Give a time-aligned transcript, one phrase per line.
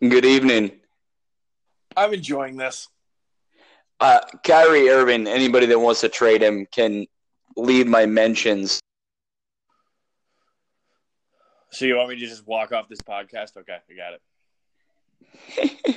[0.00, 0.72] Good evening.
[1.96, 2.88] I'm enjoying this.
[4.00, 7.06] Uh, Kyrie Irving, anybody that wants to trade him can
[7.56, 8.80] leave my mentions.
[11.70, 13.56] So you want me to just walk off this podcast?
[13.56, 14.14] Okay, I got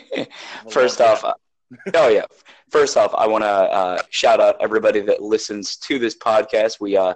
[0.07, 0.29] it.
[0.69, 1.33] First off, uh,
[1.95, 2.25] oh yeah.
[2.69, 6.79] First off, I want to uh, shout out everybody that listens to this podcast.
[6.79, 7.15] We uh,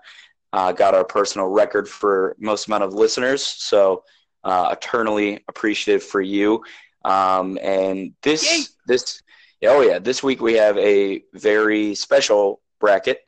[0.52, 4.04] uh, got our personal record for most amount of listeners, so
[4.44, 6.64] uh, eternally appreciative for you.
[7.04, 8.64] Um, and this Yay.
[8.88, 9.22] this
[9.64, 13.22] oh yeah, this week we have a very special bracket.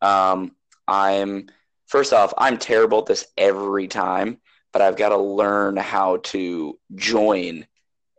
[0.00, 0.56] Um,
[0.88, 1.48] I'm
[1.86, 4.38] first off, I'm terrible at this every time,
[4.72, 7.66] but I've got to learn how to join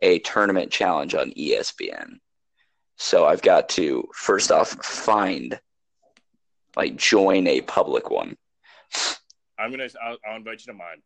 [0.00, 2.18] a tournament challenge on ESPN.
[2.96, 5.58] So I've got to first off find
[6.76, 8.36] like join a public one.
[9.58, 9.88] I'm gonna.
[10.02, 11.02] I'll, I'll invite you to mine.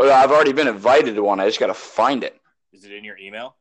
[0.00, 1.40] I've already been invited to one.
[1.40, 2.40] I just got to find it.
[2.72, 3.56] Is it in your email?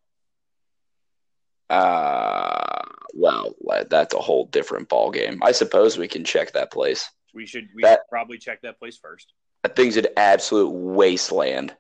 [1.70, 2.82] Uh,
[3.14, 3.54] well,
[3.90, 5.40] that's a whole different ball game.
[5.44, 7.10] I suppose we can check that place.
[7.34, 7.68] We should.
[7.76, 9.34] We That- should probably check that place first.
[9.64, 11.76] That thing's an absolute wasteland.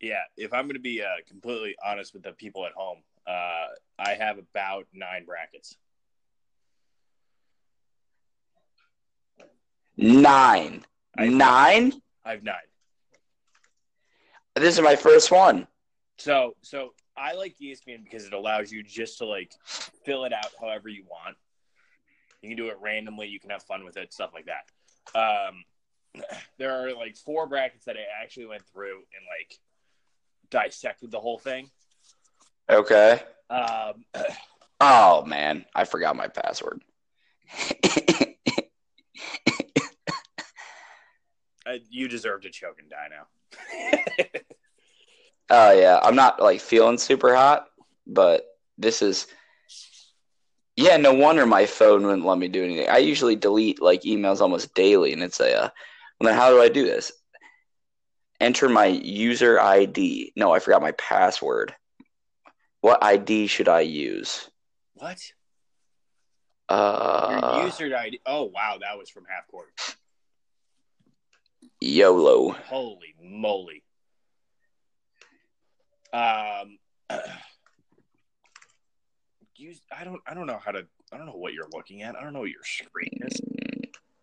[0.00, 0.22] Yeah.
[0.36, 3.66] If I'm gonna be uh, completely honest with the people at home, uh,
[3.98, 5.76] I have about nine brackets.
[9.96, 10.84] Nine.
[11.16, 11.92] I- Nine?
[12.24, 12.54] I have nine.
[14.54, 15.66] This is my first one.
[16.18, 19.52] So so I like ESPN because it allows you just to like
[20.04, 21.36] fill it out however you want.
[22.40, 23.26] You can do it randomly.
[23.28, 25.18] You can have fun with it, stuff like that.
[25.18, 25.64] Um,
[26.58, 29.58] there are like four brackets that I actually went through and like
[30.50, 31.70] dissected the whole thing.
[32.70, 33.20] Okay.
[33.50, 34.04] Um,
[34.80, 36.82] Oh man, I forgot my password.
[41.66, 44.38] uh, you deserve to choke and die now.
[45.50, 47.66] Oh yeah, I'm not like feeling super hot,
[48.06, 48.46] but
[48.78, 49.26] this is
[50.76, 50.96] yeah.
[50.96, 52.88] No wonder my phone wouldn't let me do anything.
[52.88, 55.64] I usually delete like emails almost daily, and it's a.
[55.64, 55.68] Uh,
[56.18, 57.12] well, then how do I do this?
[58.40, 60.32] Enter my user ID.
[60.34, 61.74] No, I forgot my password.
[62.80, 64.48] What ID should I use?
[64.94, 65.20] what?
[66.70, 68.20] Uh, Your user ID.
[68.24, 69.68] Oh wow, that was from half court.
[71.84, 72.52] YOLO.
[72.66, 73.84] Holy moly.
[76.12, 76.78] Um,
[79.90, 82.16] I don't I don't know how to I don't know what you're looking at.
[82.16, 83.40] I don't know what your screen is.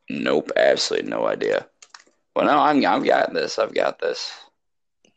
[0.09, 1.67] Nope, absolutely no idea.
[2.35, 3.59] Well, no, I'm I've got this.
[3.59, 4.31] I've got this.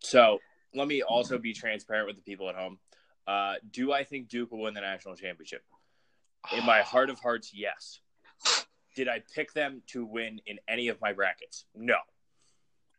[0.01, 0.39] So
[0.75, 2.79] let me also be transparent with the people at home.
[3.27, 5.63] Uh, do I think Duke will win the national championship?
[6.57, 8.01] In my heart of hearts, yes.
[8.95, 11.65] Did I pick them to win in any of my brackets?
[11.75, 11.97] No.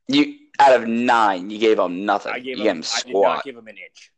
[0.07, 2.33] You out of nine, you gave them nothing.
[2.33, 4.11] I gave you them, gave I them did not give them an inch.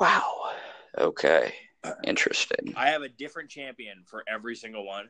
[0.00, 0.52] Wow.
[0.98, 1.54] Okay.
[2.04, 2.74] Interesting.
[2.76, 5.08] I have a different champion for every single one,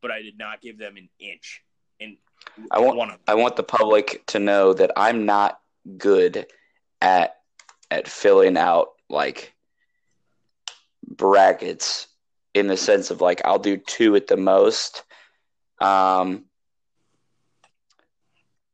[0.00, 1.62] but I did not give them an inch
[2.00, 2.16] in
[2.70, 3.24] I want one of them.
[3.28, 5.60] I want the public to know that I'm not
[5.96, 6.46] good
[7.00, 7.36] at
[7.90, 9.54] at filling out like
[11.06, 12.08] brackets
[12.54, 15.04] in the sense of like I'll do two at the most.
[15.80, 16.44] Um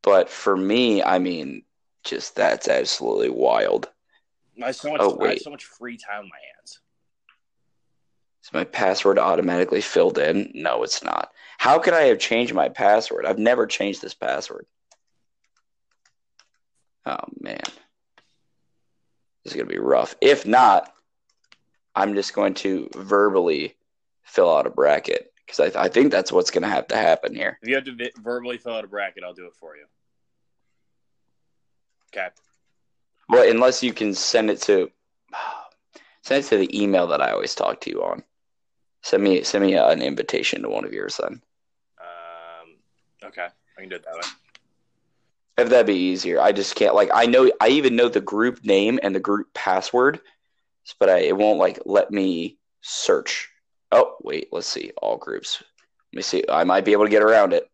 [0.09, 1.63] but for me, I mean,
[2.03, 3.89] just that's absolutely wild.
[4.61, 6.79] I have so much, Oh, I have so much free time on my hands.
[8.43, 10.51] Is my password automatically filled in?
[10.53, 11.31] No, it's not.
[11.57, 13.25] How could I have changed my password?
[13.25, 14.65] I've never changed this password.
[17.05, 17.61] Oh man.
[19.43, 20.15] This is going to be rough.
[20.21, 20.93] If not,
[21.95, 23.75] I'm just going to verbally
[24.23, 26.95] fill out a bracket because I, th- I think that's what's going to have to
[26.95, 27.57] happen here.
[27.61, 29.85] If you have to vi- verbally fill out a bracket, I'll do it for you.
[32.13, 32.27] Okay.
[33.29, 34.91] Well, unless you can send it to
[36.23, 38.23] send it to the email that I always talk to you on.
[39.01, 41.41] Send me send me an invitation to one of yours then.
[41.99, 42.75] Um,
[43.23, 43.47] okay.
[43.77, 44.21] I can do it that way.
[45.57, 48.65] If that'd be easier, I just can't like I know I even know the group
[48.65, 50.19] name and the group password,
[50.99, 53.49] but I, it won't like let me search.
[53.91, 55.63] Oh wait, let's see all groups.
[56.11, 56.43] Let me see.
[56.49, 57.69] I might be able to get around it.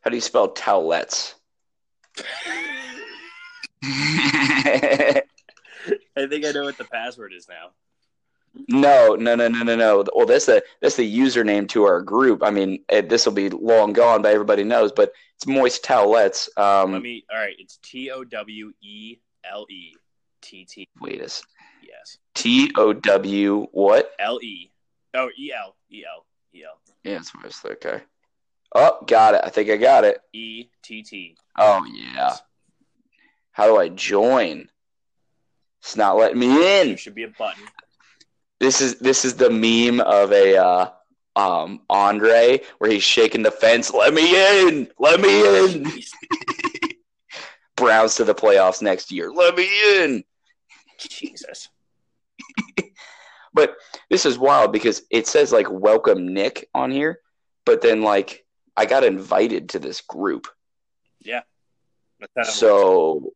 [0.00, 1.34] How do you spell towelettes?
[3.82, 5.22] I
[6.28, 7.70] think I know what the password is now.
[8.68, 10.04] No, no, no, no, no, no.
[10.14, 12.42] Well, that's the that's the username to our group.
[12.42, 14.90] I mean, this will be long gone, but everybody knows.
[14.92, 16.48] But it's moist towelettes.
[16.58, 17.24] Um, Let me.
[17.32, 17.54] All right.
[17.58, 19.94] It's T O W E L E
[20.42, 20.88] T T.
[21.00, 21.42] wait a s-
[21.82, 22.18] Yes.
[22.34, 24.10] T O W what?
[24.18, 24.72] L E.
[25.14, 26.80] Oh, E L E L E L.
[27.04, 28.02] Yeah, that's what I was okay.
[28.74, 29.40] Oh, got it.
[29.44, 30.18] I think I got it.
[30.32, 31.36] E T T.
[31.58, 32.36] Oh yeah.
[33.52, 34.68] How do I join?
[35.82, 36.96] It's not letting me There in.
[36.96, 37.64] should be a button.
[38.60, 40.90] This is this is the meme of a uh,
[41.36, 43.92] um Andre where he's shaking the fence.
[43.92, 44.88] Let me in.
[44.98, 45.90] Let me in.
[47.76, 49.32] Browns to the playoffs next year.
[49.32, 50.24] Let me in.
[50.98, 51.68] Jesus.
[53.52, 53.74] But
[54.08, 57.18] this is wild because it says like welcome Nick on here,
[57.66, 58.44] but then like
[58.80, 60.46] I got invited to this group.
[61.20, 61.42] Yeah.
[62.44, 63.34] So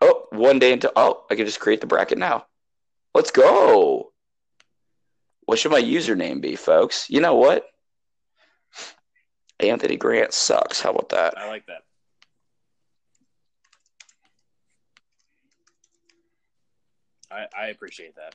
[0.00, 2.46] oh, one day into oh, I can just create the bracket now.
[3.14, 4.12] Let's go.
[5.44, 7.10] What should my username be, folks?
[7.10, 7.66] You know what?
[9.60, 10.80] Anthony Grant sucks.
[10.80, 11.36] How about that?
[11.36, 11.82] I like that.
[17.30, 18.34] I, I appreciate that.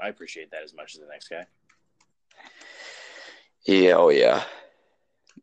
[0.00, 1.44] I appreciate that as much as the next guy.
[3.64, 4.44] Yeah, oh yeah.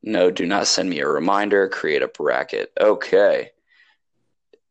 [0.06, 1.68] No, do not send me a reminder.
[1.68, 2.72] Create a bracket.
[2.80, 3.50] Okay.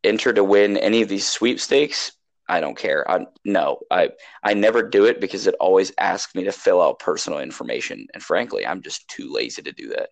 [0.05, 2.13] Enter to win any of these sweepstakes.
[2.49, 3.11] I don't care.
[3.11, 4.11] I no, I
[4.43, 8.23] I never do it because it always asks me to fill out personal information, and
[8.23, 10.11] frankly, I'm just too lazy to do that.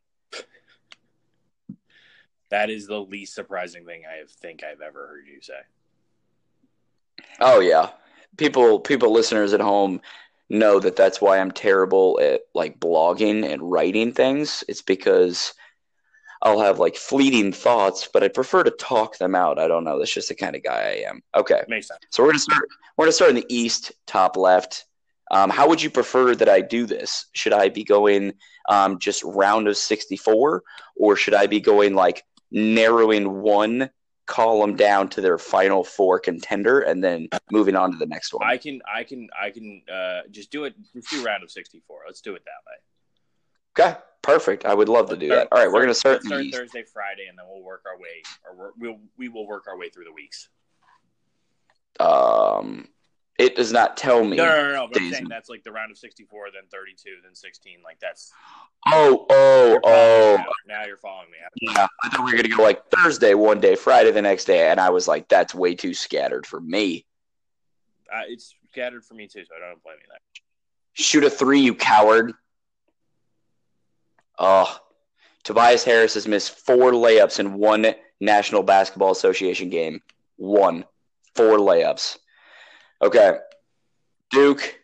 [2.51, 5.61] That is the least surprising thing I think I've ever heard you say.
[7.39, 7.91] Oh yeah,
[8.39, 10.01] people people listeners at home
[10.53, 14.63] know that that's why I'm terrible at like blogging and writing things.
[14.69, 15.55] It's because
[16.43, 19.59] I'll have like fleeting thoughts, but I prefer to talk them out.
[19.59, 19.99] I don't know.
[19.99, 21.23] That's just the kind of guy I am.
[21.35, 22.01] Okay, Makes sense.
[22.11, 22.69] so we're gonna start.
[22.97, 24.85] We're gonna start in the east, top left.
[25.31, 27.27] Um, how would you prefer that I do this?
[27.33, 28.35] Should I be going
[28.69, 30.63] um, just round of sixty-four,
[30.97, 33.89] or should I be going like narrowing one
[34.27, 38.47] column down to their final four contender and then moving on to the next one?
[38.47, 40.75] I can I can I can uh, just do it.
[40.95, 42.01] Just do round of sixty four.
[42.07, 43.91] Let's do it that way.
[43.91, 44.65] Okay, perfect.
[44.65, 45.49] I would love to do that.
[45.51, 46.23] All right, we're gonna start.
[46.23, 46.45] Start.
[46.53, 49.89] Thursday, Friday, and then we'll work our way, or we'll we will work our way
[49.89, 50.49] through the weeks.
[52.01, 52.89] Um,
[53.43, 54.37] it does not tell me.
[54.37, 54.89] No, no, no, no.
[54.93, 57.79] But I'm saying that's like the round of sixty four, then thirty two, then sixteen.
[57.85, 58.33] Like that's.
[58.87, 60.37] Oh, oh, oh.
[60.39, 60.45] now.
[60.69, 61.39] Now you're following me.
[61.61, 64.71] Yeah, I thought we were gonna go like Thursday one day, Friday the next day,
[64.71, 67.05] and I was like, that's way too scattered for me.
[68.13, 70.19] Uh, it's scattered for me too, so I don't blame you there.
[70.93, 72.33] Shoot a three, you coward.
[74.39, 74.79] Oh,
[75.45, 80.01] Tobias Harris has missed four layups in one National Basketball Association game.
[80.37, 80.85] One.
[81.35, 82.19] Four layups.
[83.03, 83.39] Okay.
[84.31, 84.79] Duke,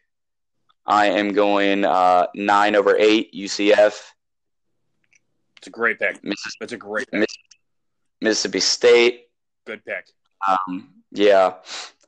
[0.87, 4.01] I am going uh, nine over eight, UCF.
[5.59, 6.23] It's a great pick.
[6.25, 7.21] Missis- It's a great pick.
[7.21, 7.37] Miss-
[8.21, 9.29] Mississippi State.
[9.67, 10.07] Good pick.
[10.47, 11.55] Um, yeah.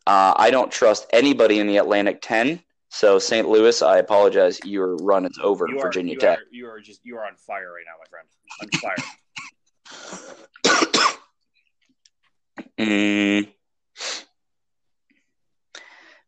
[0.07, 2.63] Uh, I don't trust anybody in the Atlantic 10.
[2.89, 3.49] So, St.
[3.49, 4.59] Louis, I apologize.
[4.65, 6.39] Your run is over, are, Virginia you Tech.
[6.39, 8.29] Are, you are just you are on fire right now, my friend.
[8.63, 8.97] On fire.
[12.79, 13.49] Mm.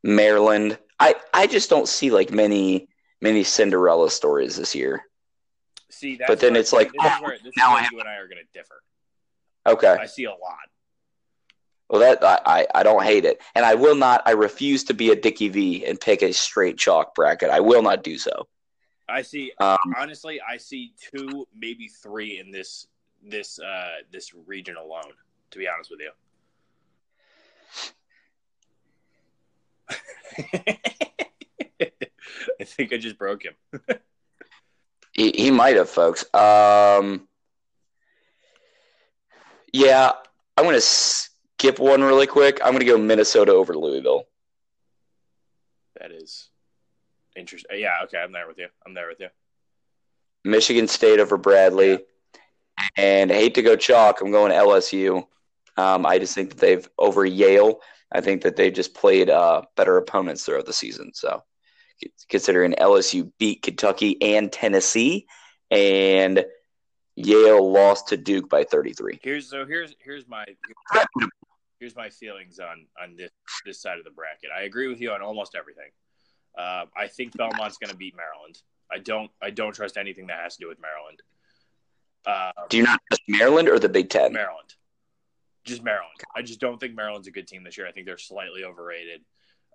[0.03, 0.79] Maryland.
[1.01, 2.89] I, I just don't see like many
[3.21, 5.05] many Cinderella stories this year.
[5.91, 7.83] See, But then where- it's like, this is oh, where, this is now where I
[7.83, 8.83] have- you and I are going to differ.
[9.67, 9.97] Okay.
[10.01, 10.39] I see a lot.
[11.89, 14.23] Well, that I, I, I don't hate it, and I will not.
[14.25, 17.51] I refuse to be a Dickie V and pick a straight chalk bracket.
[17.51, 18.49] I will not do so.
[19.09, 19.53] I see.
[19.61, 22.87] Um, honestly, I see two, maybe three in this
[23.23, 25.13] this uh this region alone.
[25.51, 26.11] To be honest with you.
[32.61, 33.55] I think I just broke him.
[35.13, 36.25] He, he might have, folks.
[36.35, 37.29] Um,
[39.73, 40.13] yeah,
[40.57, 42.61] I'm going to skip one really quick.
[42.63, 44.25] I'm going to go Minnesota over Louisville.
[46.01, 46.49] That is
[47.37, 47.79] interesting.
[47.79, 48.69] Yeah, okay, I'm there with you.
[48.87, 49.29] I'm there with you.
[50.45, 52.01] Michigan State over Bradley.
[52.97, 54.21] And I hate to go chalk.
[54.21, 55.27] I'm going LSU.
[55.77, 57.81] Um, I just think that they've over Yale.
[58.15, 61.13] I think that they've just played uh, better opponents throughout the season.
[61.15, 61.43] So,
[62.29, 65.27] considering LSU beat Kentucky and Tennessee,
[65.71, 66.45] and
[67.17, 69.21] Yale lost to Duke by 33.
[69.23, 70.45] Here's so here's here's my
[71.79, 73.31] here's my feelings on on this
[73.67, 74.51] this side of the bracket.
[74.57, 75.91] I agree with you on almost everything.
[76.57, 78.59] Uh, I think Belmont's going to beat Maryland.
[78.91, 81.23] I don't I don't trust anything that has to do with Maryland.
[82.25, 84.33] Uh, Do you not trust Maryland or the Big Ten?
[84.33, 84.75] Maryland,
[85.65, 86.13] just Maryland.
[86.35, 87.87] I just don't think Maryland's a good team this year.
[87.87, 89.23] I think they're slightly overrated.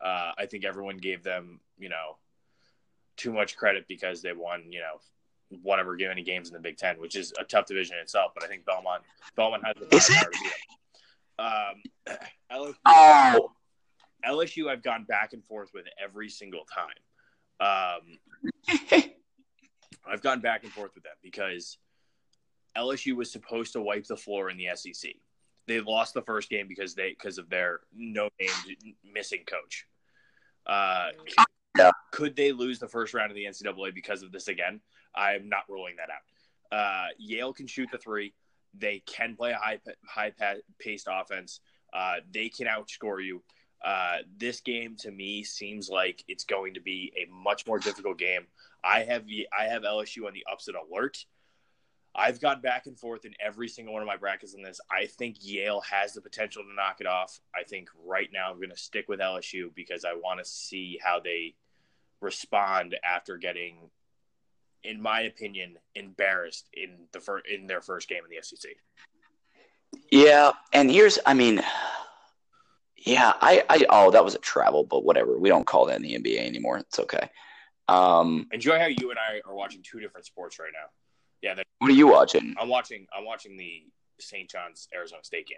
[0.04, 2.18] Uh, I think everyone gave them you know
[3.16, 5.00] too much credit because they won you know
[5.64, 8.32] whatever many games in the Big Ten, which is a tough division in itself.
[8.34, 9.04] But I think Belmont
[9.36, 10.14] Belmont has the Is it?
[10.14, 10.54] to beat them.
[11.40, 12.18] Um,
[12.52, 13.52] LSU, Oh,
[14.26, 16.90] LSU, I've gone back and forth with every single time.
[17.60, 19.04] Um,
[20.10, 21.78] I've gone back and forth with them because
[22.78, 25.12] LSU was supposed to wipe the floor in the SEC.
[25.68, 29.86] They lost the first game because they because of their no name missing coach.
[30.66, 31.10] Uh,
[31.78, 31.92] Yeah.
[32.12, 34.82] Could they lose the first round of the NCAA because of this again?
[35.16, 36.78] I'm not ruling that out.
[36.78, 38.34] Uh, Yale can shoot the three.
[38.74, 40.32] They can play a high high
[40.80, 41.60] paced offense.
[41.94, 43.44] Uh, they can outscore you.
[43.84, 48.18] Uh, this game to me seems like it's going to be a much more difficult
[48.18, 48.48] game.
[48.84, 49.26] I have
[49.58, 51.26] I have LSU on the upset alert.
[52.18, 54.82] I've gone back and forth in every single one of my brackets on this.
[54.90, 57.40] I think Yale has the potential to knock it off.
[57.56, 61.00] I think right now I'm going to stick with LSU because I want to see
[61.04, 61.54] how they
[62.20, 63.92] respond after getting,
[64.84, 68.72] in my opinion, embarrassed in the fir- in their first game in the SEC.
[70.12, 71.62] Yeah, and here's, I mean,
[72.98, 75.38] yeah, I, I, oh, that was a travel, but whatever.
[75.38, 76.80] We don't call that in the NBA anymore.
[76.80, 77.30] It's okay.
[77.88, 80.90] Um, Enjoy how you and I are watching two different sports right now.
[81.42, 82.56] Yeah, what are you watching?
[82.60, 83.06] I'm watching.
[83.16, 83.84] I'm watching the
[84.20, 84.50] St.
[84.50, 85.58] John's Arizona State game.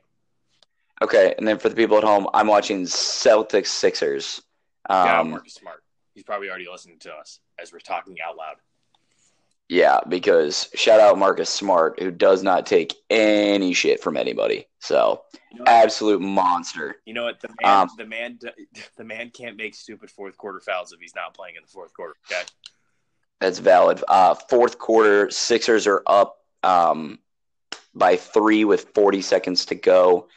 [1.02, 4.42] Okay, and then for the people at home, I'm watching Celtics Sixers.
[4.90, 5.84] Yeah, Um, Marcus Smart.
[6.14, 8.58] He's probably already listening to us as we're talking out loud.
[9.70, 14.68] yeah, because shout out Marcus Smart, who does not take any shit from anybody.
[14.80, 15.22] So
[15.52, 16.98] You know absolute monster.
[17.06, 17.40] You know what?
[17.40, 18.40] The man, Um, the man,
[18.98, 21.94] the man can't make stupid fourth quarter fouls if he's not playing in the fourth
[21.94, 22.16] quarter.
[22.30, 22.42] Okay.
[23.40, 24.04] That's valid.
[24.08, 27.20] Uh, fourth quarter, Sixers are up um,
[27.96, 30.28] by three with 40 seconds to go.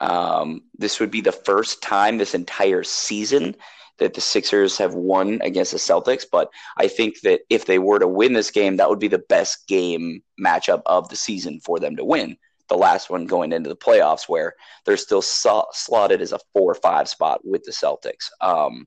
[0.00, 3.56] Um, this would be the first time this entire season
[3.98, 6.24] that the Sixers have won against the Celtics.
[6.30, 9.18] But I think that if they were to win this game, that would be the
[9.28, 12.36] best game matchup of the season for them to win.
[12.68, 16.72] The last one going into the playoffs, where they're still so- slotted as a four
[16.72, 18.30] or five spot with the Celtics.
[18.40, 18.86] Um,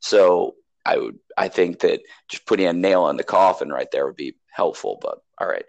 [0.00, 4.06] so I would, I think that just putting a nail in the coffin right there
[4.06, 4.98] would be helpful.
[5.00, 5.64] But all right,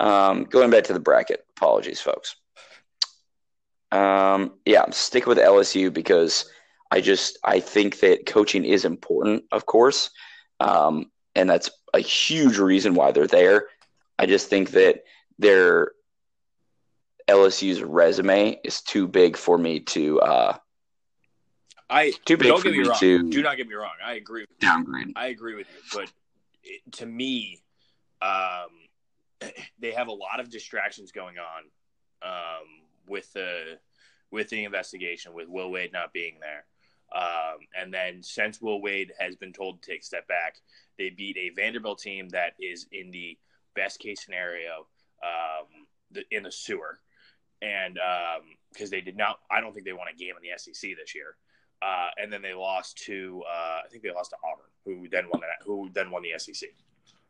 [0.00, 1.44] um, going back to the bracket.
[1.56, 2.36] Apologies, folks.
[3.92, 6.46] Um, yeah, I'm sticking with LSU because
[6.90, 10.10] I just I think that coaching is important, of course,
[10.60, 13.66] um, and that's a huge reason why they're there.
[14.18, 15.04] I just think that
[15.38, 15.92] their
[17.28, 20.56] LSU's resume is too big for me to uh,
[21.88, 22.98] I too big don't get me me wrong.
[22.98, 23.92] to Do not get me wrong.
[24.04, 24.42] I agree.
[24.42, 24.68] With you.
[24.68, 25.12] downgrade.
[25.16, 25.82] I agree with you.
[25.92, 26.10] But
[26.62, 27.60] it, to me,
[28.22, 31.64] um, they have a lot of distractions going on
[32.22, 32.66] um,
[33.06, 33.78] with the
[34.30, 36.64] with the investigation, with Will Wade not being there.
[37.14, 40.56] Um, and then since Will Wade has been told to take a step back,
[40.98, 43.38] they beat a Vanderbilt team that is in the
[43.76, 44.86] best case scenario
[45.22, 46.98] um, the, in the sewer.
[47.62, 47.98] And
[48.72, 51.14] because they did not, I don't think they won a game in the SEC this
[51.14, 51.36] year.
[51.84, 55.26] Uh, and then they lost to, uh, I think they lost to Auburn, who then
[55.30, 56.70] won that, who then won the SEC.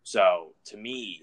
[0.05, 1.23] So to me,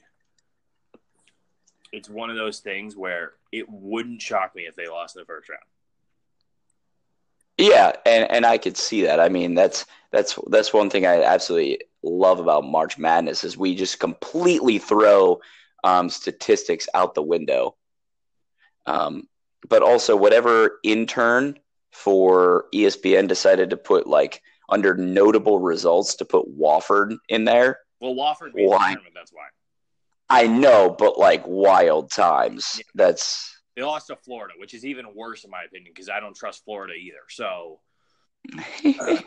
[1.94, 5.26] it's one of those things where it wouldn't shock me if they lost in the
[5.26, 5.62] first round.
[7.58, 9.20] Yeah, and and I could see that.
[9.20, 13.76] I mean, that's that's that's one thing I absolutely love about March Madness is we
[13.76, 15.40] just completely throw
[15.84, 17.76] um, statistics out the window.
[18.88, 19.28] Um,
[19.70, 21.60] but also, whatever intern
[21.92, 27.80] for ESPN decided to put like under notable results to put Wofford in there.
[28.00, 28.94] Well, Wofford Why?
[28.94, 29.14] tournament.
[29.14, 29.48] That's why
[30.30, 32.76] I know, but like wild times.
[32.78, 32.84] Yeah.
[32.96, 36.36] That's they lost to Florida, which is even worse in my opinion because I don't
[36.36, 37.20] trust Florida either.
[37.30, 37.80] So,
[38.86, 39.18] uh,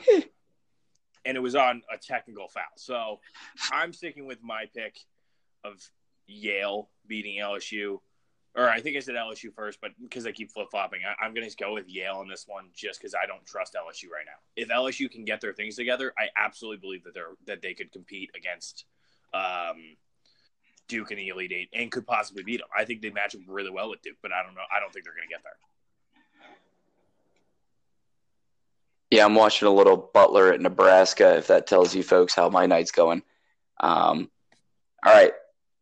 [1.24, 2.62] and it was on a technical foul.
[2.76, 3.20] So,
[3.70, 4.96] I'm sticking with my pick
[5.62, 5.74] of
[6.26, 7.98] Yale beating LSU.
[8.56, 11.48] Or I think I said LSU first, but because I keep flip flopping, I'm going
[11.48, 14.38] to go with Yale in this one just because I don't trust LSU right now.
[14.54, 17.90] If LSU can get their things together, I absolutely believe that they're that they could
[17.90, 18.84] compete against
[19.32, 19.96] um,
[20.86, 22.68] Duke in the Elite Eight and could possibly beat them.
[22.76, 24.62] I think they match up really well with Duke, but I don't know.
[24.74, 25.56] I don't think they're going to get there.
[29.10, 31.36] Yeah, I'm watching a little Butler at Nebraska.
[31.36, 33.22] If that tells you folks how my night's going.
[33.80, 34.30] Um,
[35.04, 35.32] all right,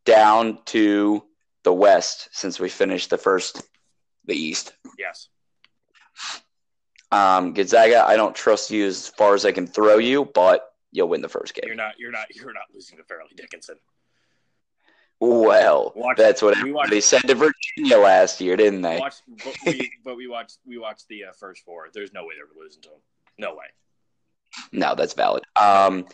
[0.04, 1.22] down to
[1.64, 3.62] the West since we finished the first,
[4.26, 4.72] the East.
[4.98, 5.28] Yes.
[7.10, 11.08] Um, Gonzaga, I don't trust you as far as I can throw you, but you'll
[11.08, 11.64] win the first game.
[11.66, 11.98] You're not.
[11.98, 12.26] You're not.
[12.34, 13.76] You're not losing to Fairleigh Dickinson.
[15.20, 18.98] Well, that's what we watched- said to Virginia last year, didn't they?
[18.98, 20.58] Watch, but we, but we watched.
[20.66, 21.88] We watched the uh, first four.
[21.94, 22.98] There's no way they're losing to them.
[23.38, 23.66] No way.
[24.72, 25.44] No, that's valid.
[25.54, 26.06] Um,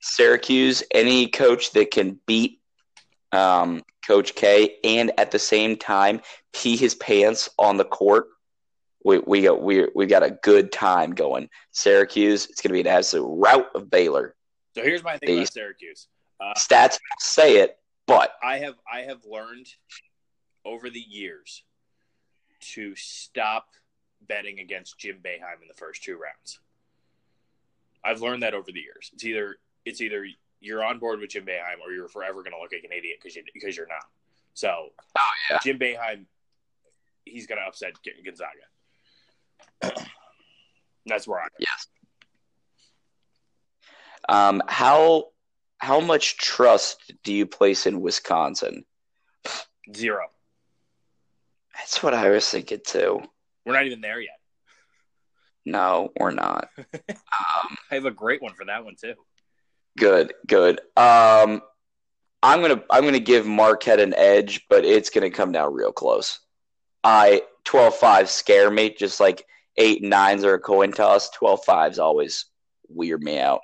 [0.00, 2.59] Syracuse, any coach that can beat
[3.32, 6.20] um, Coach K and at the same time
[6.52, 8.28] pee his pants on the court,
[9.04, 11.48] we we got we we got a good time going.
[11.70, 14.34] Syracuse, it's going to be an absolute rout of Baylor.
[14.74, 16.08] So here's my thing about Syracuse.
[16.40, 19.66] Uh, Stats say it, but I have I have learned
[20.64, 21.62] over the years
[22.60, 23.68] to stop
[24.28, 26.60] betting against Jim Boeheim in the first two rounds.
[28.04, 29.10] I've learned that over the years.
[29.12, 30.26] It's either it's either
[30.60, 33.18] you're on board with Jim Boeheim or you're forever going to look like an idiot
[33.20, 34.04] because you because you're not.
[34.54, 34.88] So,
[35.18, 36.26] oh yeah, Jim Boeheim,
[37.24, 37.92] he's going to upset
[38.24, 38.50] Gonzaga.
[41.06, 41.48] That's where I'm.
[41.58, 41.86] yes.
[44.28, 45.28] Um, how
[45.78, 48.84] how much trust do you place in Wisconsin?
[49.94, 50.26] Zero.
[51.76, 53.20] That's what I was thinking too.
[53.64, 54.38] We're not even there yet.
[55.64, 56.68] No, we're not.
[56.78, 59.14] um, I have a great one for that one too.
[59.98, 60.80] Good, good.
[60.96, 61.62] Um,
[62.42, 66.40] I'm gonna I'm gonna give Marquette an edge, but it's gonna come down real close.
[67.02, 71.30] I 12-5 scare me, just like eight and nines are a coin toss.
[71.30, 72.46] 12-5s always
[72.88, 73.60] weird me out.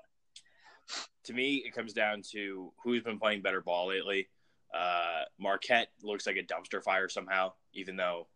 [1.24, 4.28] To me, it comes down to who's been playing better ball lately.
[4.74, 8.26] Uh, Marquette looks like a dumpster fire somehow, even though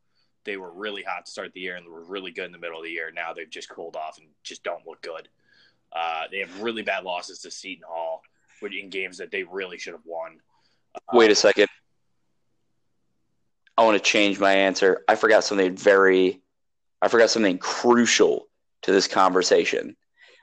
[0.45, 2.79] they were really hot to start the year and were really good in the middle
[2.79, 3.11] of the year.
[3.15, 5.29] Now they've just cooled off and just don't look good.
[5.93, 8.23] Uh, they have really bad losses to Seton Hall,
[8.63, 10.39] in games that they really should have won.
[10.95, 11.69] Uh, Wait a second.
[13.79, 15.03] I want to change my answer.
[15.09, 16.43] I forgot something very,
[17.01, 18.49] I forgot something crucial
[18.83, 19.97] to this conversation.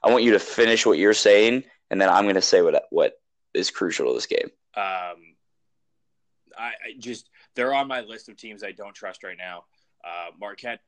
[0.04, 2.86] I want you to finish what you're saying, and then I'm going to say what
[2.90, 3.20] what
[3.54, 4.50] is crucial to this game.
[4.76, 5.36] Um,
[6.58, 9.66] I, I just they're on my list of teams I don't trust right now.
[10.04, 10.80] Uh, Marquette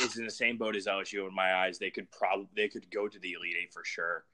[0.00, 1.78] is in the same boat as LSU in my eyes.
[1.78, 4.24] They could probably they could go to the Elite Eight for sure,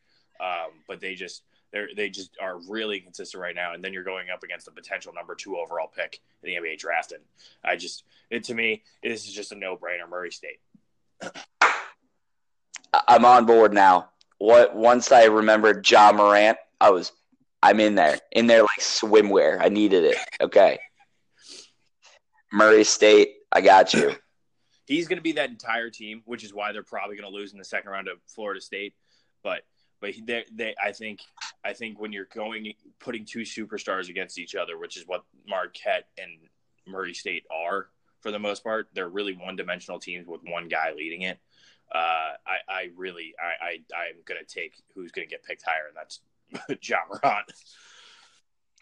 [0.40, 1.42] um, but they just
[1.72, 3.74] they they just are really consistent right now.
[3.74, 6.78] And then you're going up against the potential number two overall pick in the NBA
[6.78, 7.22] draft, and
[7.64, 10.08] I just it to me this is just a no brainer.
[10.08, 10.60] Murray State.
[13.06, 14.10] I'm on board now.
[14.38, 17.12] What once I remembered Ja Morant, I was
[17.62, 18.18] I'm in there.
[18.32, 19.58] In there like swimwear.
[19.60, 20.16] I needed it.
[20.40, 20.78] Okay.
[22.52, 24.14] Murray State, I got you.
[24.88, 27.52] He's going to be that entire team, which is why they're probably going to lose
[27.52, 28.94] in the second round of Florida State.
[29.42, 29.62] But
[30.00, 31.20] but they, they I think
[31.62, 36.08] I think when you're going putting two superstars against each other, which is what Marquette
[36.16, 36.30] and
[36.86, 37.88] Murray State are
[38.20, 41.38] for the most part, they're really one dimensional teams with one guy leading it.
[41.94, 45.64] Uh, I, I really I, I I'm going to take who's going to get picked
[45.66, 46.20] higher, and that's
[46.88, 47.52] Ja Morant.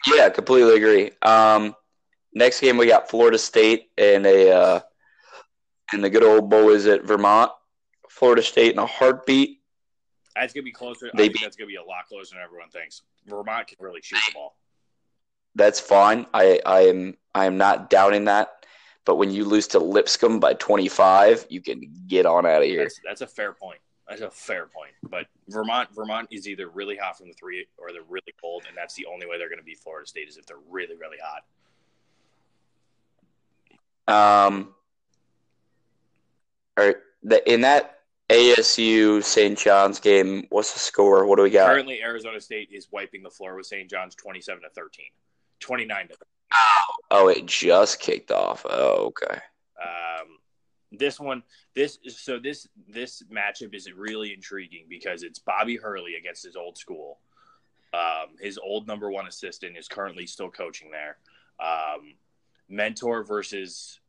[0.07, 1.11] Yeah, completely agree.
[1.21, 1.75] Um,
[2.33, 4.79] next game we got Florida State and a uh,
[5.93, 7.51] and the good old boys at Vermont.
[8.09, 9.61] Florida State in a heartbeat.
[10.35, 11.09] That's gonna be closer.
[11.13, 13.01] They I think beat- that's gonna be a lot closer than everyone thinks.
[13.25, 14.55] Vermont can really shoot the ball.
[15.55, 16.25] That's fine.
[16.33, 18.65] I, I am I am not doubting that.
[19.05, 22.83] But when you lose to Lipscomb by 25, you can get on out of here.
[22.83, 23.79] That's, that's a fair point.
[24.07, 24.91] That's a fair point.
[25.09, 28.75] But Vermont, Vermont is either really hot from the three or they're really cold, and
[28.75, 31.17] that's the only way they're going to beat Florida State is if they're really, really
[34.07, 34.47] hot.
[34.47, 34.75] Um,
[36.77, 39.57] all right, the, in that ASU St.
[39.57, 41.25] John's game, what's the score?
[41.25, 41.67] What do we got?
[41.67, 43.89] Currently, Arizona State is wiping the floor with St.
[43.89, 45.05] John's twenty-seven to 13.
[45.59, 46.15] 29 to
[47.09, 48.65] Oh, it just kicked off.
[48.69, 49.39] Oh, okay.
[49.81, 50.37] Um,
[50.91, 56.43] this one, this so this this matchup is really intriguing because it's Bobby Hurley against
[56.43, 57.19] his old school.
[57.93, 61.17] Um, his old number one assistant is currently still coaching there.
[61.59, 62.15] Um,
[62.69, 63.99] mentor versus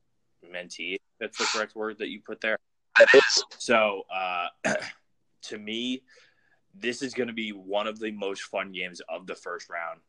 [0.45, 0.99] mentee.
[1.21, 2.59] That's the correct word that you put there.
[2.99, 3.45] That is.
[3.59, 4.49] So, uh,
[5.43, 6.03] to me,
[6.75, 10.01] this is going to be one of the most fun games of the first round.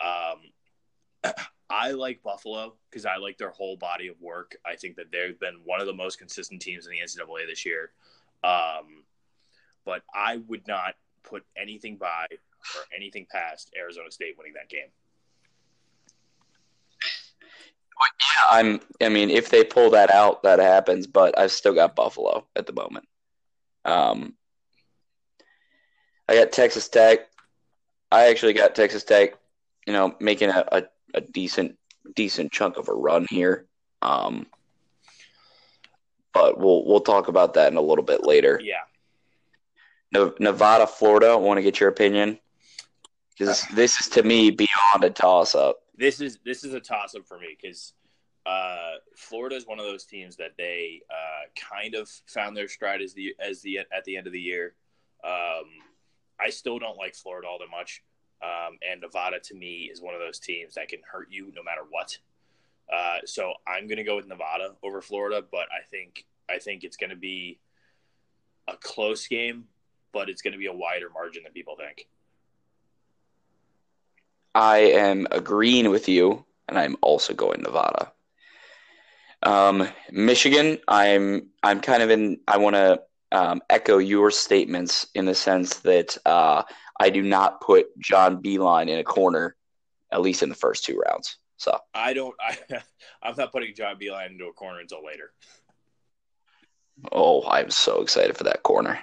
[0.00, 1.32] Um,
[1.70, 4.56] I like Buffalo because I like their whole body of work.
[4.66, 7.64] I think that they've been one of the most consistent teams in the NCAA this
[7.64, 7.90] year.
[8.42, 9.04] Um,
[9.84, 14.88] but I would not put anything by or anything past Arizona State winning that game.
[18.00, 18.80] Yeah, I'm.
[19.00, 21.06] I mean, if they pull that out, that happens.
[21.06, 23.06] But I've still got Buffalo at the moment.
[23.84, 24.34] Um,
[26.28, 27.20] I got Texas Tech.
[28.10, 29.34] I actually got Texas Tech.
[29.86, 30.82] You know, making a, a,
[31.14, 31.76] a decent
[32.14, 33.66] decent chunk of a run here.
[34.02, 34.46] Um,
[36.32, 38.60] but we'll we'll talk about that in a little bit later.
[38.62, 38.80] Yeah.
[40.38, 41.28] Nevada, Florida.
[41.28, 42.38] I want to get your opinion
[43.36, 45.83] because this is to me beyond a toss up.
[45.96, 47.92] This is this is a toss up for me because
[48.46, 53.00] uh, Florida is one of those teams that they uh, kind of found their stride
[53.00, 54.74] as the as the at the end of the year.
[55.24, 55.64] Um,
[56.38, 58.02] I still don't like Florida all that much,
[58.42, 61.62] um, and Nevada to me is one of those teams that can hurt you no
[61.62, 62.18] matter what.
[62.92, 66.84] Uh, so I'm going to go with Nevada over Florida, but I think I think
[66.84, 67.58] it's going to be
[68.68, 69.64] a close game,
[70.12, 72.06] but it's going to be a wider margin than people think.
[74.54, 78.12] I am agreeing with you, and I'm also going Nevada.
[79.42, 82.40] Um, Michigan, I'm I'm kind of in.
[82.48, 86.62] I want to um, echo your statements in the sense that uh,
[87.00, 89.56] I do not put John Beilein in a corner,
[90.12, 91.36] at least in the first two rounds.
[91.56, 92.34] So I don't.
[92.40, 92.56] I,
[93.22, 95.32] I'm not putting John Beilein into a corner until later.
[97.10, 99.00] Oh, I'm so excited for that corner.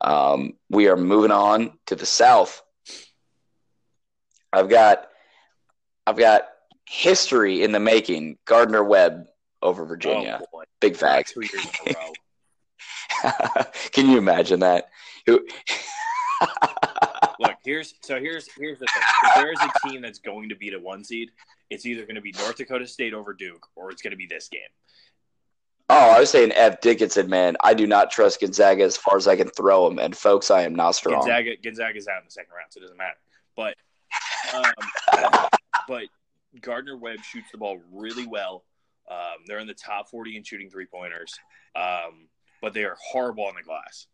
[0.00, 2.62] Um, we are moving on to the south.
[4.54, 5.08] I've got,
[6.06, 6.48] I've got
[6.88, 8.38] history in the making.
[8.44, 9.26] Gardner Webb
[9.62, 10.40] over Virginia.
[10.52, 11.32] Oh, Big facts.
[11.32, 12.12] Two years in a row.
[13.92, 14.88] Can you imagine that?
[17.40, 19.02] Look, here's so here's here's the thing.
[19.24, 21.30] If there is a team that's going to beat a one seed,
[21.70, 24.26] it's either going to be North Dakota State over Duke, or it's going to be
[24.26, 24.60] this game.
[25.90, 26.80] Oh, I was saying F.
[26.80, 27.56] Dickinson, man.
[27.60, 29.98] I do not trust Gonzaga as far as I can throw him.
[29.98, 31.20] And folks, I am not strong.
[31.20, 33.18] Gonzaga, Gonzaga's out in the second round, so it doesn't matter.
[33.54, 33.76] But,
[34.52, 35.48] um,
[35.88, 36.04] but
[36.60, 38.64] Gardner Webb shoots the ball really well.
[39.10, 41.34] Um, they're in the top 40 in shooting three pointers,
[41.76, 42.28] um,
[42.62, 44.06] but they are horrible on the glass,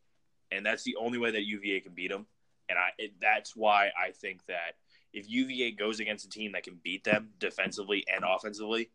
[0.50, 2.26] and that's the only way that UVA can beat them.
[2.68, 4.76] And I, it, that's why I think that
[5.12, 8.90] if UVA goes against a team that can beat them defensively and offensively,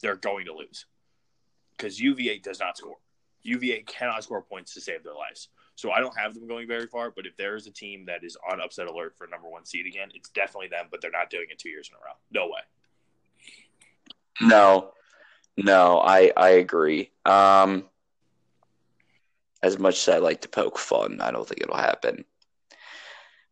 [0.00, 0.86] they're going to lose
[1.76, 2.96] because UVA does not score.
[3.42, 5.48] UVA cannot score points to save their lives.
[5.76, 8.24] So I don't have them going very far, but if there is a team that
[8.24, 11.30] is on upset alert for number one seed again, it's definitely them, but they're not
[11.30, 12.14] doing it two years in a row.
[12.32, 12.60] No way.
[14.40, 14.92] No,
[15.56, 17.10] no, I I agree.
[17.26, 17.84] Um,
[19.62, 22.24] as much as I like to poke fun, I don't think it'll happen.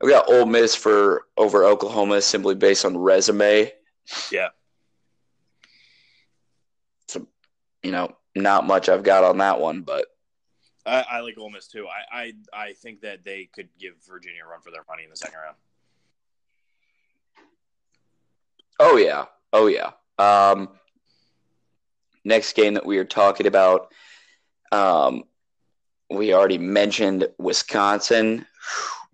[0.00, 3.72] We got Ole Miss for over Oklahoma simply based on resume.
[4.30, 4.48] Yeah.
[7.08, 7.26] So,
[7.82, 10.06] you know, not much I've got on that one, but
[10.86, 11.86] I, I like Ole Miss too.
[11.86, 15.10] I, I I think that they could give Virginia a run for their money in
[15.10, 15.56] the second round.
[18.78, 19.92] Oh yeah, oh yeah.
[20.18, 20.70] Um,
[22.24, 23.92] next game that we are talking about,
[24.72, 25.24] um,
[26.10, 28.46] we already mentioned Wisconsin.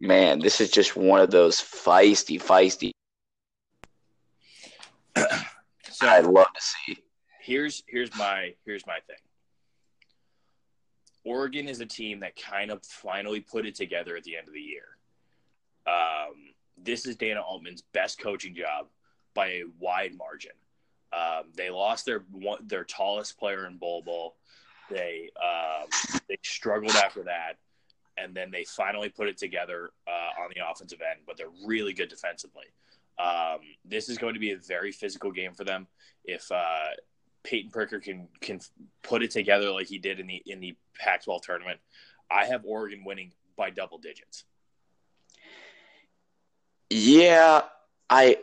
[0.01, 2.91] Man, this is just one of those feisty, feisty.
[5.91, 6.99] so I'd love to see.
[7.43, 9.17] Here's here's my here's my thing.
[11.31, 14.55] Oregon is a team that kind of finally put it together at the end of
[14.55, 14.97] the year.
[15.87, 16.35] Um,
[16.77, 18.89] this is Dana Altman's best coaching job
[19.33, 20.51] by a wide margin.
[21.13, 22.25] Um, they lost their
[22.63, 24.35] their tallest player in Bowl Bol.
[24.91, 25.89] They um,
[26.29, 27.59] they struggled after that,
[28.17, 31.21] and then they finally put it together uh, on the offensive end.
[31.27, 32.67] But they're really good defensively.
[33.23, 35.87] Um, this is going to be a very physical game for them.
[36.25, 36.91] If uh,
[37.43, 38.61] Payton Pritchard can can
[39.03, 41.81] put it together like he did in the in the Pac-12 tournament,
[42.31, 44.45] I have Oregon winning by double digits.
[46.91, 47.63] Yeah,
[48.09, 48.39] I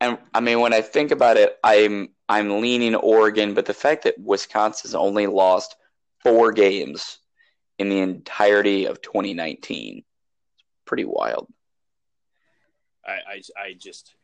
[0.00, 4.04] and I mean when I think about it, I'm I'm leaning Oregon, but the fact
[4.04, 5.76] that Wisconsin's only lost
[6.22, 7.18] four games
[7.78, 10.04] in the entirety of 2019 is
[10.84, 11.48] pretty wild.
[13.04, 14.14] I, I, I just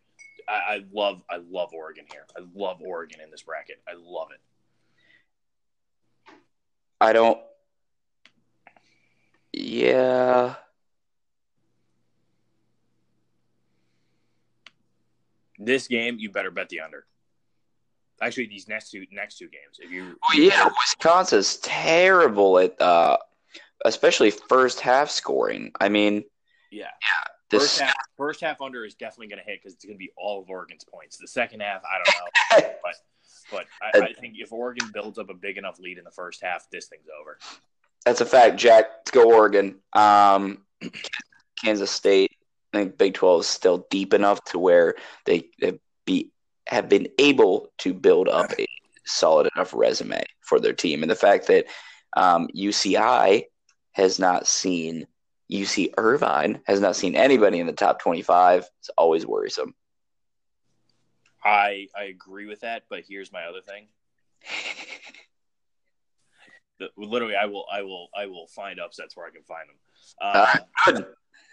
[0.49, 2.27] I, I love I love Oregon here.
[2.37, 3.83] I love Oregon in this bracket.
[3.87, 4.41] I love it.
[7.01, 7.39] I don't.
[9.53, 10.55] Yeah.
[15.59, 17.05] This game, you better bet the under.
[18.21, 20.17] Actually, these next two next two games, if you.
[20.25, 23.17] Oh, yeah, Wisconsin's terrible at, uh,
[23.85, 25.73] especially first half scoring.
[25.81, 26.25] I mean.
[26.71, 26.87] Yeah.
[27.03, 27.29] Yeah.
[27.51, 27.63] This...
[27.63, 30.11] First half, first half under is definitely going to hit because it's going to be
[30.17, 31.17] all of Oregon's points.
[31.17, 32.95] The second half, I don't know, but
[33.51, 36.43] but I, I, think if Oregon builds up a big enough lead in the first
[36.43, 37.39] half, this thing's over.
[38.05, 38.87] That's a fact, Jack.
[38.99, 39.77] Let's go Oregon.
[39.95, 40.65] Um,
[41.63, 42.33] Kansas State.
[42.73, 46.31] I think Big Twelve is still deep enough to where they have be
[46.67, 48.67] have been able to build up a
[49.07, 51.67] solid enough resume for their team, and the fact that
[52.17, 53.45] um, UCI
[53.93, 55.07] has not seen
[55.51, 58.69] UC Irvine has not seen anybody in the top 25.
[58.81, 59.75] It's always worrisome.
[61.45, 63.89] I I agree with that, but here's my other thing.
[66.79, 69.77] the, literally, I will I will I will find upsets where I can find them.
[70.21, 70.57] Uh,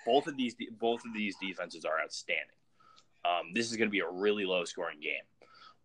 [0.05, 2.45] both of these both of these defenses are outstanding.
[3.23, 5.23] Um, this is going to be a really low scoring game.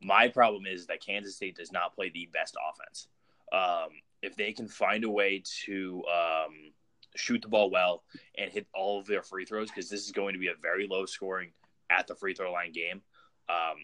[0.03, 3.09] My problem is that Kansas State does not play the best offense.
[3.53, 3.91] Um,
[4.23, 6.73] if they can find a way to um,
[7.17, 8.03] shoot the ball well,
[8.37, 10.87] and hit all of their free throws because this is going to be a very
[10.87, 11.51] low scoring
[11.91, 13.03] at the free throw line game.
[13.49, 13.77] Um,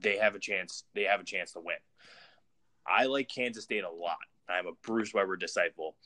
[0.00, 0.84] they have a chance.
[0.94, 1.76] They have a chance to win.
[2.86, 4.16] I like Kansas State a lot.
[4.48, 5.96] I'm a Bruce Weber disciple.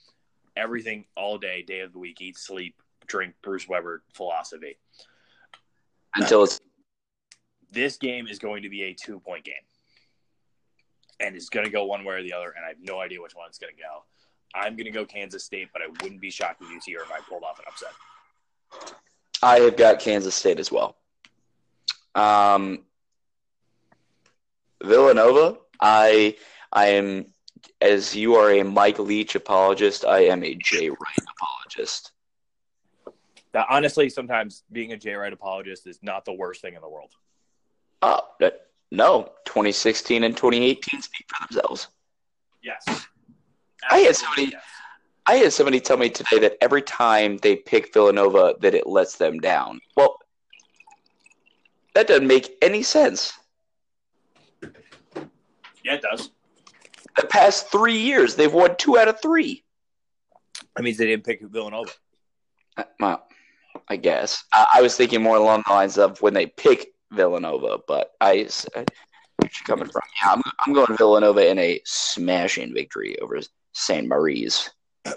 [0.56, 4.78] Everything all day, day of the week, eat, sleep, drink Bruce Weber philosophy.
[6.16, 6.60] until it's
[7.70, 9.54] This game is going to be a two point game.
[11.20, 13.22] And it's going to go one way or the other, and I have no idea
[13.22, 14.04] which one it's going to go.
[14.54, 17.10] I'm going to go Kansas State, but I wouldn't be shocked if UT or if
[17.10, 17.92] I pulled off an upset.
[19.42, 20.96] I have got Kansas State as well.
[22.14, 22.84] Um,
[24.82, 26.36] Villanova, I
[26.72, 27.26] I am
[27.80, 32.12] as you are a Mike Leach apologist, I am a Jay Wright apologist.
[33.52, 36.88] Now, honestly, sometimes being a Jay Wright apologist is not the worst thing in the
[36.88, 37.10] world.
[38.02, 38.20] Uh,
[38.90, 41.88] no, 2016 and 2018 speak for themselves.
[42.62, 42.84] Yes.
[43.90, 44.62] I had somebody- Yes.
[45.26, 49.16] I had somebody tell me today that every time they pick Villanova, that it lets
[49.16, 49.80] them down.
[49.96, 50.18] Well,
[51.94, 53.32] that doesn't make any sense.
[54.62, 56.30] Yeah, it does.
[57.16, 59.64] The past three years, they've won two out of three.
[60.76, 61.90] That means they didn't pick Villanova.
[62.76, 63.26] Uh, Well,
[63.88, 67.78] I guess I, I was thinking more along the lines of when they pick Villanova,
[67.86, 68.48] but I,
[69.36, 70.02] where's she coming from?
[70.22, 73.40] Yeah, I'm, I'm going Villanova in a smashing victory over
[73.74, 74.08] St.
[74.08, 74.70] Mary's.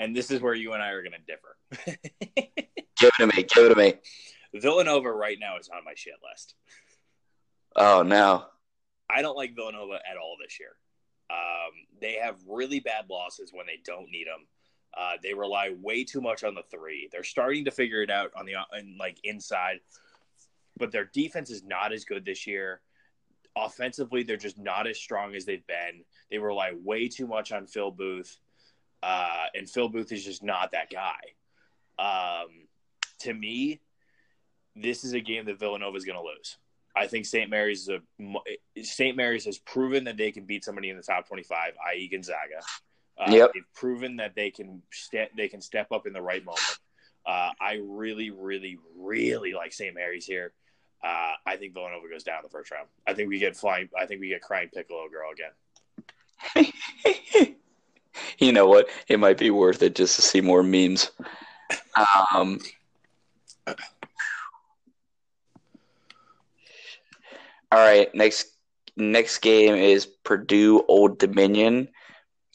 [0.00, 1.56] And this is where you and I are going to differ.
[3.00, 3.42] Give it to me.
[3.42, 3.94] Give it to me.
[4.54, 6.54] Villanova right now is on my shit list.
[7.76, 8.44] Oh no.
[9.10, 10.76] I don't like Villanova at all this year.
[11.30, 14.46] Um, they have really bad losses when they don't need them.
[14.96, 17.08] Uh, they rely way too much on the three.
[17.12, 19.80] They're starting to figure it out on the in, like inside,
[20.78, 22.80] but their defense is not as good this year.
[23.64, 26.04] Offensively, they're just not as strong as they've been.
[26.30, 28.36] They rely way too much on Phil Booth,
[29.02, 31.18] uh, and Phil Booth is just not that guy.
[31.98, 32.68] Um,
[33.20, 33.80] to me,
[34.76, 36.56] this is a game that Villanova is going to lose.
[36.96, 37.50] I think St.
[37.50, 39.16] Mary's is a St.
[39.16, 42.60] Mary's has proven that they can beat somebody in the top 25, i.e., Gonzaga.
[43.18, 43.50] Uh, Yep.
[43.54, 46.78] They've proven that they can step they can step up in the right moment.
[47.26, 49.94] Uh, I really, really, really like St.
[49.94, 50.52] Mary's here.
[51.02, 52.88] Uh, I think Villanova goes down the first round.
[53.06, 53.88] I think we get flying.
[53.98, 55.52] I think we get crying Piccolo girl again.
[58.38, 58.88] you know what?
[59.08, 61.10] It might be worth it just to see more memes.
[62.32, 62.58] Um,
[67.70, 68.52] all right, next
[68.96, 71.88] next game is Purdue Old Dominion.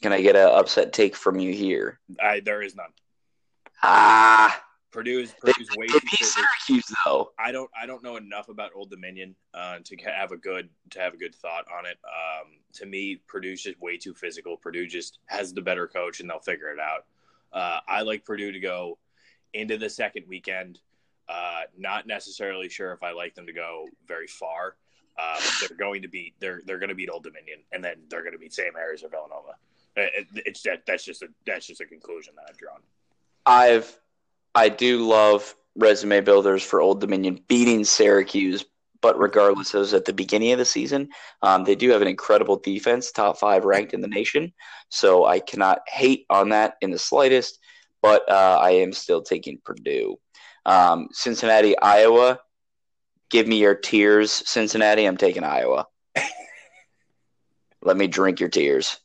[0.02, 1.98] Can I get an upset take from you here?
[2.22, 2.90] I, there is none.
[3.82, 4.63] Ah,
[4.94, 6.24] Purdue is they, Purdue's way they too.
[6.24, 7.32] Syracuse though.
[7.38, 11.00] I don't I don't know enough about Old Dominion uh, to have a good to
[11.00, 11.98] have a good thought on it.
[12.04, 14.56] Um, to me, Purdue's just way too physical.
[14.56, 17.06] Purdue just has the better coach, and they'll figure it out.
[17.52, 18.98] Uh, I like Purdue to go
[19.52, 20.80] into the second weekend.
[21.28, 24.76] Uh, not necessarily sure if I like them to go very far.
[25.18, 28.22] Uh, they're going to beat they're they're going to beat Old Dominion, and then they're
[28.22, 28.72] going to beat St.
[28.74, 29.54] Mary's or Villanova.
[29.96, 32.80] It, it- it's that that's just a that's just a conclusion that I've drawn.
[33.46, 34.00] I've
[34.54, 38.64] I do love resume builders for Old Dominion beating Syracuse,
[39.00, 41.08] but regardless, it was at the beginning of the season.
[41.42, 44.52] Um, they do have an incredible defense, top five ranked in the nation.
[44.88, 47.58] So I cannot hate on that in the slightest.
[48.00, 50.16] But uh, I am still taking Purdue.
[50.66, 52.38] Um, Cincinnati, Iowa.
[53.30, 55.06] Give me your tears, Cincinnati.
[55.06, 55.86] I'm taking Iowa.
[57.82, 58.98] Let me drink your tears.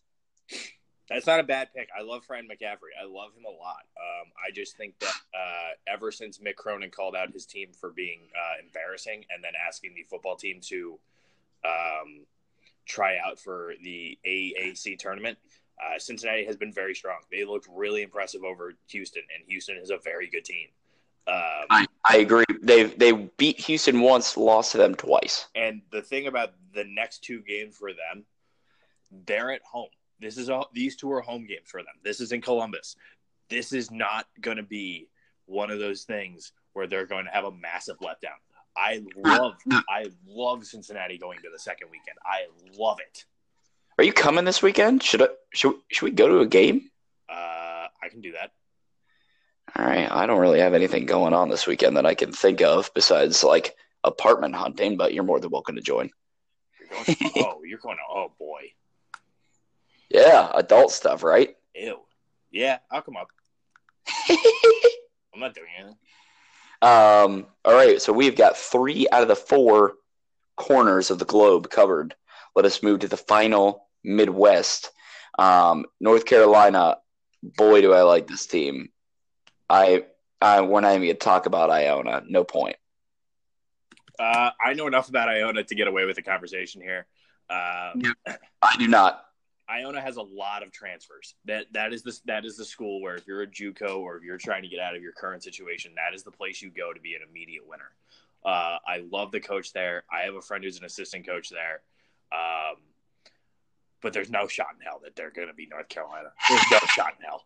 [1.19, 1.89] That's not a bad pick.
[1.97, 2.95] I love Fran McCaffery.
[2.97, 3.83] I love him a lot.
[3.97, 7.89] Um, I just think that uh, ever since Mick Cronin called out his team for
[7.89, 10.97] being uh, embarrassing and then asking the football team to
[11.65, 12.25] um,
[12.85, 15.37] try out for the AAC tournament,
[15.83, 17.17] uh, Cincinnati has been very strong.
[17.29, 20.69] They looked really impressive over Houston, and Houston is a very good team.
[21.27, 22.45] Um, I, I agree.
[22.61, 25.47] They they beat Houston once, lost to them twice.
[25.53, 28.23] And the thing about the next two games for them,
[29.25, 29.89] they're at home.
[30.19, 31.93] This is all these two are home games for them.
[32.03, 32.95] This is in Columbus.
[33.49, 35.09] This is not going to be
[35.45, 38.37] one of those things where they're going to have a massive letdown.
[38.77, 39.55] I love
[39.89, 42.17] I love Cincinnati going to the second weekend.
[42.23, 43.25] I love it.
[43.97, 45.03] Are you coming this weekend?
[45.03, 46.89] Should I, should should we go to a game?
[47.27, 48.51] Uh, I can do that.
[49.75, 52.61] All right, I don't really have anything going on this weekend that I can think
[52.61, 56.09] of besides like apartment hunting, but you're more than welcome to join.
[56.79, 58.71] You're going oh, you're going to oh boy.
[60.09, 61.55] Yeah, adult stuff, right?
[61.75, 61.99] Ew.
[62.51, 63.27] Yeah, I'll come up.
[64.29, 65.97] I'm not doing anything.
[66.81, 69.93] um, all right, so we've got three out of the four
[70.57, 72.15] corners of the globe covered.
[72.55, 74.91] Let us move to the final Midwest.
[75.37, 76.97] Um, North Carolina,
[77.43, 78.89] boy, do I like this team.
[79.69, 80.05] I,
[80.41, 82.23] I we're not even gonna talk about Iona.
[82.27, 82.75] No point.
[84.17, 87.05] Uh, I know enough about Iona to get away with the conversation here.
[87.49, 87.93] Uh,
[88.61, 89.23] I do not.
[89.69, 91.35] Iona has a lot of transfers.
[91.45, 94.23] That that is the that is the school where if you're a JUCO or if
[94.23, 96.91] you're trying to get out of your current situation, that is the place you go
[96.93, 97.91] to be an immediate winner.
[98.43, 100.03] Uh, I love the coach there.
[100.11, 101.81] I have a friend who's an assistant coach there.
[102.31, 102.77] Um,
[104.01, 106.29] but there's no shot in hell that they're going to be North Carolina.
[106.47, 107.45] There's no shot in hell.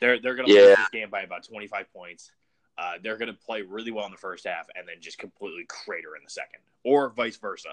[0.00, 0.68] they're they're going to Yeah.
[0.68, 2.30] lose this game by about 25 points.
[2.78, 5.64] Uh, they're going to play really well in the first half and then just completely
[5.68, 7.70] crater in the second, or vice versa.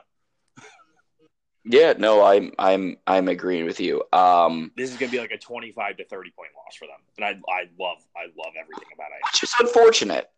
[1.65, 4.03] Yeah, no, I'm I'm I'm agreeing with you.
[4.13, 6.99] Um, This is going to be like a 25 to 30 point loss for them,
[7.17, 9.25] and I I love I love everything about it.
[9.25, 10.29] which is unfortunate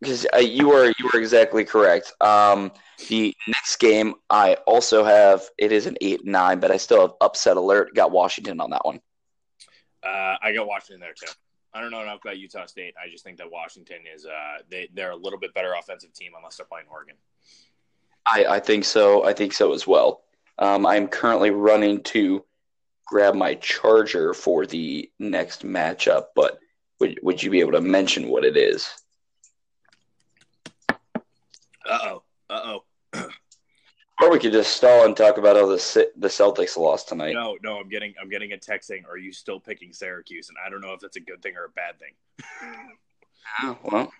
[0.00, 2.12] because uh, you are you are exactly correct.
[2.20, 2.72] Um,
[3.08, 7.12] the next game I also have it is an eight nine, but I still have
[7.22, 7.94] upset alert.
[7.94, 9.00] Got Washington on that one.
[10.02, 11.32] Uh, I got Washington there too.
[11.72, 12.94] I don't know enough about Utah State.
[13.02, 16.32] I just think that Washington is uh, they they're a little bit better offensive team
[16.36, 17.16] unless they're playing Oregon.
[18.26, 19.24] I, I think so.
[19.24, 20.22] I think so as well.
[20.58, 22.44] Um, I'm currently running to
[23.06, 26.58] grab my charger for the next matchup, but
[27.00, 28.88] would would you be able to mention what it is?
[30.88, 32.22] Uh oh.
[32.48, 32.78] Uh
[33.14, 33.28] oh.
[34.22, 37.32] Or we could just stall and talk about how the the Celtics lost tonight.
[37.34, 40.56] No, no, I'm getting I'm getting a text saying, "Are you still picking Syracuse?" And
[40.64, 42.12] I don't know if that's a good thing or a bad thing.
[43.64, 44.12] Oh, well,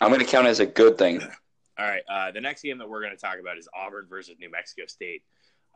[0.00, 1.20] I'm going to count it as a good thing.
[2.20, 4.82] Uh, the next game that we're going to talk about is Auburn versus New Mexico
[4.86, 5.22] State.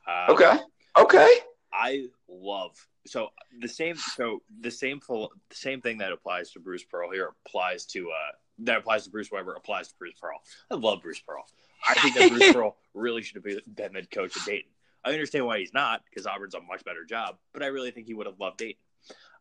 [0.07, 0.59] Uh, Okay.
[0.99, 1.39] Okay.
[1.73, 3.31] I love so
[3.61, 7.33] the same so the same full the same thing that applies to Bruce Pearl here
[7.45, 10.39] applies to uh that applies to Bruce Weber applies to Bruce Pearl.
[10.71, 11.45] I love Bruce Pearl.
[11.87, 14.71] I think that Bruce Pearl really should have been the coach at Dayton.
[15.05, 18.07] I understand why he's not because Auburn's a much better job, but I really think
[18.07, 18.81] he would have loved Dayton.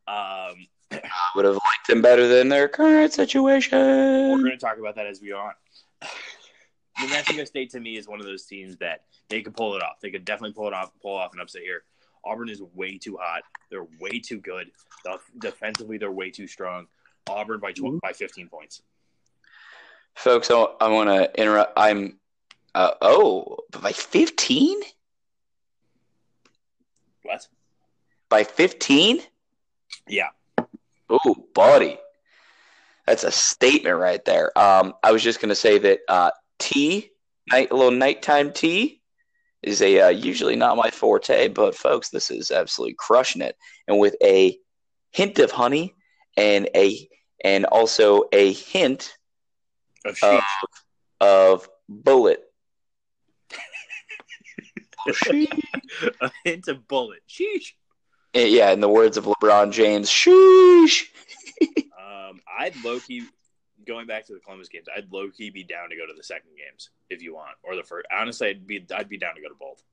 [0.08, 1.02] Um, I
[1.36, 3.80] would have liked them better than their current situation.
[3.80, 5.54] we're going to talk about that as we go on.
[7.04, 9.84] New Mexico State to me is one of those teams that they could pull it
[9.84, 10.00] off.
[10.02, 11.84] They could definitely pull it off, pull off an upset here.
[12.24, 13.44] Auburn is way too hot.
[13.70, 14.72] They're way too good.
[15.40, 16.88] Defensively, they're way too strong.
[17.28, 18.82] Auburn by 12, by 15 points.
[20.16, 21.74] Folks, I, I want to interrupt.
[21.76, 22.20] I'm,
[22.74, 24.80] uh, oh, by 15?
[27.24, 27.48] What?
[28.30, 29.20] By 15?
[30.08, 30.30] Yeah.
[31.10, 31.98] Oh, buddy.
[33.06, 34.58] That's a statement right there.
[34.58, 36.32] Um, I was just going to say that uh,
[36.64, 37.12] tea,
[37.52, 39.02] night, a little nighttime tea,
[39.62, 43.58] is a uh, usually not my forte, but folks, this is absolutely crushing it.
[43.88, 44.58] And with a
[45.12, 45.94] hint of honey
[46.38, 47.08] and a
[47.44, 49.14] and also a hint
[50.06, 50.64] Of of, sheesh.
[51.20, 52.42] of bullet.
[56.22, 57.20] a hint of bullet.
[57.30, 57.74] Sheesh.
[58.34, 61.04] Yeah, in the words of LeBron James, sheesh.
[62.04, 63.24] Um, I'd low key
[63.86, 64.88] going back to the Columbus games.
[64.96, 67.76] I'd low key be down to go to the second games if you want, or
[67.76, 68.08] the first.
[68.12, 69.84] Honestly, I'd be I'd be down to go to both.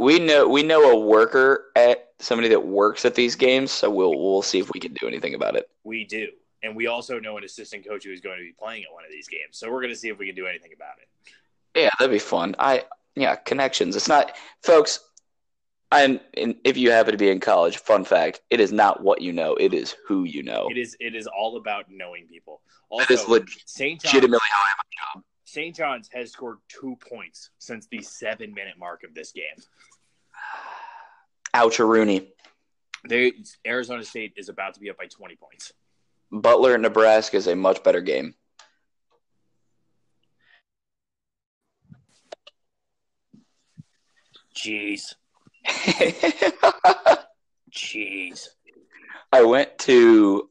[0.00, 4.18] We know we know a worker at somebody that works at these games, so we'll
[4.18, 5.68] we'll see if we can do anything about it.
[5.84, 6.28] We do,
[6.62, 9.04] and we also know an assistant coach who is going to be playing at one
[9.04, 9.58] of these games.
[9.58, 11.32] So we're going to see if we can do anything about it.
[11.74, 12.56] Yeah, that'd be fun.
[12.58, 13.96] I yeah, connections.
[13.96, 15.00] It's not, folks.
[15.90, 19.22] And, and if you happen to be in college, fun fact: it is not what
[19.22, 20.68] you know; it is who you know.
[20.70, 22.60] It is it is all about knowing people.
[22.90, 24.00] Also, leg- St.
[24.00, 25.24] John's, legitimately how I have a job.
[25.44, 25.74] St.
[25.74, 29.44] John's has scored two points since the seven minute mark of this game.
[31.54, 32.32] Ouch, Rooney.
[33.08, 33.32] They
[33.66, 35.72] Arizona State is about to be up by twenty points.
[36.30, 38.34] Butler, Nebraska is a much better game.
[44.54, 45.14] Jeez,
[47.72, 48.48] jeez.
[49.32, 50.48] I went to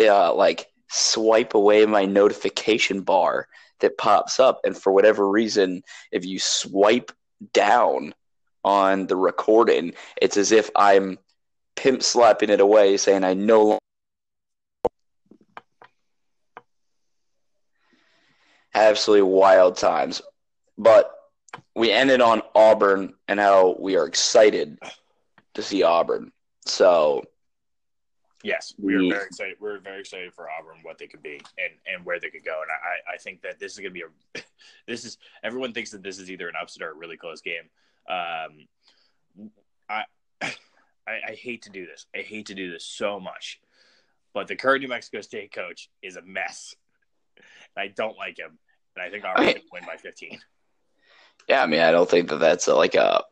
[0.00, 3.48] uh, like swipe away my notification bar
[3.80, 7.12] that pops up, and for whatever reason, if you swipe
[7.52, 8.14] down
[8.64, 11.18] on the recording, it's as if I'm
[11.76, 13.78] pimp slapping it away, saying I no longer.
[18.74, 20.22] Absolutely wild times,
[20.76, 21.13] but
[21.74, 24.78] we ended on Auburn and how we are excited
[25.54, 26.32] to see Auburn.
[26.66, 27.24] So
[28.44, 29.56] Yes, we are very excited.
[29.58, 32.60] We're very excited for Auburn, what they could be, and and where they could go.
[32.60, 34.42] And I, I think that this is going to be a.
[34.86, 37.70] This is everyone thinks that this is either an upset or a really close game.
[38.06, 38.68] Um,
[39.88, 40.04] I,
[40.42, 40.52] I
[41.28, 42.04] I hate to do this.
[42.14, 43.60] I hate to do this so much,
[44.34, 46.74] but the current New Mexico State coach is a mess.
[47.78, 48.58] I don't like him,
[48.94, 50.38] and I think Auburn's going to win by fifteen.
[51.48, 53.22] Yeah, I mean, I don't think that that's a, like a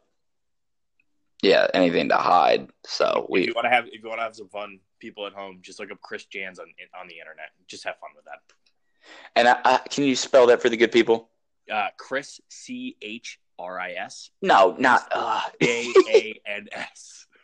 [1.43, 2.69] yeah anything to hide.
[2.85, 5.27] So if we you want to have if you want to have some fun, people
[5.27, 6.67] at home, just look up Chris Jans on
[6.99, 7.51] on the internet.
[7.67, 8.41] Just have fun with that.
[9.37, 11.31] and I, I, can you spell that for the good people?
[11.71, 14.31] Uh, Chris C H R I S.
[14.41, 15.09] No, not.
[15.13, 15.41] Uh.
[15.61, 17.27] J A N S.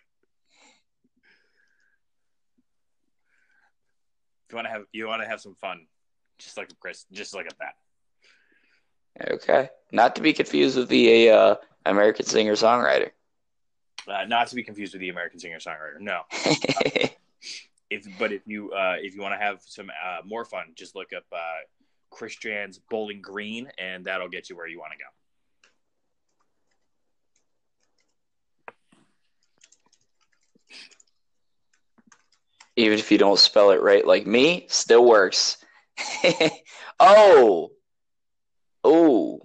[4.50, 5.86] You want to have you want to have some fun,
[6.38, 7.74] just like a Chris, just like that.
[9.20, 11.54] Okay, not to be confused with the uh,
[11.86, 13.10] American singer songwriter.
[14.06, 16.00] Uh, not to be confused with the American singer songwriter.
[16.00, 16.22] No.
[17.90, 20.94] if but if you uh, if you want to have some uh, more fun, just
[20.94, 21.60] look up uh,
[22.10, 25.04] Chris Jans Bowling Green, and that'll get you where you want to go.
[32.76, 35.58] Even if you don't spell it right like me, still works.
[37.00, 37.72] oh.
[38.84, 39.40] Oh.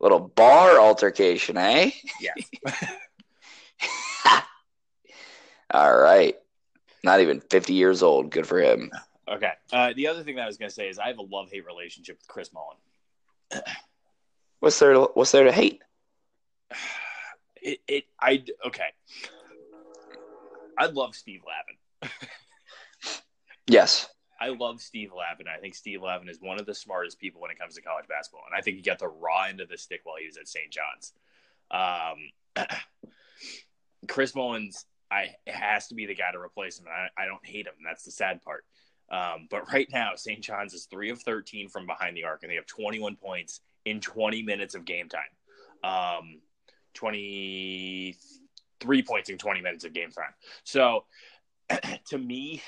[0.00, 1.90] Little bar altercation, eh?
[2.20, 2.34] Yeah.
[5.70, 6.36] All right.
[7.02, 8.30] Not even 50 years old.
[8.30, 8.90] Good for him.
[9.28, 9.52] Okay.
[9.72, 11.50] Uh, the other thing that I was going to say is I have a love
[11.50, 12.76] hate relationship with Chris Mullin.
[14.60, 14.94] What's there?
[14.94, 15.82] To, what's there to hate?
[17.60, 18.86] It, it I okay.
[20.78, 22.12] I love Steve Lavin.
[23.66, 24.08] yes.
[24.40, 25.46] I love Steve Lavin.
[25.48, 28.06] I think Steve Lavin is one of the smartest people when it comes to college
[28.08, 30.36] basketball, and I think he got the raw end of the stick while he was
[30.36, 30.70] at St.
[30.70, 31.12] John's.
[31.70, 32.30] Um,
[34.08, 36.86] Chris Mullins, I has to be the guy to replace him.
[36.88, 37.74] I, I don't hate him.
[37.84, 38.64] That's the sad part.
[39.10, 40.42] Um, but right now, St.
[40.42, 44.00] John's is three of thirteen from behind the arc, and they have 21 points in
[44.00, 45.20] 20 minutes of game time.
[45.82, 46.40] Um,
[46.94, 50.34] 23 points in 20 minutes of game time.
[50.64, 51.04] So,
[52.08, 52.60] to me,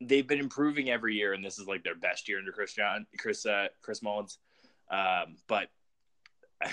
[0.00, 3.06] they've been improving every year, and this is like their best year under Chris John,
[3.18, 4.38] Chris, uh, Chris Mullins.
[4.90, 5.68] Um, but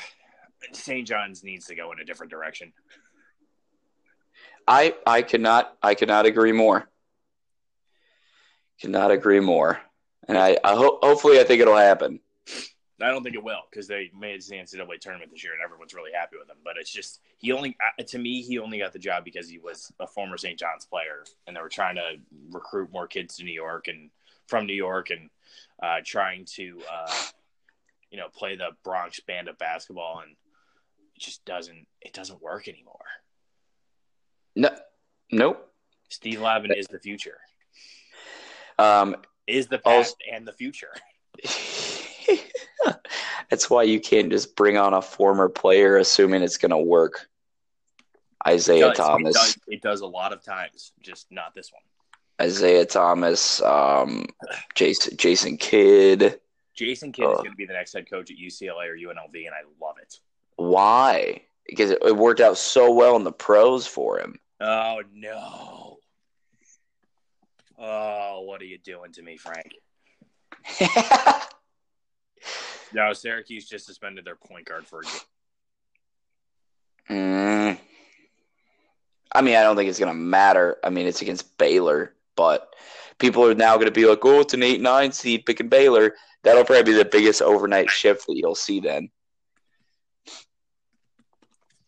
[0.73, 1.07] St.
[1.07, 2.73] John's needs to go in a different direction.
[4.67, 6.89] I I cannot I cannot agree more.
[8.79, 9.79] Cannot agree more.
[10.27, 12.19] And I, I hope hopefully I think it'll happen.
[13.01, 15.93] I don't think it will because they made the NCAA tournament this year and everyone's
[15.93, 16.57] really happy with him.
[16.63, 17.75] But it's just he only
[18.05, 20.59] to me he only got the job because he was a former St.
[20.59, 22.17] John's player and they were trying to
[22.51, 24.09] recruit more kids to New York and
[24.47, 25.29] from New York and
[25.81, 27.13] uh, trying to uh,
[28.11, 30.31] you know play the Bronx band of basketball and
[31.15, 33.05] it just doesn't it doesn't work anymore.
[34.55, 34.69] No,
[35.31, 35.71] nope.
[36.09, 37.39] Steve Lavin is the future.
[38.77, 39.15] Um,
[39.47, 40.93] is the past also, and the future.
[43.49, 47.27] That's why you can't just bring on a former player assuming it's going to work.
[48.47, 49.35] Isiah it does, Thomas.
[49.35, 51.81] It does, it does, a lot of times, just not this one.
[52.45, 54.25] Isiah Thomas, um,
[54.75, 56.39] Jason, Jason Kidd.
[56.75, 59.45] Jason Kidd uh, is going to be the next head coach at UCLA or UNLV,
[59.45, 60.19] and I love it.
[60.55, 61.41] Why?
[61.67, 64.39] Because it, it worked out so well in the pros for him.
[64.59, 65.99] Oh no!
[67.77, 69.73] Oh, what are you doing to me, Frank?
[72.93, 75.13] no, Syracuse just suspended their point guard for a game.
[77.09, 77.77] Mm.
[79.33, 80.77] I mean, I don't think it's going to matter.
[80.83, 82.73] I mean, it's against Baylor, but
[83.17, 86.13] people are now going to be like, oh, it's an 8 9 seed picking Baylor.
[86.43, 89.09] That'll probably be the biggest overnight shift that you'll see then.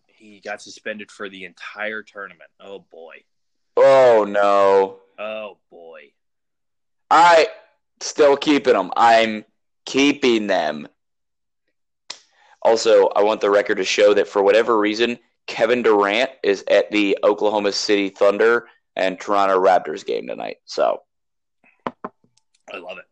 [0.08, 2.49] He got suspended for the entire tournament.
[2.60, 3.18] Oh, boy.
[3.78, 4.99] Oh, no.
[5.20, 6.12] Oh, boy.
[7.12, 7.47] I
[7.99, 8.91] still keeping them.
[8.95, 9.45] I'm
[9.86, 10.88] keeping them.
[12.66, 16.89] Also, I want the record to show that for whatever reason, Kevin Durant is at
[16.89, 20.57] the Oklahoma City Thunder and Toronto Raptors game tonight.
[20.66, 21.03] So
[21.86, 23.05] I love it.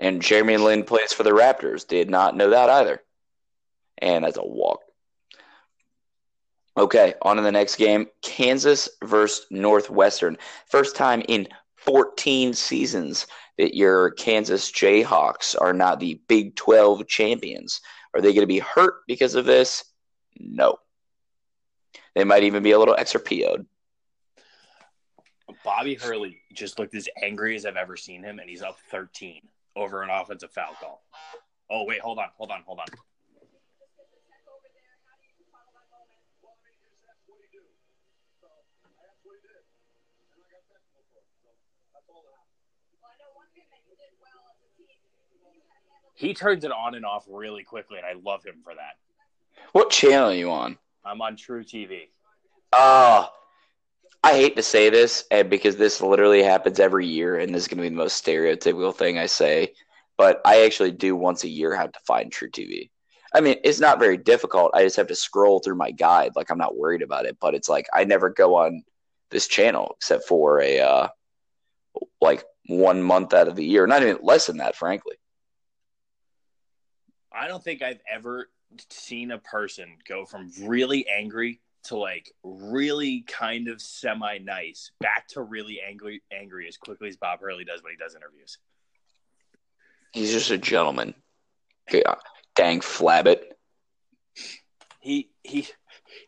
[0.00, 1.86] And Jeremy Lin plays for the Raptors.
[1.86, 3.04] Did not know that either.
[3.98, 4.80] And that's a walk.
[6.76, 8.08] Okay, on to the next game.
[8.22, 10.38] Kansas versus Northwestern.
[10.66, 11.46] First time in
[11.76, 17.80] 14 seasons that your Kansas Jayhawks are not the Big 12 champions.
[18.14, 19.84] Are they going to be hurt because of this?
[20.38, 20.78] No.
[22.14, 23.66] They might even be a little extra PO'd.
[25.64, 29.42] Bobby Hurley just looked as angry as I've ever seen him, and he's up 13
[29.76, 31.02] over an offensive foul call.
[31.70, 32.86] Oh, wait, hold on, hold on, hold on.
[46.18, 48.96] He turns it on and off really quickly, and I love him for that.
[49.70, 50.76] What channel are you on?
[51.04, 52.08] I'm on truTV.
[52.72, 53.28] Oh,
[54.24, 57.68] I hate to say this, and because this literally happens every year, and this is
[57.68, 59.74] going to be the most stereotypical thing I say,
[60.16, 62.90] but I actually do once a year have to find truTV.
[63.32, 64.72] I mean, it's not very difficult.
[64.74, 66.32] I just have to scroll through my guide.
[66.34, 68.82] Like I'm not worried about it, but it's like I never go on
[69.30, 71.08] this channel except for a uh,
[72.20, 73.86] like one month out of the year.
[73.86, 75.14] Not even less than that, frankly.
[77.32, 78.48] I don't think I've ever
[78.90, 85.26] seen a person go from really angry to like really kind of semi nice back
[85.28, 88.58] to really angry angry as quickly as Bob Hurley does when he does interviews.
[90.12, 91.14] He's just a gentleman.
[91.92, 92.14] Uh,
[92.54, 93.42] dang flabbit.
[95.00, 95.66] He he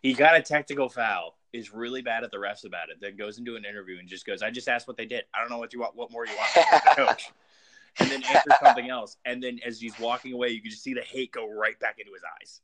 [0.02, 1.36] he got a technical foul.
[1.52, 2.98] Is really bad at the refs about it.
[3.00, 5.24] Then goes into an interview and just goes, "I just asked what they did.
[5.34, 5.96] I don't know what you want.
[5.96, 7.30] What more you want coach?"
[7.98, 9.16] And then answer something else.
[9.24, 11.98] And then as he's walking away, you can just see the hate go right back
[11.98, 12.60] into his eyes.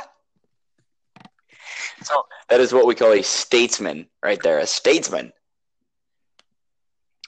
[2.02, 4.58] so that is what we call a statesman, right there.
[4.58, 5.32] A statesman.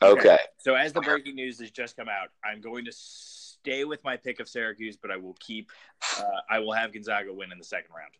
[0.02, 0.38] Okay.
[0.58, 4.16] So as the breaking news has just come out, I'm going to stay with my
[4.16, 5.70] pick of Syracuse, but I will keep.
[6.18, 8.12] Uh, I will have Gonzaga win in the second round.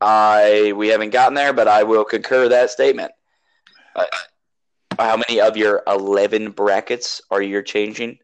[0.00, 3.12] I we haven't gotten there, but I will concur that statement.
[3.96, 4.04] Uh,
[4.98, 8.18] how many of your eleven brackets are you changing?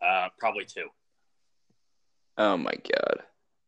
[0.00, 0.88] Uh, probably two.
[2.38, 3.22] Oh my god.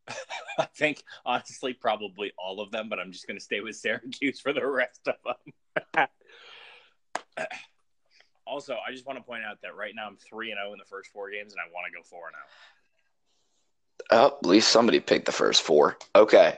[0.59, 4.39] I think honestly, probably all of them, but I'm just going to stay with Syracuse
[4.39, 5.15] for the rest of
[5.95, 6.07] them.
[8.45, 10.79] also, I just want to point out that right now I'm three and zero in
[10.79, 12.45] the first four games, and I want to go four and zero.
[14.11, 15.97] Oh, at least somebody picked the first four.
[16.15, 16.57] Okay.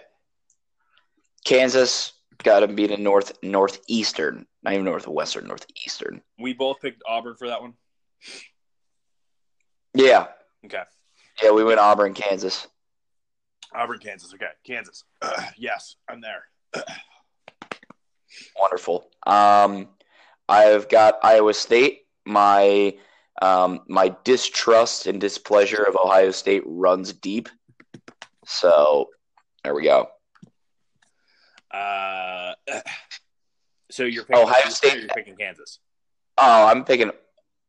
[1.44, 2.14] Kansas
[2.44, 6.22] got to beat a North Northeastern, not even Northwestern, Northeastern.
[6.40, 7.74] We both picked Auburn for that one.
[9.94, 10.28] Yeah.
[10.66, 10.84] Okay.
[11.42, 12.68] Yeah, we went Auburn, Kansas.
[13.74, 14.34] Auburn, Kansas.
[14.34, 15.04] Okay, Kansas.
[15.22, 16.44] Uh, yes, I'm there.
[18.60, 19.10] Wonderful.
[19.26, 19.90] Um,
[20.48, 22.02] I've got Iowa State.
[22.26, 22.96] My
[23.42, 27.50] um, my distrust and displeasure of Ohio State runs deep.
[28.46, 29.10] So
[29.64, 30.08] there we go.
[31.76, 32.54] Uh,
[33.92, 35.00] so you're picking Ohio State.
[35.00, 35.80] You're picking Kansas.
[36.38, 37.12] Oh, I'm picking.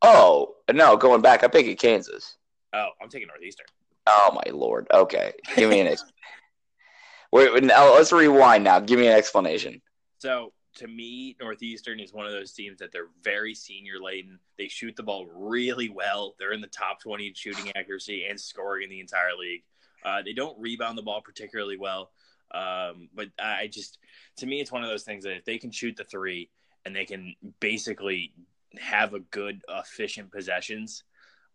[0.02, 2.36] Oh no, going back, I'm picking Kansas.
[2.72, 3.66] Oh, I'm taking Northeastern.
[4.06, 4.86] Oh my lord.
[4.92, 5.88] Okay, give me an.
[5.88, 6.04] ex-
[7.32, 8.64] Wait, now let's rewind.
[8.64, 9.82] Now, give me an explanation.
[10.18, 14.38] So to me, Northeastern is one of those teams that they're very senior laden.
[14.58, 16.34] They shoot the ball really well.
[16.38, 19.64] They're in the top 20 in shooting accuracy and scoring in the entire league.
[20.04, 22.10] Uh, they don't rebound the ball particularly well.
[22.52, 23.98] Um, but I just,
[24.38, 26.50] to me, it's one of those things that if they can shoot the three
[26.84, 28.32] and they can basically
[28.78, 31.02] have a good, efficient possessions,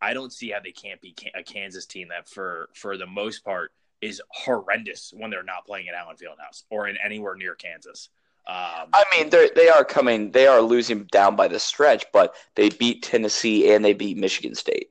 [0.02, 3.46] I don't see how they can't be a Kansas team that, for for the most
[3.46, 3.72] part,
[4.02, 8.10] is horrendous when they're not playing at Allen Fieldhouse or in anywhere near Kansas.
[8.48, 10.32] Um, I mean, they they are coming.
[10.32, 14.56] They are losing down by the stretch, but they beat Tennessee and they beat Michigan
[14.56, 14.90] State.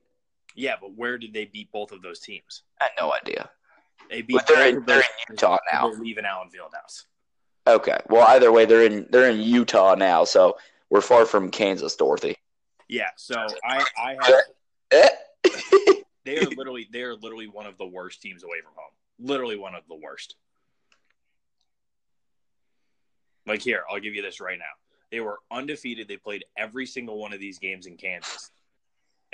[0.55, 2.63] Yeah, but where did they beat both of those teams?
[2.81, 3.51] I had no idea.
[4.11, 4.35] They beat.
[4.35, 5.91] But they're in, they're in Utah now.
[5.91, 7.05] They're leaving Allen Fieldhouse.
[7.67, 7.99] Okay.
[8.09, 10.59] Well, either way, they're in they're in Utah now, so
[10.91, 12.37] we're far from Kansas, Dorothy.
[12.89, 13.11] Yeah.
[13.17, 14.35] So I I have.
[14.91, 15.09] Eh?
[16.25, 18.93] they are literally they are literally one of the worst teams away from home.
[19.21, 20.35] Literally one of the worst.
[23.47, 24.65] Like here, I'll give you this right now.
[25.11, 26.09] They were undefeated.
[26.09, 28.51] They played every single one of these games in Kansas.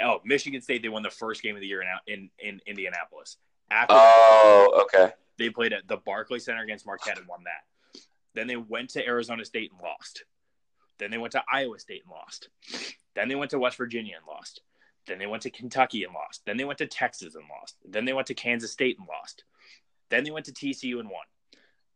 [0.01, 0.83] Oh, Michigan State.
[0.83, 3.37] They won the first game of the year in in, in Indianapolis.
[3.71, 5.13] After oh, okay.
[5.39, 8.01] They played at the Barclay Center against Marquette and won that.
[8.35, 10.25] Then they went to Arizona State and lost.
[10.99, 12.49] Then they went to Iowa State and lost.
[13.15, 14.61] Then they went to West Virginia and lost.
[15.07, 16.43] Then they went to Kentucky and lost.
[16.47, 17.77] Then they went to Texas and lost.
[17.85, 19.45] Then they went to Kansas State and lost.
[20.11, 21.25] Then they went to TCU and won.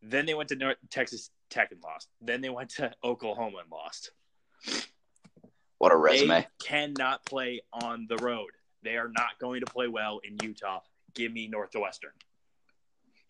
[0.03, 2.09] Then they went to North, Texas Tech and lost.
[2.21, 4.13] Then they went to Oklahoma and lost.
[5.79, 6.41] What a resume.
[6.41, 8.51] They cannot play on the road.
[8.83, 10.81] They are not going to play well in Utah.
[11.15, 12.13] Give me Northwestern.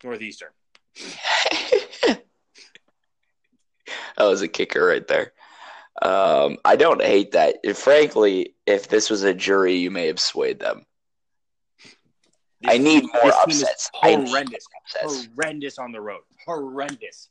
[0.03, 0.49] Northeastern.
[2.07, 2.21] that
[4.17, 5.33] was a kicker right there.
[6.01, 7.57] Um, I don't hate that.
[7.75, 10.85] frankly, if this was a jury, you may have swayed them.
[12.61, 13.89] This I need team- more this team is upsets.
[13.93, 14.65] Horrendous.
[14.83, 15.27] upsets.
[15.35, 16.21] Horrendous on the road.
[16.45, 17.29] Horrendous.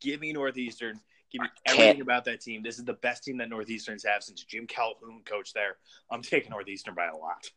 [0.00, 1.00] Give me Northeastern.
[1.32, 2.62] Give me everything can't- about that team.
[2.62, 5.76] This is the best team that Northeastern's have since Jim Calhoun coached there.
[6.10, 7.50] I'm taking Northeastern by a lot.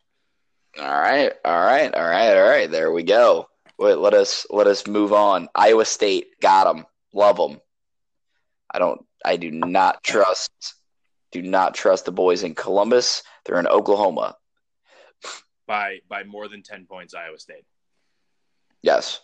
[0.78, 2.70] All right, all right, all right, all right.
[2.70, 3.48] There we go.
[3.78, 5.48] Wait, let us let us move on.
[5.56, 6.86] Iowa State got them.
[7.14, 7.60] Love them.
[8.72, 9.02] I don't.
[9.26, 10.52] I do not trust.
[11.32, 13.24] Do not trust the boys in Columbus.
[13.46, 14.36] They're in Oklahoma.
[15.68, 17.66] By by more than ten points, Iowa State.
[18.82, 19.22] Yes.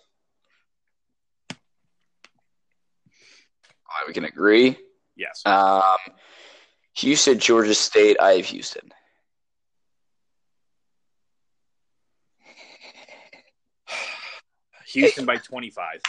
[3.88, 4.78] All right, we can agree.
[5.16, 5.41] Yes.
[5.46, 5.82] Um,
[6.98, 8.18] Houston, Georgia State.
[8.20, 8.91] I have Houston.
[14.96, 16.02] Houston by twenty five.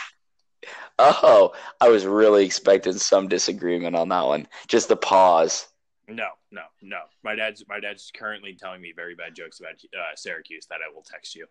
[0.98, 4.48] Oh, I was really expecting some disagreement on that one.
[4.66, 5.68] Just the pause.
[6.08, 7.00] No, no, no.
[7.22, 10.92] My dad's my dad's currently telling me very bad jokes about uh, Syracuse that I
[10.92, 11.46] will text you.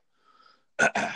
[0.80, 1.14] I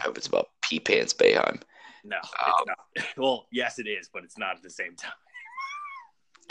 [0.00, 1.60] hope it's about Pee Pants Boeheim.
[2.04, 3.06] No, it's Um, not.
[3.16, 5.12] Well, yes, it is, but it's not at the same time.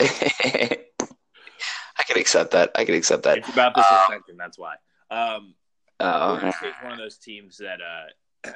[0.00, 0.78] I
[2.06, 2.70] can accept that.
[2.76, 3.38] I can accept that.
[3.38, 4.36] It's about the Um, suspension.
[4.36, 4.76] That's why.
[5.10, 5.54] Um,
[5.98, 8.50] Uh, State's one of those teams that uh,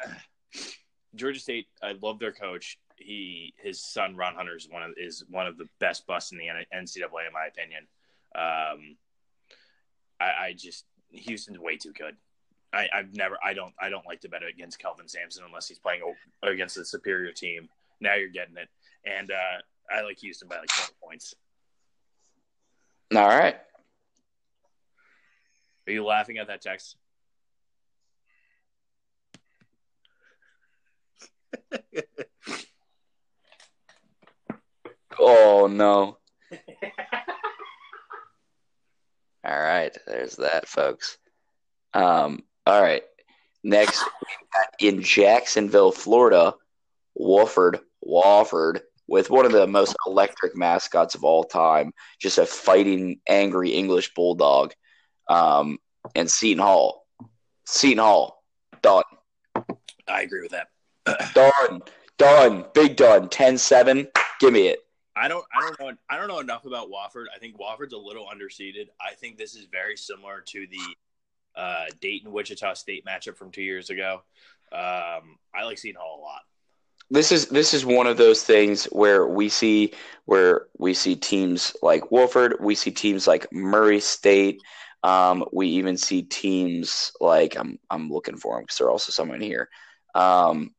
[1.14, 1.66] Georgia State.
[1.82, 2.78] I love their coach.
[2.96, 6.38] He his son Ron Hunter is one of is one of the best busts in
[6.38, 7.86] the NCAA in my opinion.
[8.34, 8.96] Um,
[10.20, 12.16] I, I just Houston's way too good.
[12.72, 15.78] I, I've never I don't I don't like to bet against Kelvin Sampson unless he's
[15.78, 16.02] playing
[16.42, 17.68] against a superior team.
[18.00, 18.68] Now you're getting it,
[19.04, 21.34] and uh, I like Houston by like twenty points.
[23.14, 23.56] all right.
[25.86, 26.96] Are you laughing at that text?
[35.18, 36.18] Oh no.
[39.46, 41.18] All right, there's that, folks.
[41.92, 43.02] Um, all right.
[43.62, 44.02] Next,
[44.80, 46.54] in Jacksonville, Florida,
[47.18, 53.20] Wofford, Wofford, with one of the most electric mascots of all time, just a fighting,
[53.28, 54.72] angry English bulldog,
[55.28, 55.78] um,
[56.14, 57.06] and Seton Hall.
[57.66, 58.42] Seton Hall,
[58.80, 59.04] done,
[60.08, 60.68] I agree with that.
[61.34, 61.82] Done,
[62.18, 64.08] done, big done, 10-7.
[64.40, 64.80] Give me it.
[65.16, 67.26] I don't I don't know I don't know enough about Wofford.
[67.32, 68.88] I think Wofford's a little underseeded.
[69.00, 73.62] I think this is very similar to the uh, Dayton Wichita State matchup from two
[73.62, 74.22] years ago.
[74.72, 76.40] Um, I like Seton Hall a lot.
[77.10, 79.92] this is this is one of those things where we see
[80.24, 84.60] where we see teams like Wofford, we see teams like Murray State,
[85.02, 89.40] um, we even see teams like I'm I'm looking for them because they're also someone
[89.40, 89.68] here,
[90.14, 90.74] um,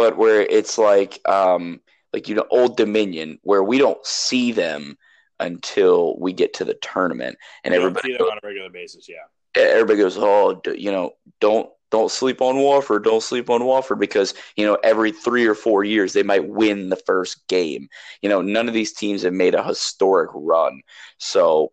[0.00, 1.78] but where it's like um,
[2.14, 4.96] like you know Old Dominion where we don't see them
[5.40, 9.10] until we get to the tournament and You everybody see them on a regular basis,
[9.10, 9.26] yeah.
[9.62, 14.32] everybody goes, oh, you know, don't don't sleep on Wofford, don't sleep on Wofford because
[14.56, 17.86] you know every three or four years they might win the first game.
[18.22, 20.80] You know, none of these teams have made a historic run,
[21.18, 21.72] so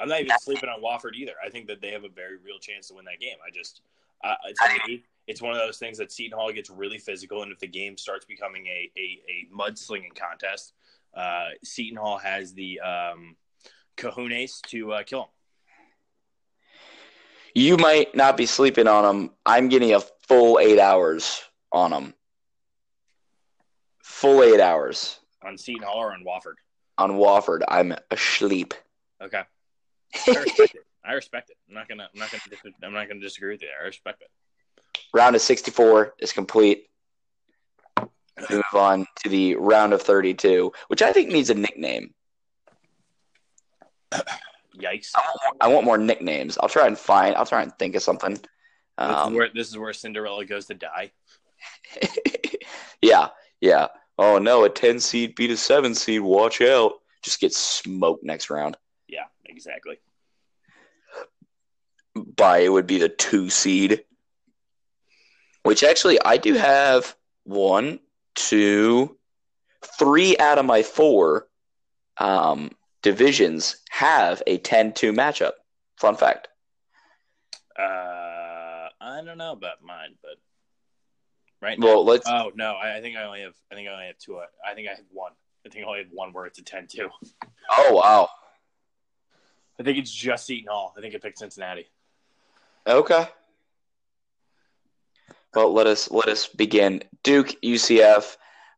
[0.00, 1.34] I'm not even sleeping on Wofford either.
[1.46, 3.36] I think that they have a very real chance to win that game.
[3.46, 3.82] I just,
[4.24, 7.52] uh, to me, it's one of those things that Seton Hall gets really physical, and
[7.52, 10.72] if the game starts becoming a a, a mudslinging contest,
[11.14, 13.36] uh, Seton Hall has the um,
[13.96, 15.28] cojones to uh, kill them.
[17.54, 19.30] you might not be sleeping on them.
[19.46, 22.14] I'm getting a full eight hours on them,
[24.02, 26.54] full eight hours on Seton Hall or on Wofford.
[26.98, 27.60] on Wofford.
[27.68, 28.74] I'm asleep.
[29.22, 29.42] Okay,
[30.26, 30.86] I respect it.
[31.04, 31.56] I respect it.
[31.68, 32.08] I'm not gonna.
[32.12, 32.42] I'm not gonna.
[32.50, 33.68] dis- I'm not gonna disagree with you.
[33.80, 34.28] I respect it.
[35.12, 36.86] Round of 64 is complete.
[38.48, 42.14] We move on to the round of 32, which I think needs a nickname.
[44.76, 45.10] Yikes!
[45.14, 46.56] I want, more, I want more nicknames.
[46.58, 47.34] I'll try and find.
[47.36, 48.34] I'll try and think of something.
[48.34, 48.42] this,
[48.98, 51.12] Um, is where, this is where Cinderella goes to die.
[53.02, 53.28] yeah,
[53.60, 53.88] yeah.
[54.16, 56.22] Oh no, a ten seed beat a seven seed.
[56.22, 56.94] Watch out!
[57.22, 58.76] Just get smoked next round.
[59.06, 59.98] Yeah, exactly.
[62.14, 64.04] By it would be the two seed.
[65.62, 68.00] Which actually, I do have one,
[68.34, 69.16] two,
[69.98, 71.48] three out of my four
[72.18, 72.70] um,
[73.02, 75.52] divisions have a 10-2 matchup.
[75.96, 76.48] Fun fact.
[77.78, 80.36] Uh, I don't know about mine, but
[81.60, 81.86] right now.
[81.86, 82.28] Well, let's.
[82.28, 83.54] Oh no, I, I think I only have.
[83.70, 84.36] I think I only have two.
[84.36, 85.32] uh, I think I have one.
[85.64, 87.08] I think I only have one where it's a 10-2.
[87.72, 88.28] Oh wow.
[89.78, 90.94] I think it's just Seton Hall.
[90.96, 91.86] I think it picked Cincinnati.
[92.86, 93.28] Okay.
[95.54, 97.02] Well, let us let us begin.
[97.22, 98.36] Duke UCF.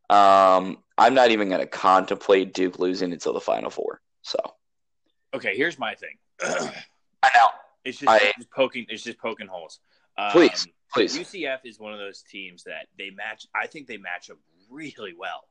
[0.09, 4.01] Um, I'm not even going to contemplate Duke losing until the Final Four.
[4.21, 4.37] So
[5.33, 6.17] Okay, here's my thing.
[6.41, 7.47] I know.
[7.85, 8.85] it's just, I- it's just poking.
[8.89, 9.79] It's just poking holes.
[10.17, 11.17] Um, Please, please.
[11.17, 13.47] UCF is one of those teams that they match.
[13.55, 14.37] I think they match up
[14.69, 15.45] really well.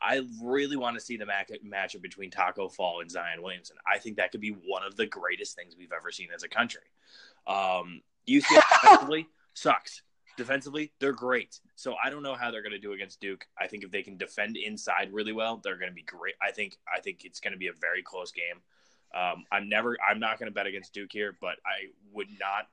[0.00, 3.76] I really want to see the match matchup between Taco Fall and Zion Williamson.
[3.92, 6.48] I think that could be one of the greatest things we've ever seen as a
[6.48, 6.82] country.
[7.48, 10.02] Um, UCF sucks.
[10.36, 11.60] Defensively, they're great.
[11.76, 13.46] So I don't know how they're going to do against Duke.
[13.58, 16.34] I think if they can defend inside really well, they're going to be great.
[16.42, 18.60] I think I think it's going to be a very close game.
[19.14, 19.96] Um, I'm never.
[20.08, 22.68] I'm not going to bet against Duke here, but I would not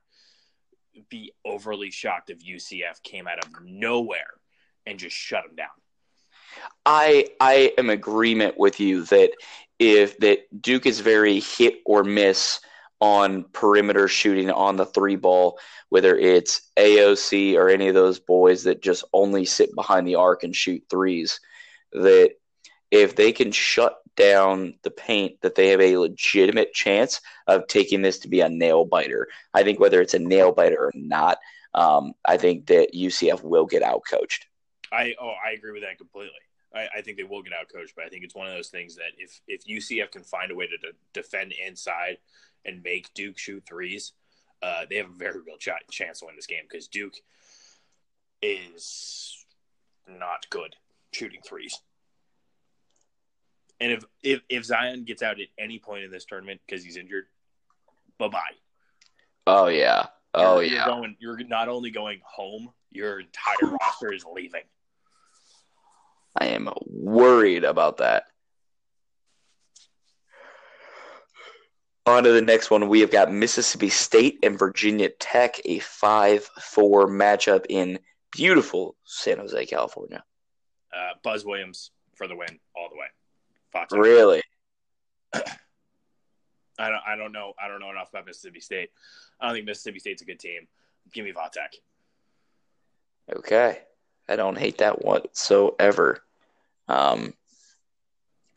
[1.09, 4.39] be overly shocked if UCF came out of nowhere
[4.86, 5.68] and just shut them down.
[6.86, 9.32] I I am agreement with you that
[9.80, 12.59] if that Duke is very hit or miss
[13.04, 18.64] on perimeter shooting on the three ball, whether it's AOC or any of those boys
[18.64, 21.41] that just only sit behind the arc and shoot threes,
[21.91, 22.32] that
[22.91, 28.01] if they can shut down the paint that they have a legitimate chance of taking
[28.01, 29.28] this to be a nail biter.
[29.54, 31.39] I think whether it's a nail biter or not,
[31.74, 34.47] um, I think that UCF will get out coached.
[34.93, 36.32] I oh I agree with that completely.
[36.74, 38.70] I, I, think they will get out coached, but I think it's one of those
[38.70, 42.18] things that if if UCF can find a way to, to defend inside
[42.66, 44.14] and make Duke shoot threes,
[44.61, 47.16] uh, they have a very real ch- chance to win this game because Duke
[48.41, 49.45] is
[50.07, 50.76] not good
[51.11, 51.80] shooting threes.
[53.80, 56.95] And if, if if Zion gets out at any point in this tournament because he's
[56.95, 57.26] injured,
[58.18, 58.39] bye bye.
[59.45, 60.07] Oh yeah.
[60.34, 60.86] Oh you're, yeah.
[60.86, 61.16] You're going.
[61.20, 62.70] You're not only going home.
[62.91, 64.61] Your entire roster is leaving.
[66.39, 68.26] I am worried about that.
[72.06, 72.89] On to the next one.
[72.89, 77.99] We have got Mississippi State and Virginia Tech, a 5 4 matchup in
[78.32, 80.24] beautiful San Jose, California.
[80.93, 83.08] Uh, Buzz Williams for the win all the way.
[83.72, 84.41] Fox really?
[85.34, 87.01] I don't.
[87.08, 87.54] I don't know.
[87.64, 88.89] I don't know enough about Mississippi State.
[89.39, 90.68] I don't think Mississippi State's a good team.
[91.14, 91.74] Give me Va Tech.
[93.34, 93.80] Okay.
[94.28, 96.20] I don't hate that whatsoever.
[96.88, 97.34] Um,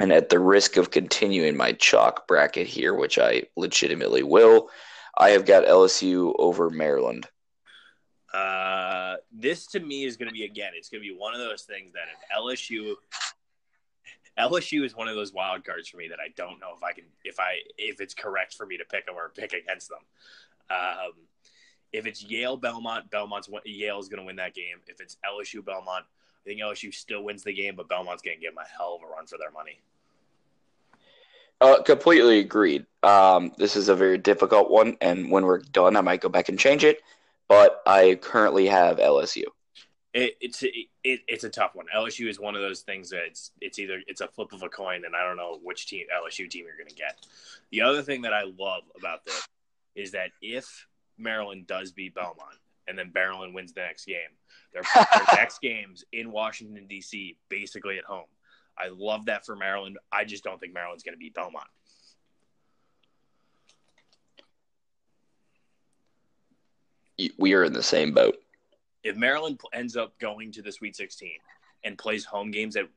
[0.00, 4.68] and at the risk of continuing my chalk bracket here, which I legitimately will,
[5.16, 7.26] I have got LSU over Maryland.
[8.32, 10.72] Uh, this to me is going to be again.
[10.74, 12.94] It's going to be one of those things that if LSU,
[14.38, 16.92] LSU is one of those wild cards for me that I don't know if I
[16.92, 20.00] can, if I, if it's correct for me to pick them or pick against them.
[20.68, 21.12] Um,
[21.92, 24.78] if it's Yale Belmont, Belmont's Yale is going to win that game.
[24.86, 26.04] If it's LSU Belmont,
[26.46, 29.00] I think LSU still wins the game, but Belmont's going to give them a hell
[29.00, 29.80] of a run for their money.
[31.60, 32.86] Uh, completely agreed.
[33.02, 36.48] Um, this is a very difficult one, and when we're done, I might go back
[36.48, 37.00] and change it.
[37.48, 39.44] But I currently have LSU.
[40.14, 41.86] It, it's it, it's a tough one.
[41.94, 44.68] LSU is one of those things that it's it's either it's a flip of a
[44.68, 47.26] coin, and I don't know which team LSU team you're going to get.
[47.70, 49.46] The other thing that I love about this
[49.94, 50.86] is that if
[51.18, 52.58] Maryland does beat Belmont,
[52.88, 54.16] and then Maryland wins the next game.
[54.72, 57.36] Their, their next games in Washington D.C.
[57.48, 58.26] basically at home.
[58.78, 59.98] I love that for Maryland.
[60.12, 61.66] I just don't think Maryland's going to beat Belmont.
[67.38, 68.36] We are in the same boat.
[69.02, 71.30] If Maryland ends up going to the Sweet 16
[71.84, 72.88] and plays home games at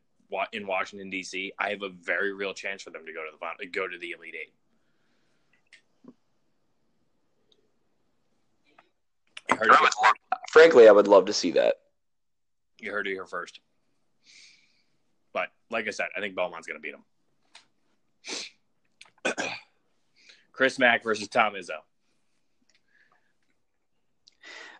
[0.51, 3.65] in Washington D.C., I have a very real chance for them to go to the
[3.67, 4.53] go to the Elite Eight.
[9.51, 10.13] I love,
[10.51, 11.75] frankly, I would love to see that.
[12.79, 13.59] You heard it here first.
[15.33, 16.95] But like I said, I think Belmont's going to beat
[19.35, 19.45] him.
[20.51, 21.79] Chris Mack versus Tom Izzo.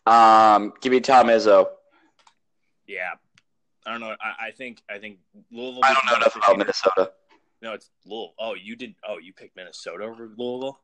[0.06, 1.68] Um, give me Tom Izzo.
[2.88, 3.12] Yeah,
[3.86, 4.16] I don't know.
[4.20, 5.20] I, I think I think
[5.52, 5.82] Louisville.
[5.84, 7.12] I don't know enough about Minnesota.
[7.62, 8.34] No, it's Louisville.
[8.40, 8.96] Oh, you did.
[9.08, 10.80] Oh, you picked Minnesota over Louisville.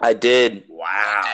[0.00, 0.64] I did.
[0.68, 1.32] Wow.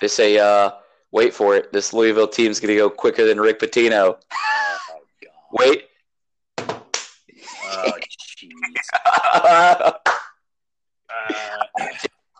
[0.00, 0.72] They say, uh,
[1.12, 1.72] wait for it.
[1.72, 4.16] This Louisville team's going to go quicker than Rick Pitino.
[4.32, 4.78] Oh,
[5.52, 5.84] wait.
[6.58, 7.92] Oh,
[9.34, 9.92] uh,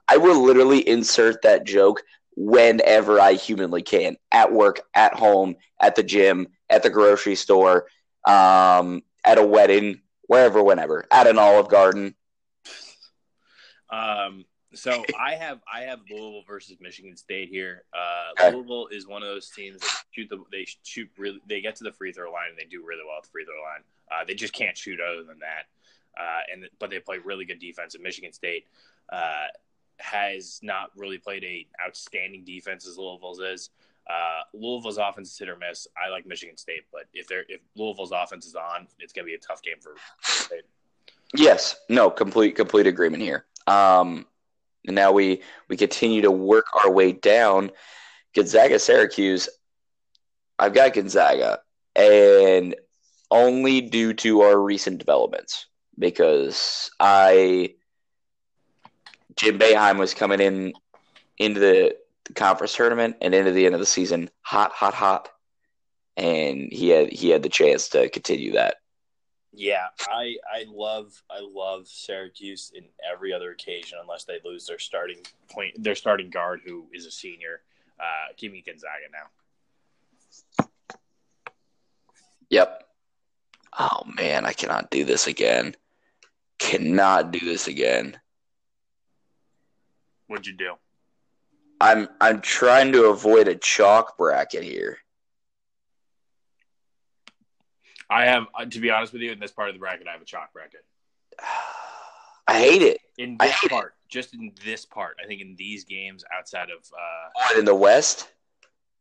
[0.08, 2.02] I will literally insert that joke
[2.36, 7.86] whenever I humanly can at work, at home, at the gym, at the grocery store,
[8.26, 12.14] um, at a wedding, wherever, whenever, at an Olive Garden.
[13.90, 14.44] Um,
[14.74, 17.84] so I have I have Louisville versus Michigan State here.
[17.92, 18.50] Uh.
[18.50, 21.84] Louisville is one of those teams that shoot the they shoot really they get to
[21.84, 23.82] the free throw line and they do really well at the free throw line.
[24.10, 25.66] Uh, they just can't shoot other than that.
[26.18, 27.94] Uh, and but they play really good defense.
[27.94, 28.66] And Michigan State
[29.12, 29.46] uh,
[29.98, 33.70] has not really played a outstanding defense as Louisville's is.
[34.08, 35.86] Uh, Louisville's offense is hit or miss.
[35.96, 39.30] I like Michigan State, but if they're if Louisville's offense is on, it's going to
[39.30, 40.62] be a tough game for State.
[41.34, 43.44] Yes, no, complete complete agreement here.
[43.66, 44.26] Um,
[44.86, 47.70] and now we we continue to work our way down.
[48.34, 49.48] Gonzaga, Syracuse.
[50.58, 51.60] I've got Gonzaga,
[51.96, 52.74] and
[53.30, 55.66] only due to our recent developments,
[55.98, 57.74] because I
[59.36, 60.72] Jim Boeheim was coming in
[61.38, 61.96] into the
[62.34, 65.30] conference tournament and into the end of the season hot, hot, hot,
[66.16, 68.76] and he had he had the chance to continue that.
[69.52, 74.78] Yeah, I I love I love Syracuse in every other occasion unless they lose their
[74.78, 75.18] starting
[75.50, 77.62] point their starting guard who is a senior.
[77.98, 80.66] Uh, give me Gonzaga now.
[82.48, 82.84] Yep.
[83.78, 85.74] Oh man, I cannot do this again.
[86.58, 88.18] Cannot do this again.
[90.28, 90.74] What'd you do?
[91.80, 94.98] I'm I'm trying to avoid a chalk bracket here.
[98.10, 100.12] I have, uh, to be honest with you, in this part of the bracket, I
[100.12, 100.84] have a chalk bracket.
[102.48, 103.00] I hate it.
[103.18, 103.70] In this hate it.
[103.70, 107.64] part, just in this part, I think in these games outside of uh, What, in
[107.64, 108.28] the West?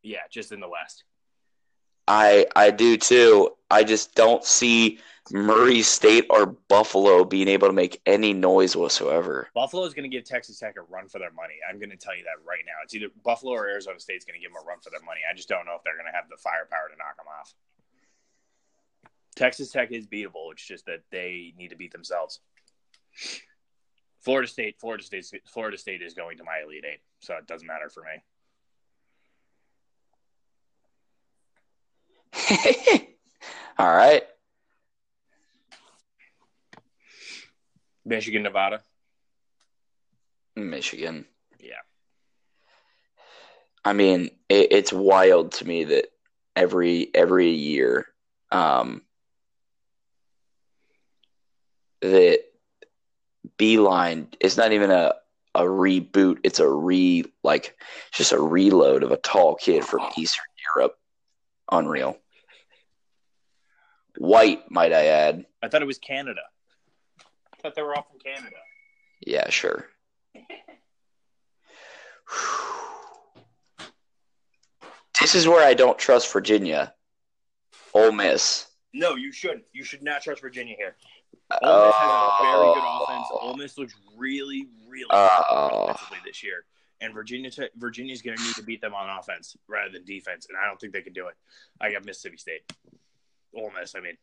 [0.03, 1.03] yeah, just in the West.
[2.07, 3.51] I I do too.
[3.69, 4.99] I just don't see
[5.31, 9.47] Murray State or Buffalo being able to make any noise whatsoever.
[9.53, 11.53] Buffalo is going to give Texas Tech a run for their money.
[11.69, 12.73] I'm going to tell you that right now.
[12.83, 15.21] It's either Buffalo or Arizona State's going to give them a run for their money.
[15.29, 17.53] I just don't know if they're going to have the firepower to knock them off.
[19.39, 20.51] Texas Tech is beatable.
[20.51, 22.41] It's just that they need to beat themselves.
[24.19, 27.65] Florida State, Florida State, Florida State is going to my Elite Eight, so it doesn't
[27.65, 28.21] matter for me.
[33.79, 34.23] All right.
[38.03, 38.81] Michigan, Nevada.
[40.57, 41.23] Michigan.
[41.61, 41.75] Yeah.
[43.85, 46.07] I mean, it, it's wild to me that
[46.57, 48.07] every every year,
[48.51, 49.01] um,
[52.01, 52.39] that
[53.57, 55.13] Beeline is not even a
[55.55, 56.39] a reboot.
[56.43, 57.75] It's a re like
[58.11, 60.45] just a reload of a tall kid from Eastern
[60.75, 60.97] Europe.
[61.71, 62.17] Unreal.
[64.17, 65.45] White, might I add.
[65.61, 66.41] I thought it was Canada.
[67.53, 68.55] I thought they were all from Canada.
[69.25, 69.87] Yeah, sure.
[75.21, 76.93] This is where I don't trust Virginia.
[77.93, 78.67] Ole Miss.
[78.93, 79.65] No, you shouldn't.
[79.73, 80.95] You should not trust Virginia here.
[81.61, 83.05] Ole Miss has a very good oh.
[83.07, 83.27] offense.
[83.41, 85.85] Ole Miss looks really, really Oh.
[85.85, 86.65] good offensively this year.
[87.01, 90.47] And Virginia, Te- Virginia's going to need to beat them on offense rather than defense,
[90.49, 91.35] and I don't think they can do it.
[91.79, 92.61] I got Mississippi State,
[93.55, 93.95] Ole Miss.
[93.95, 94.17] I mean,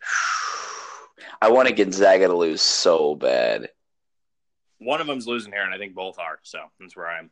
[1.40, 3.70] I wanted Gonzaga to lose so bad.
[4.78, 6.38] one of them's losing here, and I think both are.
[6.42, 7.30] So that's where I am.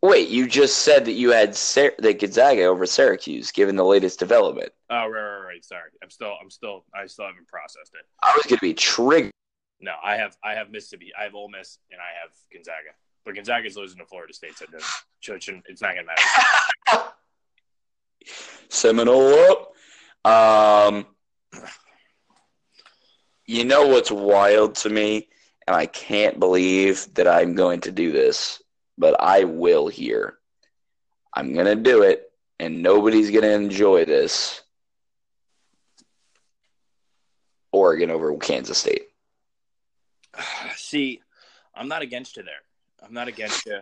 [0.00, 4.18] Wait, you just said that you had Sy- that Gonzaga over Syracuse, given the latest
[4.20, 4.70] development.
[4.90, 5.64] Oh, right, right, right.
[5.64, 8.06] Sorry, I'm still, I'm still, I still haven't processed it.
[8.22, 9.32] I was going to be triggered.
[9.80, 12.90] No, I have, I have Mississippi, I have Ole Miss, and I have Gonzaga.
[13.24, 14.88] But Gonzaga's losing to Florida State, so it doesn't-
[15.20, 16.12] so it shouldn't- it's not going to
[16.92, 17.04] matter.
[18.68, 19.74] Seminole up.
[20.24, 21.06] Um,
[23.46, 25.28] you know what's wild to me,
[25.66, 28.62] and I can't believe that I'm going to do this,
[28.98, 30.38] but I will here.
[31.32, 34.62] I'm going to do it, and nobody's going to enjoy this.
[37.70, 39.08] Oregon over Kansas State.
[40.76, 41.20] See,
[41.74, 42.54] I'm not against you there.
[43.02, 43.78] I'm not against you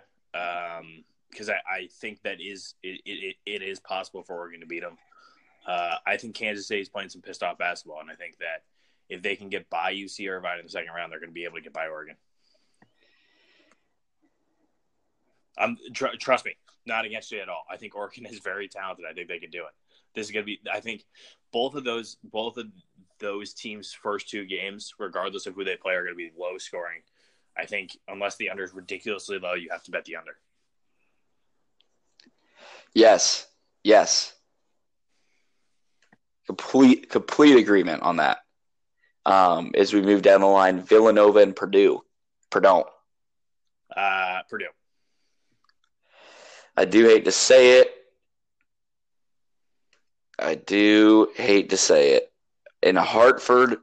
[1.31, 4.83] because I, I think that is it, it, it is possible for Oregon to beat
[4.83, 4.99] them.
[5.67, 8.63] Uh, I think Kansas State is playing some pissed off basketball, and I think that
[9.09, 11.45] if they can get by UC Irvine in the second round, they're going to be
[11.45, 12.17] able to get by Oregon.
[15.59, 17.65] I'm tr- trust me, not against you at all.
[17.71, 19.05] I think Oregon is very talented.
[19.09, 19.75] I think they can do it.
[20.15, 20.61] This is going to be.
[20.73, 21.05] I think
[21.53, 22.67] both of those both of
[23.19, 26.59] those teams' first two games, regardless of who they play, are going to be low
[26.59, 27.03] scoring.
[27.57, 30.37] I think unless the under is ridiculously low, you have to bet the under.
[32.95, 33.47] Yes,
[33.83, 34.33] yes.
[36.47, 38.39] Complete complete agreement on that.
[39.25, 42.03] Um, as we move down the line, Villanova and Purdue.
[42.51, 42.85] Purdue.
[43.95, 44.67] Uh, Purdue.
[46.77, 47.91] I do hate to say it.
[50.39, 52.31] I do hate to say it.
[52.83, 53.79] In Hartford,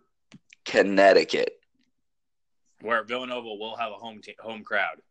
[0.65, 1.59] Connecticut.
[2.81, 5.01] Where Villanova will have a home te- home crowd.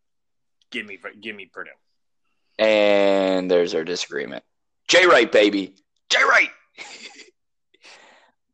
[0.70, 1.70] Give me give me Purdue.
[2.58, 4.44] And there's our disagreement.
[4.88, 5.74] Jay Wright, baby.
[6.08, 6.50] Jay Wright.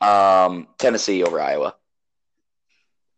[0.51, 1.75] um, Tennessee over Iowa.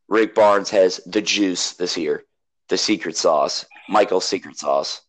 [0.09, 2.25] Rick Barnes has the juice this year,
[2.69, 5.03] the secret sauce, Michael's secret sauce.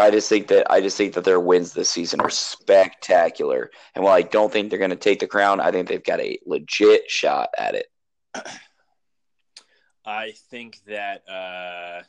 [0.00, 3.70] I just think that I just think that their wins this season are spectacular.
[3.94, 6.20] And while I don't think they're going to take the crown, I think they've got
[6.20, 7.86] a legit shot at it.
[10.04, 12.02] I think that uh,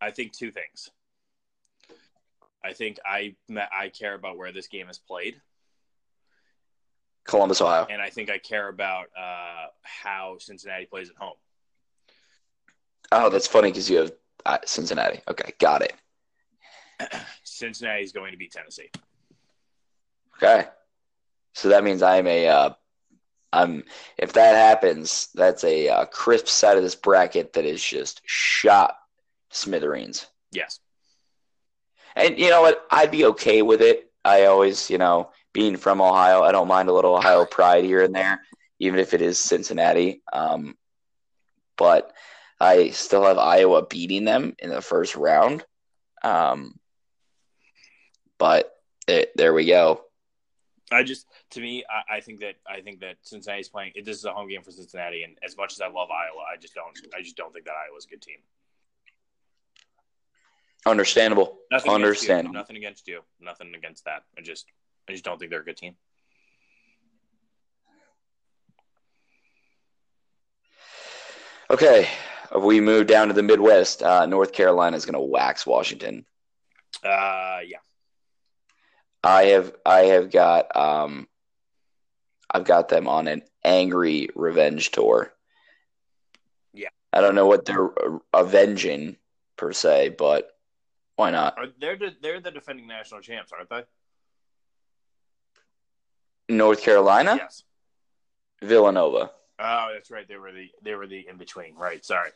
[0.00, 0.90] I think two things.
[2.64, 5.40] I think I I care about where this game is played,
[7.24, 7.86] Columbus, Ohio.
[7.88, 11.36] and I think I care about uh, how Cincinnati plays at home.
[13.12, 14.12] Oh, that's funny because you have
[14.44, 15.20] uh, Cincinnati.
[15.28, 15.94] Okay, got it.
[17.44, 18.90] Cincinnati is going to beat Tennessee.
[20.36, 20.66] Okay.
[21.54, 22.70] So that means I'm a, uh,
[23.52, 23.84] I'm,
[24.18, 28.96] if that happens, that's a uh, crisp side of this bracket that is just shot
[29.50, 30.26] smithereens.
[30.52, 30.80] Yes.
[32.14, 32.86] And you know what?
[32.90, 34.10] I'd be okay with it.
[34.24, 38.02] I always, you know, being from Ohio, I don't mind a little Ohio pride here
[38.02, 38.42] and there,
[38.78, 40.22] even if it is Cincinnati.
[40.32, 40.76] Um,
[41.76, 42.12] but
[42.60, 45.64] I still have Iowa beating them in the first round.
[46.22, 46.78] Um,
[48.38, 48.72] but
[49.06, 50.02] There, there we go.
[50.92, 53.92] I just, to me, I, I think that I think that Cincinnati's playing.
[54.04, 56.56] This is a home game for Cincinnati, and as much as I love Iowa, I
[56.56, 56.96] just don't.
[57.16, 58.38] I just don't think that Iowa's a good team.
[60.86, 61.58] Understandable.
[61.72, 62.50] Nothing Understandable.
[62.50, 63.20] Against you, nothing against you.
[63.40, 64.22] Nothing against that.
[64.38, 64.66] I just,
[65.08, 65.96] I just don't think they're a good team.
[71.68, 72.08] Okay,
[72.56, 74.04] we move down to the Midwest.
[74.04, 76.24] Uh, North Carolina is going to wax Washington.
[77.02, 77.78] Uh, yeah.
[79.26, 81.26] I have I have got um,
[82.50, 85.32] I've got them on an angry revenge tour.
[86.72, 86.88] Yeah.
[87.12, 87.90] I don't know what they're
[88.32, 89.16] avenging
[89.56, 90.50] per se, but
[91.16, 91.54] why not?
[91.58, 93.82] Are they're the, they're the defending national champs, aren't they?
[96.48, 97.64] North Carolina, Yes.
[98.62, 99.30] Villanova.
[99.58, 100.28] Oh, that's right.
[100.28, 101.74] They were the they were the in between.
[101.74, 102.04] Right.
[102.04, 102.30] Sorry.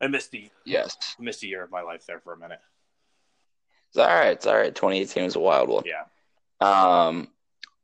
[0.00, 2.60] I missed the Yes, missed the year of my life there for a minute.
[3.92, 4.32] It's all right.
[4.32, 4.74] It's all right.
[4.74, 5.84] 2018 was a wild one.
[5.84, 6.04] Yeah.
[6.60, 7.28] Um,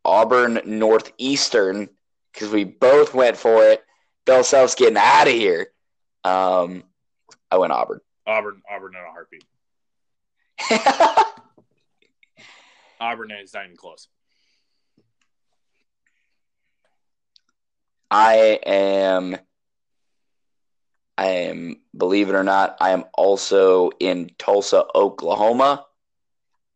[0.07, 1.91] Auburn Northeastern
[2.33, 3.85] because we both went for it.
[4.25, 5.69] Bill Self's getting out of here.
[6.25, 6.85] Um,
[7.51, 8.01] I went Auburn.
[8.27, 9.45] Auburn Auburn in a heartbeat.
[13.01, 14.09] Auburn is not even close.
[18.11, 19.37] I am
[21.19, 25.85] I am believe it or not, I am also in Tulsa, Oklahoma.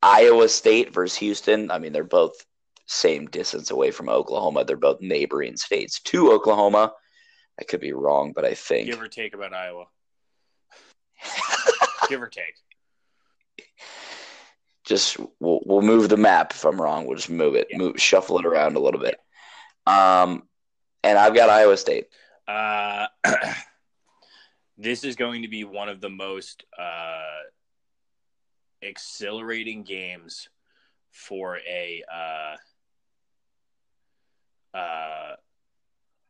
[0.03, 1.71] Iowa State versus Houston.
[1.71, 2.45] I mean, they're both
[2.87, 4.65] same distance away from Oklahoma.
[4.65, 6.93] They're both neighboring states to Oklahoma.
[7.61, 9.85] I could be wrong, but I think Give or take about Iowa.
[12.09, 12.55] Give or take.
[14.85, 17.07] just we'll, we'll move the map if I'm wrong.
[17.07, 17.79] We'll just move it, Yeah.
[17.79, 19.17] move shuffle it around a little bit.
[19.87, 20.49] Um,
[21.05, 22.07] and I've got Iowa State.
[22.49, 23.07] Uh,
[24.77, 27.21] this is going to be one of the most uh,
[28.83, 30.49] exhilarating games
[31.11, 32.03] for a.
[32.13, 32.57] Uh,
[34.77, 35.37] uh,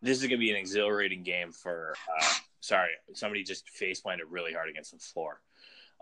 [0.00, 1.94] this is to be an exhilarating game for.
[2.20, 2.26] Uh,
[2.60, 5.40] sorry, somebody just face planted really hard against the floor.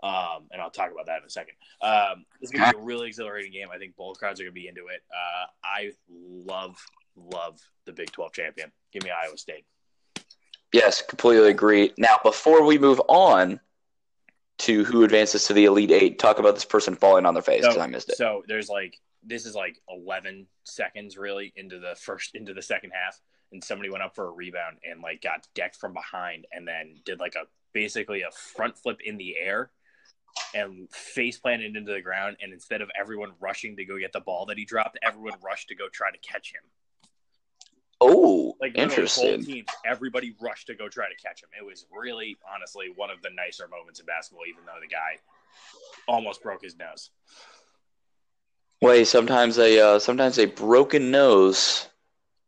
[0.03, 1.53] Um, and I'll talk about that in a second.
[1.81, 3.67] Um, this is to be a really exhilarating game.
[3.71, 5.03] I think both crowds are to be into it.
[5.11, 6.83] Uh, I love,
[7.15, 8.71] love the Big 12 champion.
[8.91, 9.65] Give me Iowa State.
[10.73, 11.93] Yes, completely agree.
[11.97, 13.59] Now, before we move on
[14.61, 17.61] to who advances to the Elite Eight, talk about this person falling on their face
[17.61, 18.17] because I missed it.
[18.17, 22.91] So there's like this is like 11 seconds really into the first into the second
[22.91, 23.19] half,
[23.51, 26.95] and somebody went up for a rebound and like got decked from behind, and then
[27.05, 29.71] did like a basically a front flip in the air,
[30.53, 32.37] and face planted into the ground.
[32.41, 35.69] And instead of everyone rushing to go get the ball that he dropped, everyone rushed
[35.69, 36.61] to go try to catch him.
[38.03, 39.43] Oh, Like interesting.
[39.43, 41.49] Teams, everybody rushed to go try to catch him.
[41.57, 45.19] It was really, honestly, one of the nicer moments in basketball, even though the guy
[46.07, 47.11] almost broke his nose.
[48.79, 51.87] Hey, sometimes a uh, sometimes a broken nose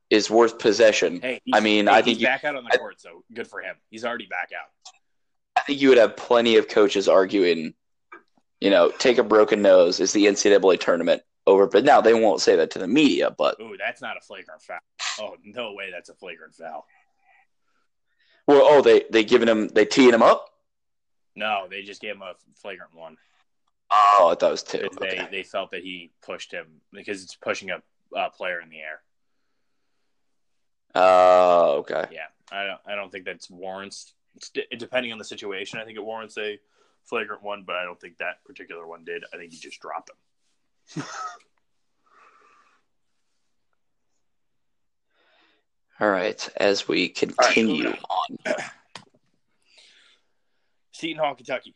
[0.09, 1.21] is worth possession.
[1.21, 3.23] Hey, I mean, hey, I he's think you- back out on the I- court, so
[3.33, 3.75] good for him.
[3.91, 4.69] He's already back out.
[5.55, 7.75] I think you would have plenty of coaches arguing,
[8.59, 11.67] you know, take a broken nose is the NCAA tournament over.
[11.67, 13.31] But now they won't say that to the media.
[13.31, 14.79] But Ooh, that's not a flagrant foul.
[15.19, 16.85] Oh no way, that's a flagrant foul.
[18.47, 20.49] well, oh, they they giving him they teeing him up.
[21.35, 23.17] No, they just gave him a flagrant one
[23.91, 24.77] Oh, I thought it was two.
[24.79, 25.27] because Okay.
[25.31, 27.81] they they felt that he pushed him because it's pushing a,
[28.15, 29.01] a player in the air.
[30.95, 32.05] Oh, okay.
[32.11, 34.13] Yeah, I don't I don't think that's warrants.
[34.53, 36.59] D- depending on the situation, I think it warrants a
[37.03, 39.23] flagrant one, but I don't think that particular one did.
[39.33, 40.15] I think he just dropped him.
[45.99, 46.49] All right.
[46.57, 48.37] As we continue moving on,
[50.91, 51.75] Seton Hall, Kentucky.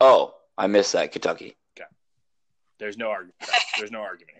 [0.00, 1.56] oh, I missed that Kentucky.
[2.78, 3.34] There's no argument.
[3.78, 4.36] There's no argument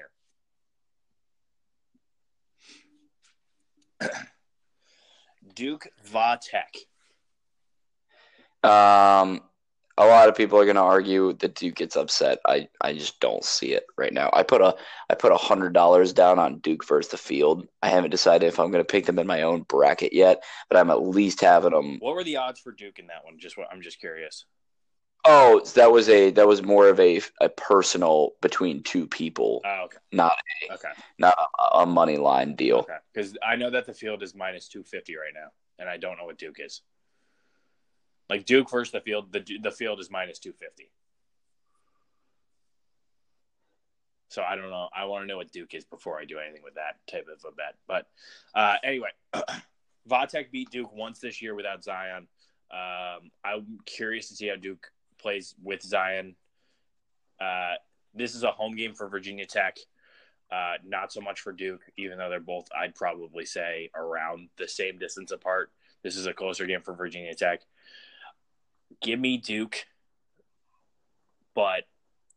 [4.00, 4.10] here.
[5.54, 6.74] Duke Va Tech.
[8.62, 9.42] Um,
[9.98, 12.38] a lot of people are going to argue that Duke gets upset.
[12.46, 14.28] I, I just don't see it right now.
[14.32, 14.76] I put a
[15.08, 17.66] I put a hundred dollars down on Duke versus the field.
[17.82, 20.78] I haven't decided if I'm going to pick them in my own bracket yet, but
[20.78, 21.98] I'm at least having them.
[22.00, 23.38] What were the odds for Duke in that one?
[23.38, 24.44] Just what I'm just curious.
[25.28, 29.84] Oh, that was a that was more of a a personal between two people, Oh,
[29.86, 29.98] okay.
[30.12, 30.36] not
[30.72, 30.90] Okay.
[31.18, 32.78] not a, a money line deal.
[32.80, 32.96] Okay.
[33.12, 36.26] Because I know that the field is minus 250 right now, and I don't know
[36.26, 36.82] what Duke is.
[38.28, 40.90] Like Duke versus the field, the the field is minus 250.
[44.28, 44.88] So I don't know.
[44.94, 47.44] I want to know what Duke is before I do anything with that type of
[47.50, 47.76] a bet.
[47.86, 48.06] But
[48.54, 49.10] uh, anyway,
[50.06, 52.26] Va Tech beat Duke once this year without Zion.
[52.70, 56.34] Um, I'm curious to see how Duke plays with Zion.
[57.40, 57.74] Uh,
[58.14, 59.76] this is a home game for Virginia Tech.
[60.50, 64.68] Uh, not so much for Duke, even though they're both, I'd probably say, around the
[64.68, 65.70] same distance apart.
[66.02, 67.62] This is a closer game for Virginia Tech.
[69.02, 69.86] Give me Duke,
[71.54, 71.84] but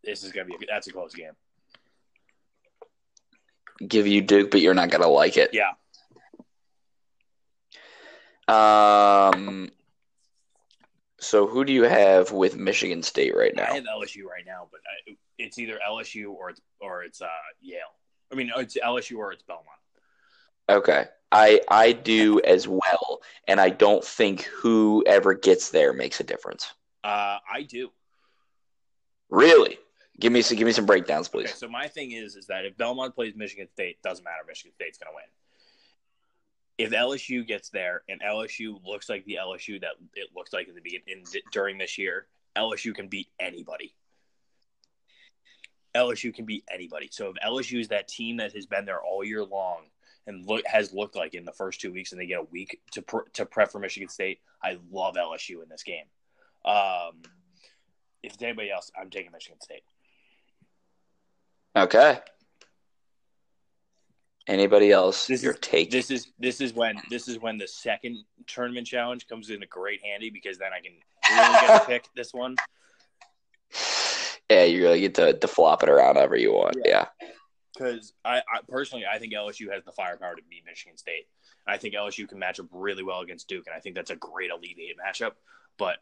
[0.03, 1.31] this is gonna be that's a close game.
[3.87, 5.51] Give you Duke, but you're not gonna like it.
[5.53, 5.71] Yeah,
[8.47, 9.69] Um.
[11.21, 13.67] So who do you have with Michigan State right now?
[13.71, 17.27] I have LSU right now, but I, it's either LSU or it's or it's uh,
[17.61, 17.79] Yale.
[18.31, 19.67] I mean, it's LSU or it's Belmont.
[20.69, 21.05] Okay.
[21.31, 26.73] I I do as well, and I don't think whoever gets there makes a difference.
[27.03, 27.91] Uh, I do.
[29.29, 29.77] Really?
[30.19, 31.55] Give me some give me some breakdowns, Okay, please.
[31.55, 34.43] so my thing is, is that if Belmont plays Michigan State, doesn't matter.
[34.47, 35.23] Michigan State's going to win.
[36.77, 40.75] If LSU gets there and LSU looks like the LSU that it looks like in
[40.75, 42.27] the beginning during this year,
[42.57, 43.93] LSU can beat anybody.
[45.95, 47.09] LSU can beat anybody.
[47.11, 49.83] So if LSU is that team that has been there all year long
[50.27, 52.79] and look has looked like in the first two weeks, and they get a week
[52.91, 56.05] to pr- to prep for Michigan State, I love LSU in this game.
[56.65, 57.21] Um,
[58.21, 59.83] if it's anybody else, I'm taking Michigan State.
[61.75, 62.19] Okay.
[64.47, 65.27] Anybody else?
[65.27, 65.91] This Your is- take.
[65.91, 68.17] This is this is when this is when the second
[68.47, 70.93] tournament challenge comes into great handy because then I can
[71.31, 72.55] really get to pick this one.
[74.49, 76.77] yeah, you really get to, to flop it around however you want.
[76.83, 77.05] Yeah.
[77.79, 81.27] Because I, I personally I think LSU has the firepower to beat Michigan State.
[81.65, 84.15] I think LSU can match up really well against Duke, and I think that's a
[84.15, 85.33] great Elite Eight matchup.
[85.77, 85.97] But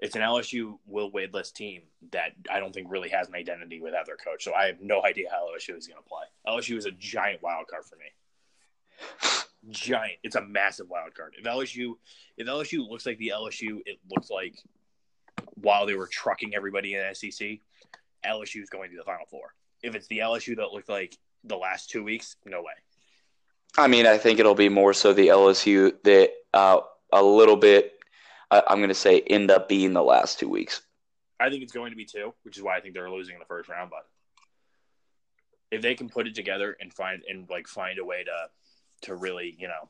[0.00, 4.06] it's an LSU Will Wadeless team that I don't think really has an identity without
[4.06, 4.42] their coach.
[4.42, 6.24] So I have no idea how LSU is going to play.
[6.48, 9.68] LSU is a giant wild card for me.
[9.68, 10.14] Giant.
[10.24, 11.34] It's a massive wild card.
[11.38, 11.94] If LSU,
[12.38, 14.56] if LSU looks like the LSU, it looks like
[15.54, 17.58] while they were trucking everybody in SEC,
[18.26, 19.54] LSU is going to the Final Four.
[19.82, 22.72] If it's the LSU that looked like the last two weeks, no way.
[23.78, 26.80] I mean, I think it'll be more so the LSU that uh,
[27.12, 27.92] a little bit.
[28.50, 30.82] I, I'm going to say end up being the last two weeks.
[31.38, 33.38] I think it's going to be two, which is why I think they're losing in
[33.38, 33.90] the first round.
[33.90, 34.06] But
[35.70, 39.14] if they can put it together and find and like find a way to to
[39.14, 39.88] really, you know,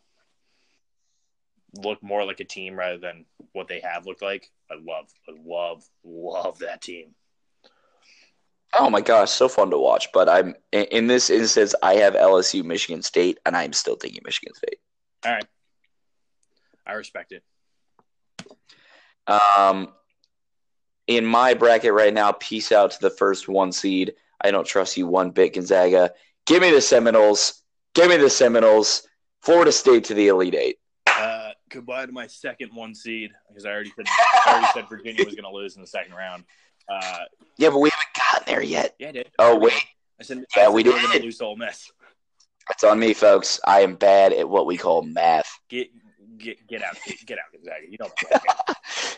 [1.74, 5.32] look more like a team rather than what they have looked like, I love, I
[5.44, 7.14] love, love that team.
[8.78, 10.08] Oh my gosh, so fun to watch.
[10.12, 14.54] But I'm in, this instance, I have LSU, Michigan State, and I'm still thinking Michigan
[14.54, 14.78] State.
[15.24, 15.46] All right,
[16.86, 17.42] I respect it.
[19.26, 19.88] Um,
[21.06, 24.14] in my bracket right now, peace out to the first one seed.
[24.40, 26.12] I don't trust you one bit, Gonzaga.
[26.46, 27.62] Give me the Seminoles.
[27.94, 29.06] Give me the Seminoles.
[29.42, 30.76] Florida State to the Elite Eight.
[31.06, 35.24] Uh, goodbye to my second one seed because I already said I already said Virginia
[35.24, 36.44] was going to lose in the second round.
[36.88, 37.18] Uh,
[37.56, 38.14] Yeah, but we haven't
[38.50, 38.94] there yet.
[38.98, 39.30] yeah, I did.
[39.38, 39.72] Oh wait,
[40.20, 41.22] I said, Yeah, I said we they were going did.
[41.24, 41.90] lose to Ole Miss.
[42.70, 43.60] it's on me, folks.
[43.66, 45.50] I am bad at what we call math.
[45.68, 45.88] Get
[46.38, 47.86] get get out, get, get out, Gonzaga.
[47.90, 48.12] You don't.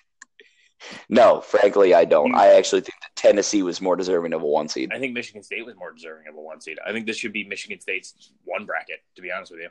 [1.09, 2.35] No, frankly, I don't.
[2.35, 4.91] I actually think that Tennessee was more deserving of a one seed.
[4.93, 6.79] I think Michigan State was more deserving of a one seed.
[6.85, 8.99] I think this should be Michigan State's one bracket.
[9.15, 9.69] To be honest with you,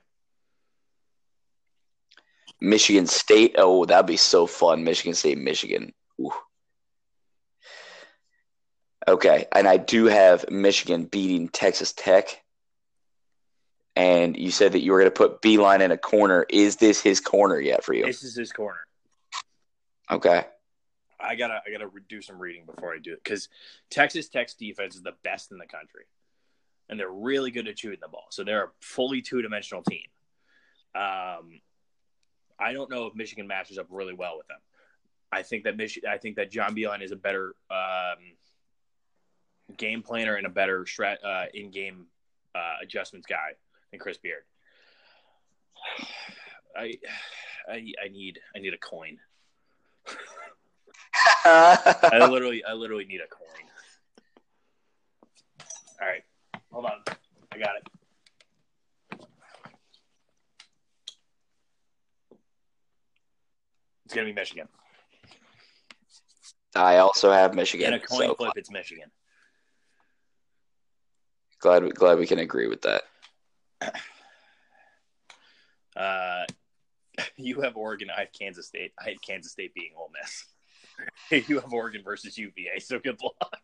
[2.62, 3.56] Michigan State.
[3.58, 4.84] Oh, that'd be so fun.
[4.86, 5.94] Michigan State, Michigan.
[6.22, 6.32] Ooh.
[9.08, 12.42] Okay, and I do have Michigan beating Texas Tech.
[13.96, 16.46] And you said that you were going to put Beilein in a corner.
[16.50, 18.06] Is this his corner yet for you?
[18.06, 18.80] this is his corner.
[20.10, 20.46] Okay.
[21.20, 23.48] I gotta I gotta do some reading before I do it because
[23.90, 26.06] Texas Tech's defense is the best in the country,
[26.90, 28.26] and they're really good at shooting the ball.
[28.32, 30.08] So they're a fully two dimensional team.
[30.96, 31.62] Um,
[32.60, 34.58] I don't know if Michigan matches up really well with them.
[35.32, 36.10] I think that Michigan.
[36.12, 38.36] I think that John Beilein is a better um,
[39.78, 42.06] game planner and a better uh, in game
[42.56, 43.56] uh, adjustments guy
[43.92, 44.44] than Chris Beard.
[46.76, 46.98] I,
[47.70, 49.20] I I need I need a coin.
[51.46, 53.48] I literally, I literally need a coin.
[56.02, 56.24] All right,
[56.72, 57.04] hold on.
[57.52, 57.88] I got it.
[64.06, 64.68] It's gonna be Michigan.
[66.76, 67.88] I also have Michigan.
[67.88, 69.12] In a coin So flip, it's Michigan.
[71.62, 73.04] Glad, glad we can agree with that.
[75.96, 76.44] Uh,
[77.38, 78.10] you have Oregon.
[78.16, 78.92] I have Kansas State.
[79.00, 81.48] I have Kansas State being Ole Miss.
[81.48, 82.80] you have Oregon versus UVA.
[82.80, 83.62] So good luck.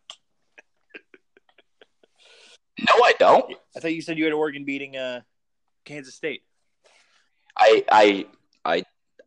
[2.80, 3.52] No, I don't.
[3.76, 5.22] I thought you said you had Oregon beating uh,
[5.84, 6.42] Kansas State.
[7.56, 8.26] I, I,
[8.64, 8.84] I,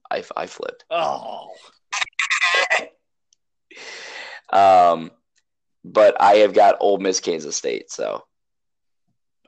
[0.09, 0.85] I, I flipped.
[0.89, 1.49] Oh,
[4.51, 5.11] Um,
[5.83, 7.91] but I have got Ole Miss, Kansas State.
[7.91, 8.23] So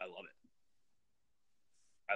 [0.01, 0.25] I love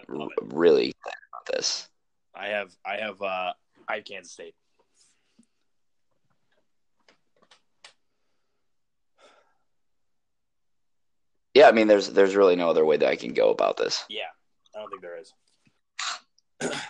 [0.04, 0.10] it.
[0.10, 0.54] I love it.
[0.54, 1.90] really excited about this.
[2.36, 3.54] I have I have uh
[3.88, 4.56] I have Kansas State.
[11.54, 14.06] Yeah, I mean, there's there's really no other way that I can go about this.
[14.10, 14.24] Yeah,
[14.76, 15.34] I don't think there is.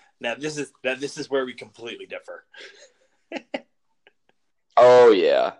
[0.19, 2.45] now this is that this is where we completely differ.
[4.79, 5.53] Oh yeah.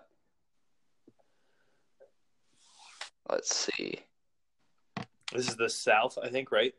[3.28, 3.96] Let's see.
[5.34, 6.72] This is the South, I think, right?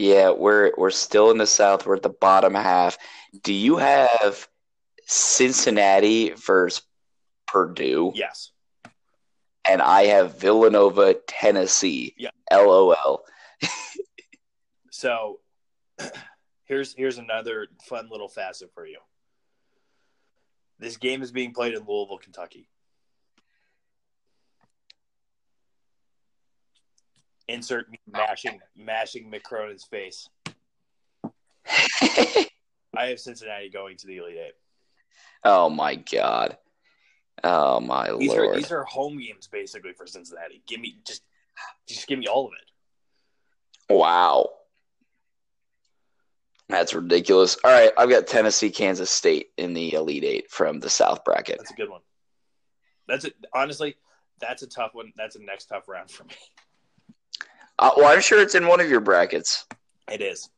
[0.00, 1.84] Yeah, we're we're still in the South.
[1.84, 2.96] We're at the bottom half.
[3.42, 4.48] Do you have
[5.06, 6.82] Cincinnati versus
[7.46, 8.12] Purdue?
[8.14, 8.50] Yes.
[9.68, 12.14] And I have Villanova, Tennessee.
[12.16, 12.30] Yeah.
[12.50, 13.24] LOL.
[14.90, 15.40] So
[16.64, 18.98] here's here's another fun little facet for you.
[20.78, 22.68] This game is being played in Louisville, Kentucky.
[27.50, 30.28] Insert me oh, mashing mashing Mick Cronin's face.
[31.66, 34.52] I have Cincinnati going to the Elite Eight.
[35.44, 36.56] oh my god.
[37.42, 38.50] Oh my These lord.
[38.50, 40.62] are these are home games basically for Cincinnati.
[40.66, 41.22] Give me just
[41.88, 43.94] just give me all of it.
[43.94, 44.50] Wow.
[46.68, 47.56] That's ridiculous.
[47.64, 51.58] All right, I've got Tennessee, Kansas State in the Elite Eight from the South bracket.
[51.58, 52.02] That's a good one.
[53.08, 53.34] That's it.
[53.52, 53.96] Honestly,
[54.40, 55.12] that's a tough one.
[55.16, 56.34] That's a next tough round for me.
[57.80, 59.66] Uh, well, I'm sure it's in one of your brackets.
[60.12, 60.50] It is.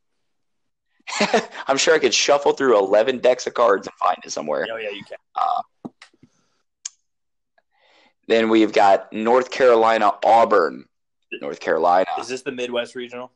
[1.68, 4.66] I'm sure I could shuffle through 11 decks of cards and find it somewhere.
[4.70, 5.92] Oh yeah, you can.
[8.28, 10.86] Then we've got North Carolina, Auburn.
[11.40, 12.06] North Carolina.
[12.18, 13.32] Is this the Midwest Regional?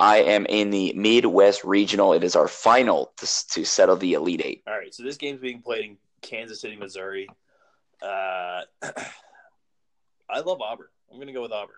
[0.00, 2.12] I am in the Midwest Regional.
[2.12, 4.62] It is our final to, to settle the Elite Eight.
[4.66, 7.28] All right, so this game's being played in Kansas City, Missouri.
[8.00, 8.62] Uh,
[10.30, 10.86] I love Auburn.
[11.10, 11.76] I'm going to go with Auburn.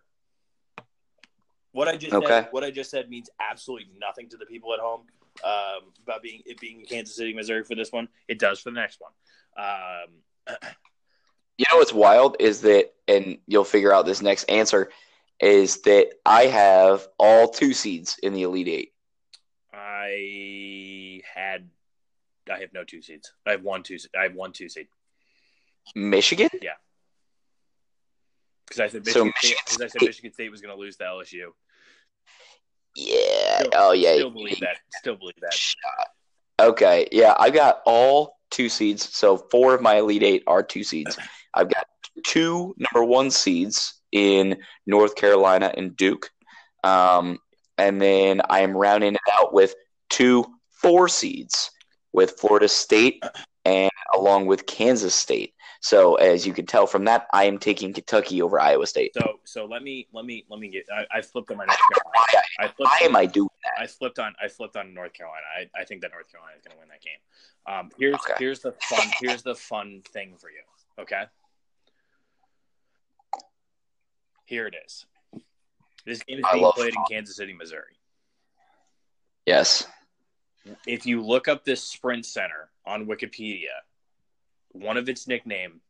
[1.72, 2.26] What I just Okay.
[2.26, 5.02] said, what I just said means absolutely nothing to the people at home
[5.44, 8.08] um, about being it being Kansas City, Missouri for this one.
[8.28, 9.12] It does for the next one.
[10.48, 10.56] Um,
[11.58, 14.90] You know what's wild is that, and you'll figure out this next answer,
[15.40, 18.92] is that I have all two seeds in the Elite Eight.
[19.70, 21.68] I had,
[22.50, 23.34] I have no two seeds.
[23.46, 23.98] I have one two.
[24.18, 24.88] I have one two seed
[25.94, 26.48] Michigan?
[28.70, 30.80] Because I said So Michigan, State, Michigan 'cause I said Michigan State was going to
[30.80, 31.52] lose to LSU.
[32.94, 33.58] Yeah.
[33.58, 34.14] Still- oh, yeah.
[34.14, 34.76] Still believe that.
[34.90, 35.54] Still believe that.
[36.60, 37.08] Okay.
[37.12, 39.14] Yeah, I got all two seeds.
[39.16, 41.16] So four of my Elite Eight are two seeds.
[41.54, 41.86] I've got
[42.24, 46.30] two number one seeds in North Carolina and Duke.
[46.84, 47.38] Um,
[47.78, 49.74] and then I am rounding it out with
[50.10, 51.70] two four seeds
[52.12, 53.22] with Florida State
[53.64, 55.54] and along with Kansas State.
[55.82, 59.14] So as you can tell from that, I am taking Kentucky over Iowa State.
[59.14, 60.86] So so let me let me let me get.
[60.94, 62.10] I, I flipped on my North Carolina.
[62.12, 62.26] why,
[62.58, 62.90] I I, flipped.
[62.90, 63.82] why am I doing that?
[63.82, 65.42] I flipped on I flipped on North Carolina.
[65.58, 67.20] I, I think that North Carolina is going to win that game.
[67.66, 68.34] Um, here's Okay.
[68.38, 70.60] here's the fun here's the fun thing for you.
[71.00, 71.24] Okay.
[74.44, 75.06] Here it is.
[76.04, 77.04] This game is being played in.
[77.08, 77.96] Kansas City, Missouri.
[79.46, 79.86] Yes.
[80.86, 83.68] If you look up this Sprint Center on Wikipedia,
[84.72, 85.80] one of its nickname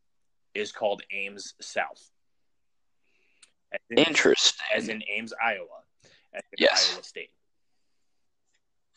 [0.54, 2.10] is called Ames South.
[3.72, 4.66] As in, Interesting.
[4.74, 5.66] as in Ames, Iowa.
[6.34, 6.92] As in Yes.
[6.92, 7.30] Iowa State.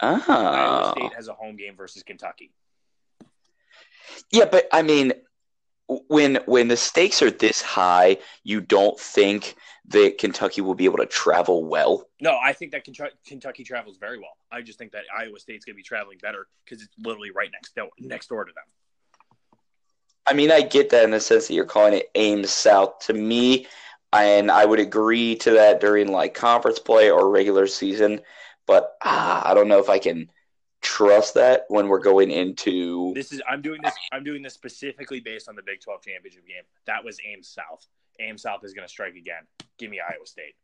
[0.02, 0.24] Oh.
[0.28, 2.52] Iowa State has a home game versus Kentucky.
[4.32, 5.14] Yeah, but I mean,
[5.88, 9.56] when when the stakes are this high, you don't think
[9.90, 12.08] that Kentucky will be able to travel well.
[12.22, 14.38] No, I think that Kentucky, Kentucky travels very well.
[14.52, 17.50] I just think that Iowa State's going to be traveling better because it's literally right
[17.52, 18.64] next door, next door to them.
[20.26, 23.00] I mean, I get that in the sense that you're calling it Ames South.
[23.08, 23.68] To me,
[24.14, 28.22] and I would agree to that during like conference play or regular season,
[28.66, 30.30] but ah, I don't know if I can
[30.82, 33.14] trust that when we're going into.
[33.16, 36.48] This is I'm doing this I'm doing this specifically based on the Big 12 championship
[36.48, 36.64] game.
[36.86, 37.88] That was Ames South.
[38.20, 39.44] Ames South is going to strike again.
[39.78, 40.56] Give me Iowa State.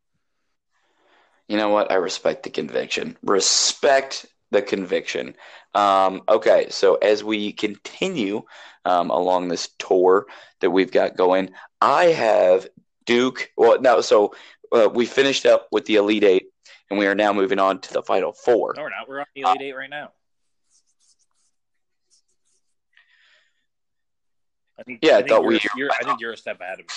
[1.48, 1.90] You know what?
[1.90, 3.16] I respect the conviction.
[3.22, 5.34] Respect the conviction.
[5.74, 8.42] Um, okay, so as we continue
[8.84, 10.26] um, along this tour
[10.60, 11.50] that we've got going,
[11.80, 12.68] I have
[13.06, 13.50] Duke.
[13.56, 14.34] Well, no, so
[14.72, 16.46] uh, we finished up with the Elite Eight,
[16.90, 18.74] and we are now moving on to the Final Four.
[18.76, 19.08] No, we're not.
[19.08, 20.10] We're on the Elite Eight right now.
[24.78, 26.92] I think, Yeah, I think thought we- I think you're a step ahead of me.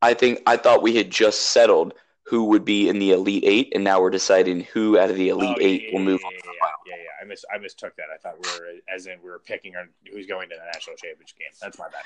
[0.00, 1.94] I think I thought we had just settled
[2.26, 5.28] who would be in the Elite Eight, and now we're deciding who out of the
[5.28, 6.32] Elite Oh, yeah, Eight yeah, will move yeah, on.
[6.32, 7.08] Yeah, yeah, yeah.
[7.22, 8.06] I mis I mistook that.
[8.12, 10.96] I thought we were as in we were picking on who's going to the national
[10.96, 11.48] championship game.
[11.60, 12.02] That's my bad.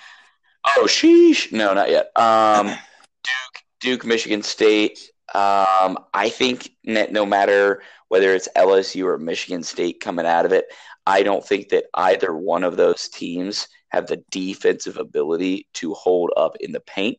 [0.77, 1.53] Oh, sheesh.
[1.53, 2.11] No, not yet.
[2.17, 5.11] Um, Duke, Duke, Michigan State.
[5.35, 10.53] Um, I think that no matter whether it's LSU or Michigan State coming out of
[10.53, 10.67] it,
[11.07, 16.31] I don't think that either one of those teams have the defensive ability to hold
[16.37, 17.19] up in the paint,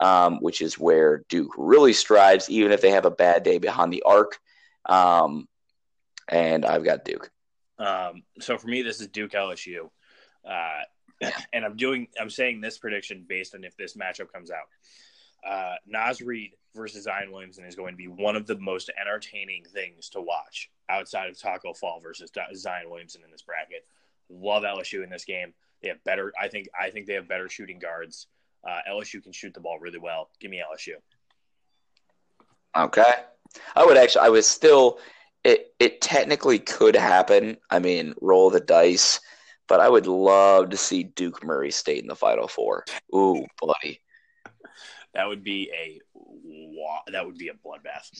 [0.00, 3.92] um, which is where Duke really strives, even if they have a bad day behind
[3.92, 4.38] the arc.
[4.86, 5.46] Um,
[6.28, 7.30] and I've got Duke.
[7.78, 9.90] Um, so for me, this is Duke LSU,
[10.48, 10.82] uh,
[11.52, 14.68] and I'm doing I'm saying this prediction based on if this matchup comes out.
[15.46, 19.64] Uh, Naz Reid versus Zion Williamson is going to be one of the most entertaining
[19.64, 23.86] things to watch outside of Taco Fall versus Zion Williamson in this bracket.
[24.28, 25.54] Love LSU in this game.
[25.82, 26.32] They have better.
[26.40, 26.68] I think.
[26.78, 28.26] I think they have better shooting guards.
[28.68, 30.28] Uh, LSU can shoot the ball really well.
[30.38, 30.94] Give me LSU.
[32.76, 33.12] Okay,
[33.74, 34.26] I would actually.
[34.26, 34.98] I was still
[35.44, 37.56] it it technically could happen.
[37.70, 39.20] I mean, roll the dice,
[39.68, 42.84] but I would love to see Duke Murray State in the Final Four.
[43.14, 44.00] Ooh, buddy,
[45.14, 46.00] that would be a
[47.10, 48.10] that would be a bloodbath.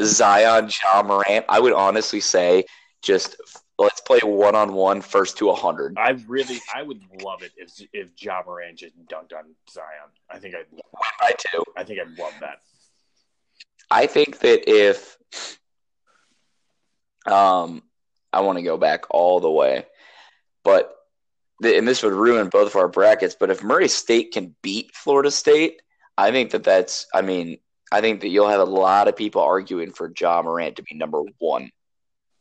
[0.00, 1.44] Zion, Ja Morant.
[1.48, 2.64] I would honestly say
[3.02, 3.36] just
[3.78, 5.96] let's play one on one first to hundred.
[5.98, 10.10] I really, I would love it if if Ja Morant just dunked on Zion.
[10.30, 10.66] I think I'd.
[11.20, 11.64] I too.
[11.76, 12.60] I think I'd love that.
[13.90, 15.16] I think that if
[17.26, 17.82] um,
[18.32, 19.86] I want to go back all the way,
[20.62, 20.94] but
[21.62, 23.36] and this would ruin both of our brackets.
[23.38, 25.82] But if Murray State can beat Florida State,
[26.16, 27.06] I think that that's.
[27.14, 27.58] I mean,
[27.92, 30.94] I think that you'll have a lot of people arguing for Ja Morant to be
[30.94, 31.70] number one.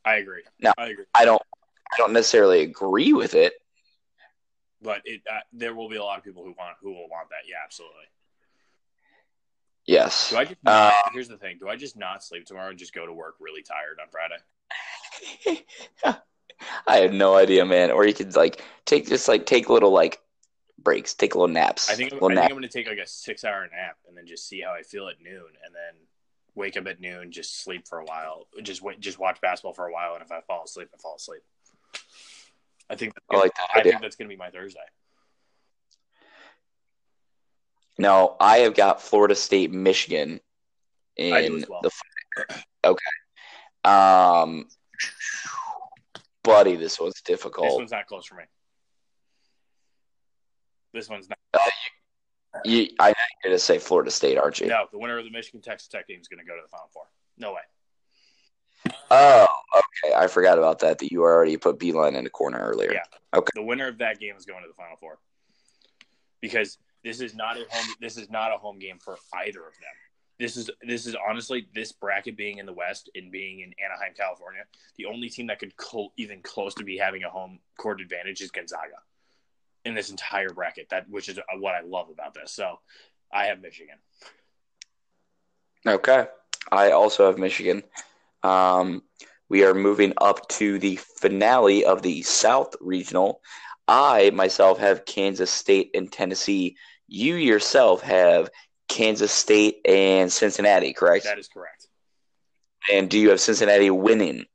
[0.05, 0.43] I agree.
[0.59, 1.05] Now, I agree.
[1.15, 1.41] I don't.
[1.93, 3.53] I don't necessarily agree with it,
[4.81, 7.29] but it uh, there will be a lot of people who want who will want
[7.29, 7.47] that.
[7.47, 8.05] Yeah, absolutely.
[9.85, 10.29] Yes.
[10.29, 12.93] Do I just uh, here's the thing: Do I just not sleep tomorrow and just
[12.93, 14.37] go to work really tired on Friday?
[16.87, 17.91] I have no idea, man.
[17.91, 20.19] Or you could like take just like take little like
[20.81, 21.89] breaks, take little naps.
[21.89, 24.25] I think, I think I'm going to take like a six hour nap and then
[24.25, 25.95] just see how I feel at noon, and then
[26.55, 29.87] wake up at noon, just sleep for a while, just wait, just watch basketball for
[29.87, 31.41] a while, and if I fall asleep, I fall asleep.
[32.89, 33.69] I think I like that.
[33.75, 34.79] I think that's going to be my Thursday.
[37.97, 40.39] No, I have got Florida State, Michigan
[41.15, 41.81] in well.
[41.81, 42.99] the okay.
[43.85, 44.67] Um,
[46.43, 47.67] buddy, this one's difficult.
[47.67, 48.43] This one's not close for me.
[50.93, 51.37] This one's not.
[51.53, 51.59] Uh,
[52.65, 54.67] you, you, I know you're going to say Florida State, aren't you?
[54.67, 56.69] No, the winner of the Michigan Texas Tech game is going to go to the
[56.69, 57.03] Final Four.
[57.37, 57.61] No way.
[59.09, 60.13] Oh, okay.
[60.15, 60.99] I forgot about that.
[60.99, 62.93] That you already put Beilein in the corner earlier.
[62.93, 63.37] Yeah.
[63.37, 63.51] Okay.
[63.55, 65.19] The winner of that game is going to the Final Four
[66.41, 67.95] because this is not a home.
[67.99, 69.95] This is not a home game for either of them.
[70.39, 74.13] This is this is honestly this bracket being in the West and being in Anaheim,
[74.17, 74.63] California.
[74.97, 78.41] The only team that could co- even close to be having a home court advantage
[78.41, 78.97] is Gonzaga
[79.85, 80.89] in this entire bracket.
[80.89, 82.51] That which is what I love about this.
[82.51, 82.79] So
[83.31, 83.95] I have Michigan.
[85.85, 86.27] Okay,
[86.71, 87.83] I also have Michigan.
[88.43, 89.03] Um,
[89.49, 93.41] we are moving up to the finale of the South Regional.
[93.87, 96.77] I myself have Kansas State and Tennessee.
[97.07, 98.49] You yourself have
[98.87, 101.25] Kansas State and Cincinnati, correct?
[101.25, 101.87] That is correct.
[102.91, 104.39] And do you have Cincinnati winning?
[104.39, 104.45] Is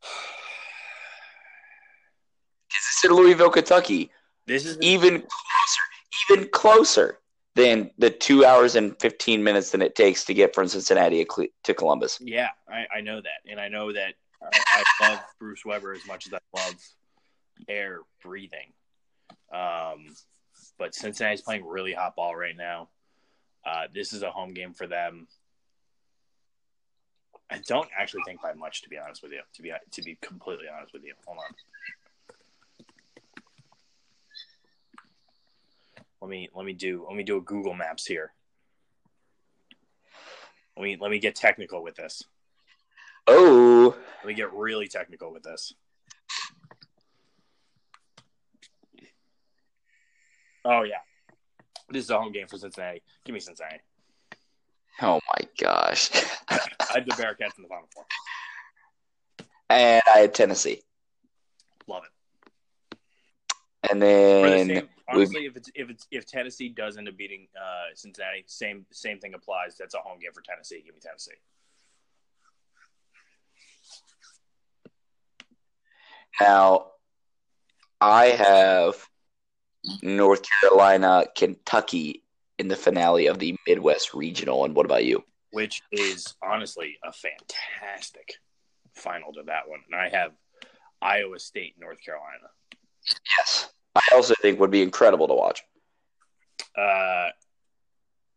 [2.71, 4.11] this in Louisville, Kentucky?
[4.49, 7.19] This is even closer, even closer
[7.55, 11.25] than the two hours and fifteen minutes that it takes to get from Cincinnati
[11.65, 12.19] to Columbus.
[12.21, 16.07] Yeah, I, I know that, and I know that I, I love Bruce Weber as
[16.07, 16.75] much as I love
[17.69, 18.73] air breathing.
[19.53, 20.15] Um,
[20.79, 22.89] but Cincinnati's playing really hot ball right now.
[23.67, 25.27] Uh, this is a home game for them.
[27.51, 29.41] I don't actually think by much, to be honest with you.
[29.55, 31.55] To be to be completely honest with you, hold on.
[36.21, 38.33] Let me let me do let me do a Google Maps here.
[40.77, 42.23] Let me let me get technical with this.
[43.27, 45.73] Oh, let me get really technical with this.
[50.65, 50.97] Oh yeah,
[51.89, 53.03] this is a home game for Cincinnati.
[53.25, 53.81] Give me Cincinnati.
[55.01, 56.11] Oh my gosh!
[56.49, 56.59] I
[56.95, 58.05] had the Bearcats in the final four,
[59.71, 60.83] and I had Tennessee.
[61.87, 62.18] Love it.
[63.91, 67.95] And then the honestly, if it's if it's if Tennessee does end up beating uh,
[67.95, 69.77] Cincinnati, same same thing applies.
[69.79, 70.83] That's a home game for Tennessee.
[70.85, 71.33] Give me Tennessee.
[76.41, 76.87] Now,
[78.01, 78.95] I have
[80.03, 82.23] North Carolina, Kentucky
[82.59, 84.65] in the finale of the Midwest Regional.
[84.65, 85.25] And what about you?
[85.53, 88.35] Which is honestly a fantastic
[88.95, 89.81] final to that one.
[89.91, 90.33] And I have
[91.01, 92.51] Iowa State, North Carolina.
[93.39, 93.71] Yes.
[93.95, 95.63] I also think would be incredible to watch.
[96.77, 97.29] Uh,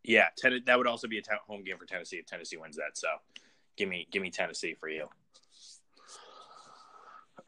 [0.04, 2.98] yeah, ten- that would also be a home game for Tennessee if Tennessee wins that.
[2.98, 3.08] So,
[3.78, 5.08] give me give me Tennessee for you.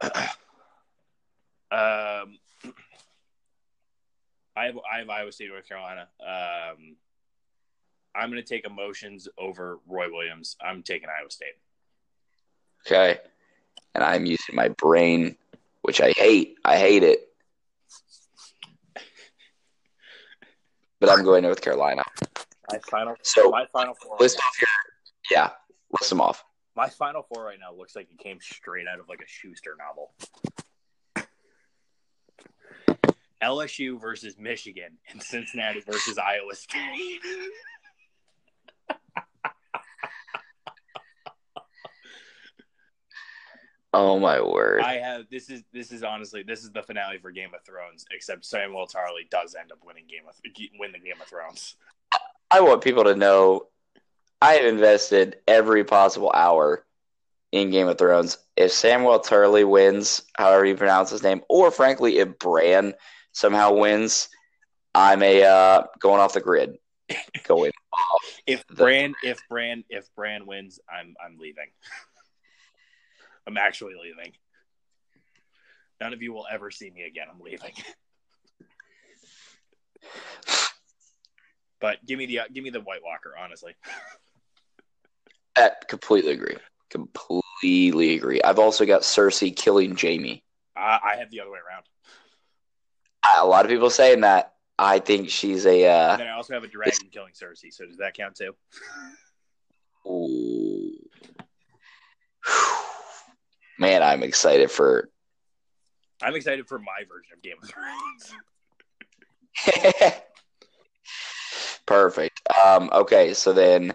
[0.00, 0.10] um,
[4.56, 6.08] I have I have Iowa State, North Carolina.
[6.20, 6.96] Um,
[8.14, 10.56] I'm going to take emotions over Roy Williams.
[10.64, 11.54] I'm taking Iowa State.
[12.86, 13.18] Okay.
[13.94, 15.36] And I'm using my brain,
[15.84, 16.56] which I hate.
[16.64, 17.28] I hate it.
[20.98, 22.02] But I'm going North Carolina.
[22.72, 24.16] My final, So, my final four.
[24.18, 24.68] List off your
[25.30, 25.50] yeah,
[26.00, 26.42] list them off.
[26.74, 29.76] My final four right now looks like it came straight out of like a Schuster
[29.78, 30.14] novel.
[33.42, 37.20] LSU versus Michigan and Cincinnati versus Iowa State.
[43.94, 44.82] Oh my word.
[44.82, 48.04] I have this is this is honestly this is the finale for Game of Thrones,
[48.10, 50.34] except Samuel Tarly does end up winning Game of
[50.80, 51.76] win the Game of Thrones.
[52.50, 53.68] I want people to know
[54.42, 56.84] I have invested every possible hour
[57.52, 58.36] in Game of Thrones.
[58.56, 62.94] If Samuel Turley wins, however you pronounce his name, or frankly, if Bran
[63.30, 64.28] somehow wins,
[64.92, 66.78] I'm a uh, going off the grid.
[67.44, 68.40] Going off.
[68.44, 71.70] If The- Bran if Bran if Bran wins, I'm I'm leaving.
[73.46, 74.32] I'm actually leaving.
[76.00, 77.26] None of you will ever see me again.
[77.32, 77.72] I'm leaving.
[81.80, 83.74] but give me the give me the White Walker, honestly.
[85.56, 86.56] I completely agree.
[86.90, 88.42] Completely agree.
[88.42, 90.42] I've also got Cersei killing Jaime.
[90.76, 91.84] I, I have the other way around.
[93.40, 94.50] A lot of people saying that.
[94.76, 95.86] I think she's a.
[95.86, 97.72] Uh, And then I also have a dragon killing Cersei.
[97.72, 98.54] So does that count too?
[100.06, 100.83] ooh.
[103.78, 105.10] Man, I'm excited for
[106.22, 108.34] I'm excited for my version of Game of Thrones.
[111.86, 112.40] Perfect.
[112.64, 113.92] Um, okay, so then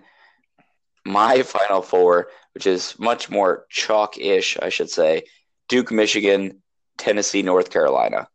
[1.05, 5.23] my final four, which is much more chalk-ish, I should say:
[5.67, 6.61] Duke, Michigan,
[6.97, 8.27] Tennessee, North Carolina.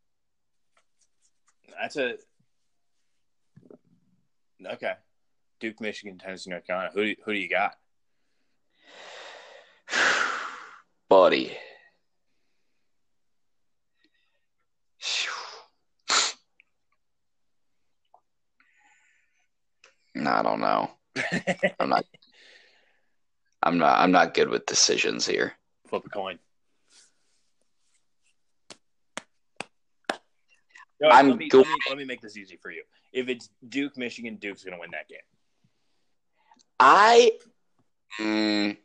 [1.80, 2.14] That's a
[4.66, 4.94] okay.
[5.60, 6.90] Duke, Michigan, Tennessee, North Carolina.
[6.94, 7.76] Who do, who do you got?
[11.14, 11.56] Buddy.
[20.16, 20.90] I don't know.
[21.78, 22.04] I'm not.
[23.62, 24.00] I'm not.
[24.00, 25.52] I'm not good with decisions here.
[25.86, 26.40] Flip a coin.
[31.00, 32.82] No, I'm let, me, go- let, me, let me make this easy for you.
[33.12, 35.18] If it's Duke, Michigan, Duke's going to win that game.
[36.80, 37.38] I.
[38.20, 38.78] Mm,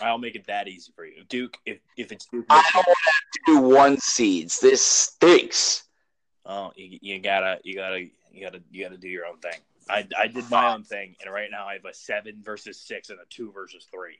[0.00, 1.24] I'll make it that easy for you.
[1.28, 2.98] Duke, if if it's Duke, I don't want
[3.32, 4.58] to do one seeds.
[4.58, 5.84] This stinks.
[6.46, 8.00] oh, you, you gotta, you gotta,
[8.32, 9.60] you gotta, you gotta do your own thing.
[9.88, 13.10] I, I did my own thing, and right now I have a seven versus six
[13.10, 14.18] and a two versus three.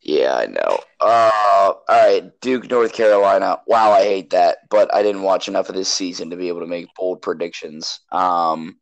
[0.00, 0.78] Yeah, I know.
[1.00, 3.60] Uh, all right, Duke, North Carolina.
[3.66, 6.60] Wow, I hate that, but I didn't watch enough of this season to be able
[6.60, 8.00] to make bold predictions.
[8.12, 8.78] Um,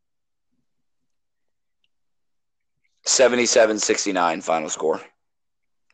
[3.06, 5.00] 77-69 final score.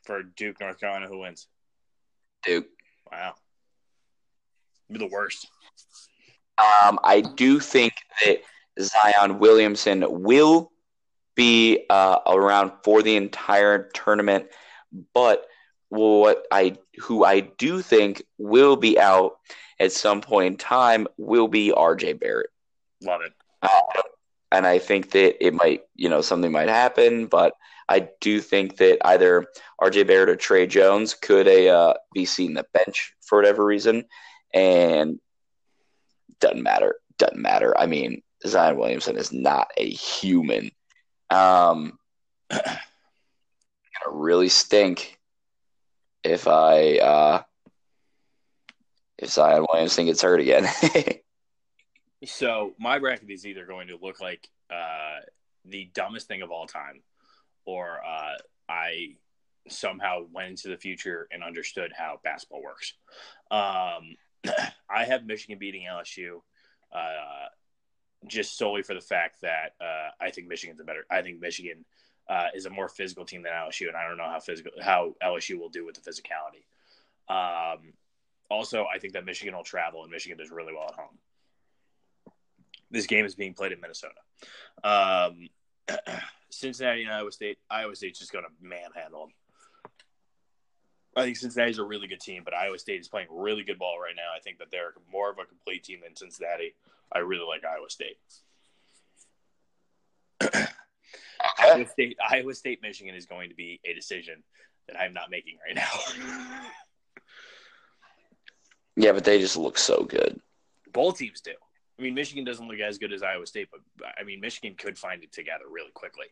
[0.03, 1.47] For Duke, North Carolina, who wins?
[2.45, 2.67] Duke.
[3.11, 3.35] Wow,
[4.89, 5.47] You're the worst.
[6.59, 7.93] Um, I do think
[8.25, 8.39] that
[8.81, 10.73] Zion Williamson will
[11.35, 14.47] be uh, around for the entire tournament,
[15.15, 15.47] but
[15.89, 19.37] what I who I do think will be out
[19.79, 22.51] at some point in time will be RJ Barrett.
[23.03, 23.33] Love it.
[23.63, 24.03] Uh,
[24.51, 27.55] and I think that it might, you know, something might happen, but
[27.89, 29.47] I do think that either
[29.81, 34.05] RJ Barrett or Tre Jones could uh, be seen the bench for whatever reason,
[34.55, 35.19] and
[36.41, 36.97] doesn't matter.
[37.19, 37.77] Doesn't matter.
[37.79, 40.71] I mean, Zion Williamson is not a human.
[41.31, 41.99] Um,
[42.51, 42.79] gonna
[44.11, 45.19] really stink
[46.25, 47.43] if I uh,
[49.19, 50.67] if Zion Williamson gets hurt again.
[52.25, 55.21] So my bracket is either going to look like uh,
[55.65, 57.03] the dumbest thing of all time,
[57.65, 58.37] or uh,
[58.69, 59.17] I
[59.69, 62.95] somehow went into the future and understood how basketball works.
[63.51, 64.17] Um,
[64.91, 66.41] I have Michigan beating LSU,
[66.93, 67.49] uh,
[68.27, 71.05] just solely for the fact that uh, I think Michigan's a better.
[71.11, 71.85] I think Michigan
[72.29, 75.15] uh, is a more physical team than LSU, and I don't know how physical how
[75.23, 76.65] LSU will do with the physicality.
[77.29, 77.93] Um,
[78.51, 81.19] also, I think that Michigan will travel, and Michigan does really well at home
[82.93, 84.21] this game is being played in Minnesota.
[84.85, 85.49] Um,
[86.53, 87.59] Cincinnati and Iowa State.
[87.71, 89.35] Iowa State's just going to manhandle them.
[91.15, 93.99] I think Cincinnati's a really good team, but Iowa State is playing really good ball
[94.01, 94.31] right now.
[94.35, 96.75] I think that they're more of a complete team than Cincinnati.
[97.13, 98.17] I really like Iowa State.
[101.59, 104.43] Iowa State, Iowa State, Michigan is going to be a decision
[104.89, 105.91] that I'm not making right now.
[108.97, 110.41] Yeah, but they just look so good.
[110.93, 111.53] Both teams do.
[111.99, 113.81] I mean, Michigan doesn't look as good as Iowa State, but
[114.19, 116.27] I mean, Michigan could find it together really quickly.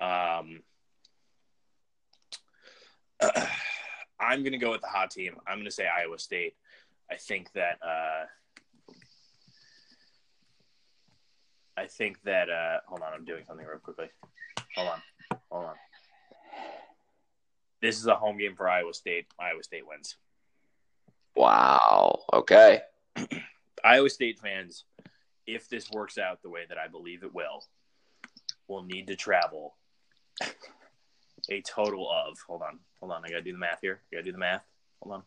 [0.00, 0.62] Um,
[4.20, 5.36] I'm going to go with the hot team.
[5.46, 6.54] I'm going to say Iowa State.
[7.10, 7.78] I think that.
[7.82, 8.26] Uh,
[11.76, 12.50] I think that.
[12.50, 14.08] Uh, hold on, I'm doing something real quickly.
[14.76, 15.02] Hold on,
[15.50, 15.74] hold on.
[17.80, 19.26] This is a home game for Iowa State.
[19.38, 20.16] Iowa State wins.
[21.34, 22.24] Wow.
[22.32, 22.80] Okay.
[23.84, 24.84] Iowa State fans,
[25.46, 27.64] if this works out the way that I believe it will,
[28.68, 29.76] will need to travel
[31.50, 32.38] a total of.
[32.46, 33.22] Hold on, hold on.
[33.24, 34.00] I gotta do the math here.
[34.12, 34.64] I gotta do the math.
[35.02, 35.22] Hold on.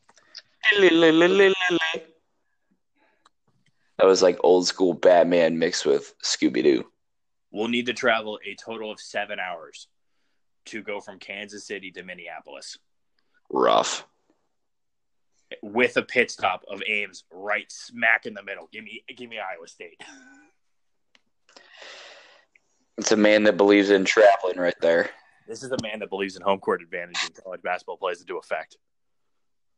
[3.97, 6.85] That was like old school Batman mixed with Scooby Doo.
[7.51, 9.87] We'll need to travel a total of seven hours
[10.65, 12.77] to go from Kansas City to Minneapolis
[13.49, 14.05] Rough.
[15.61, 18.69] With a pit stop of Ames right smack in the middle.
[18.71, 20.01] Give me, give me Iowa State.
[22.97, 25.09] It's a man that believes in traveling right there.
[25.47, 28.37] This is a man that believes in home court advantage in college basketball plays into
[28.37, 28.77] effect.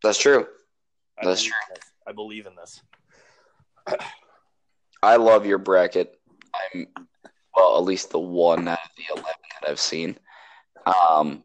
[0.04, 0.48] That's true.
[1.22, 1.54] I That's true.
[2.08, 2.82] I believe in this.
[5.04, 6.20] I love your bracket.
[6.74, 6.88] I'm
[7.56, 9.32] well, at least the one out of the eleven
[9.62, 10.18] that I've seen.
[10.86, 11.44] Um,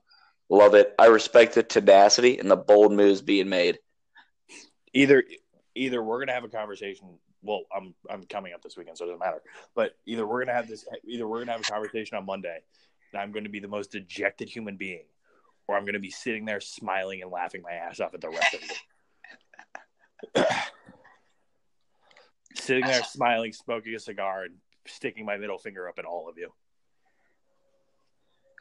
[0.48, 0.94] love it.
[0.98, 3.78] I respect the tenacity and the bold moves being made.
[4.96, 5.24] Either,
[5.74, 7.18] either we're gonna have a conversation.
[7.42, 9.42] Well, I'm I'm coming up this weekend, so it doesn't matter.
[9.74, 10.86] But either we're gonna have this.
[11.04, 12.60] Either we're gonna have a conversation on Monday,
[13.12, 15.04] and I'm gonna be the most dejected human being,
[15.68, 18.54] or I'm gonna be sitting there smiling and laughing my ass off at the rest
[18.54, 18.60] of
[20.34, 20.44] you.
[22.54, 24.54] sitting there smiling, smoking a cigar, and
[24.86, 26.50] sticking my middle finger up at all of you.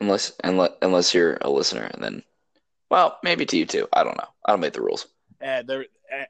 [0.02, 2.24] Unless unless unless you're a listener, and then,
[2.92, 3.88] well, maybe to you too.
[3.94, 4.28] I don't know.
[4.46, 5.08] I don't make the rules.
[5.40, 5.86] And there,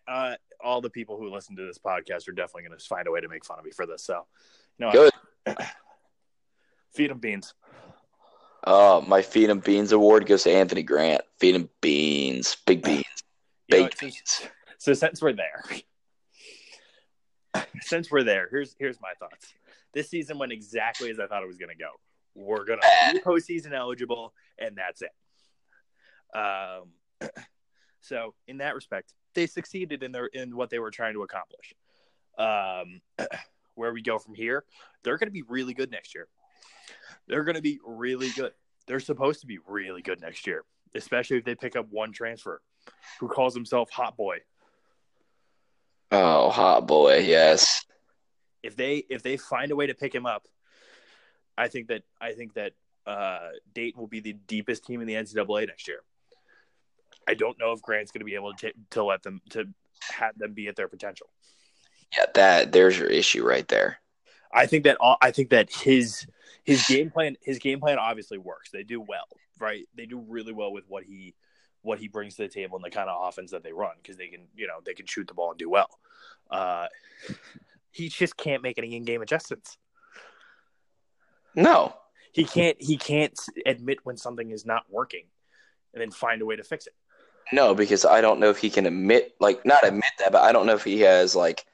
[0.08, 3.12] uh, all the people who listen to this podcast are definitely going to find a
[3.12, 4.04] way to make fun of me for this.
[4.04, 4.26] So,
[4.78, 5.10] you know,
[5.46, 5.58] Good.
[6.94, 7.54] feed them beans.
[8.64, 11.22] Uh, my feed 'em beans award goes to Anthony Grant.
[11.40, 13.04] Feed 'em beans, big beans,
[13.68, 14.48] You know, baked beans.
[14.80, 15.64] So since we're there,
[17.82, 19.54] since we're there, here's here's my thoughts.
[19.94, 21.92] This season went exactly as I thought it was going to go.
[22.34, 25.12] We're going to be postseason eligible, and that's it.
[26.38, 27.30] Um,
[28.06, 31.74] so in that respect, they succeeded in their in what they were trying to accomplish.
[32.38, 33.02] Um,
[33.76, 34.64] where we go from here,
[35.04, 36.28] they're going to be really good next year.
[37.28, 38.52] They're going to be really good.
[38.88, 40.64] They're supposed to be really good next year,
[40.94, 42.62] especially if they pick up one transfer
[43.20, 44.40] who calls himself Hot Boy.
[46.12, 47.84] Oh, hot boy, yes.
[48.64, 50.48] if they if they find a way to pick him up,
[51.58, 52.74] I think that I think that
[53.06, 56.00] uh, Dayton will be the deepest team in the NCAA next year.
[57.28, 59.68] I don't know if Grant's going to be able to ta- to let them to
[60.02, 61.28] have them be at their potential.
[62.16, 64.00] Yeah, that there's your issue right there.
[64.54, 66.26] I think that all, I think that his
[66.64, 68.72] his game plan his game plan obviously works.
[68.72, 69.28] They do well,
[69.60, 69.88] right?
[69.96, 71.34] They do really well with what he
[71.82, 74.18] what he brings to the table and the kind of offense that they run because
[74.18, 75.90] they can you know they can shoot the ball and do well.
[76.50, 76.88] Uh,
[77.92, 79.78] he just can't make any in game adjustments.
[81.56, 81.96] No,
[82.34, 85.26] he can't he can't admit when something is not working
[85.94, 86.94] and then find a way to fix it
[87.52, 90.52] no, because I don't know if he can admit, like, not admit that, but I
[90.52, 91.66] don't know if he has like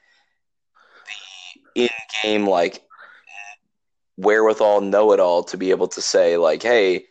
[1.74, 1.88] the
[2.24, 2.82] in-game like
[4.16, 7.06] wherewithal, know-it-all to be able to say like, hey,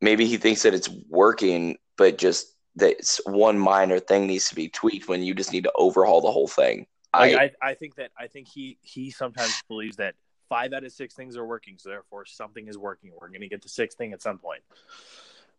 [0.00, 4.68] maybe he thinks that it's working, but just that one minor thing needs to be
[4.68, 6.86] tweaked when you just need to overhaul the whole thing.
[7.14, 10.14] like, I, I, I think that i think he he sometimes believes that
[10.48, 13.48] five out of six things are working so therefore something is working we're going to
[13.48, 14.62] get the sixth thing at some point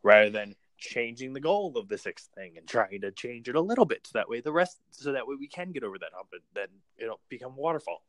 [0.01, 3.61] rather than changing the goal of the sixth thing and trying to change it a
[3.61, 6.11] little bit so that way the rest so that way we can get over that
[6.13, 8.01] hump and then it'll become waterfall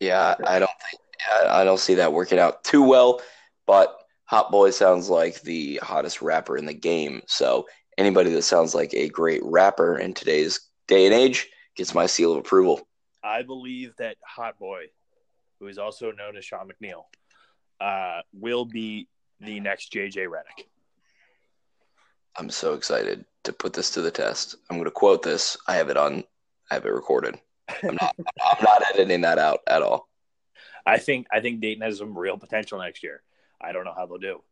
[0.00, 1.02] yeah, I don't think
[1.48, 3.20] I don't see that working out too well.
[3.66, 3.96] But
[4.26, 7.22] Hot Boy sounds like the hottest rapper in the game.
[7.26, 12.06] So anybody that sounds like a great rapper in today's day and age gets my
[12.06, 12.86] seal of approval.
[13.22, 14.84] I believe that Hot Boy,
[15.58, 17.04] who is also known as Sean McNeil,
[17.80, 19.08] uh, will be
[19.40, 20.66] the next JJ Redick.
[22.38, 24.56] I'm so excited to put this to the test.
[24.70, 25.56] I'm going to quote this.
[25.66, 26.22] I have it on.
[26.70, 27.36] I have it recorded.
[27.82, 28.14] I'm not.
[28.18, 30.08] I'm not editing that out at all.
[30.86, 33.22] I think I think Dayton has some real potential next year.
[33.60, 34.42] I don't know how they'll do.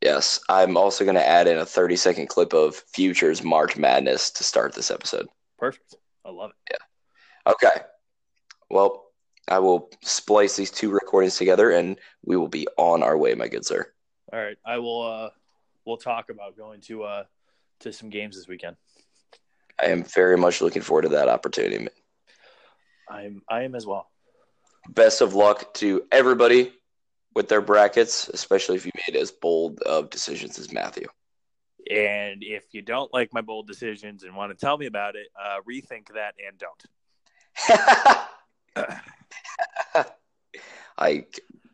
[0.00, 4.30] Yes, I'm also going to add in a 30 second clip of Future's March Madness
[4.32, 5.28] to start this episode.
[5.58, 5.96] Perfect.
[6.24, 6.72] I love it.
[6.72, 7.52] Yeah.
[7.52, 7.84] Okay.
[8.70, 9.06] Well,
[9.48, 13.48] I will splice these two recordings together and we will be on our way, my
[13.48, 13.86] good sir.
[14.32, 14.58] All right.
[14.64, 15.30] I will uh
[15.86, 17.24] we'll talk about going to uh
[17.80, 18.76] to some games this weekend.
[19.80, 21.88] I am very much looking forward to that opportunity.
[23.08, 24.08] I'm I am as well.
[24.88, 26.72] Best of luck to everybody
[27.34, 31.08] with their brackets, especially if you made as bold of decisions as Matthew.
[31.90, 35.26] And if you don't like my bold decisions and want to tell me about it,
[35.38, 36.82] uh, rethink that and don't.
[40.98, 41.26] I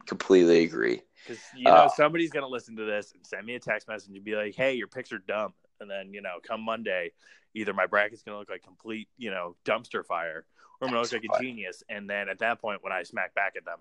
[0.07, 1.03] completely agree.
[1.23, 4.15] Because you know Uh, somebody's gonna listen to this and send me a text message
[4.15, 7.13] and be like, "Hey, your picks are dumb," and then you know, come Monday,
[7.55, 10.47] either my bracket's gonna look like complete, you know, dumpster fire,
[10.81, 11.83] or I'm gonna look like Dumpster a genius.
[11.89, 13.79] And then at that point, when I smack back at them,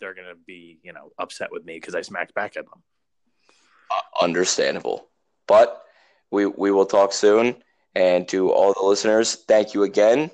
[0.00, 2.82] they're gonna be, you know, upset with me because I smacked back at them.
[4.20, 5.08] Understandable.
[5.46, 5.84] But
[6.30, 7.62] we we will talk soon.
[7.94, 10.30] And to all the listeners, thank you again.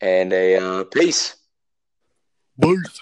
[0.00, 1.36] And a uh, peace.
[2.60, 3.00] Peace.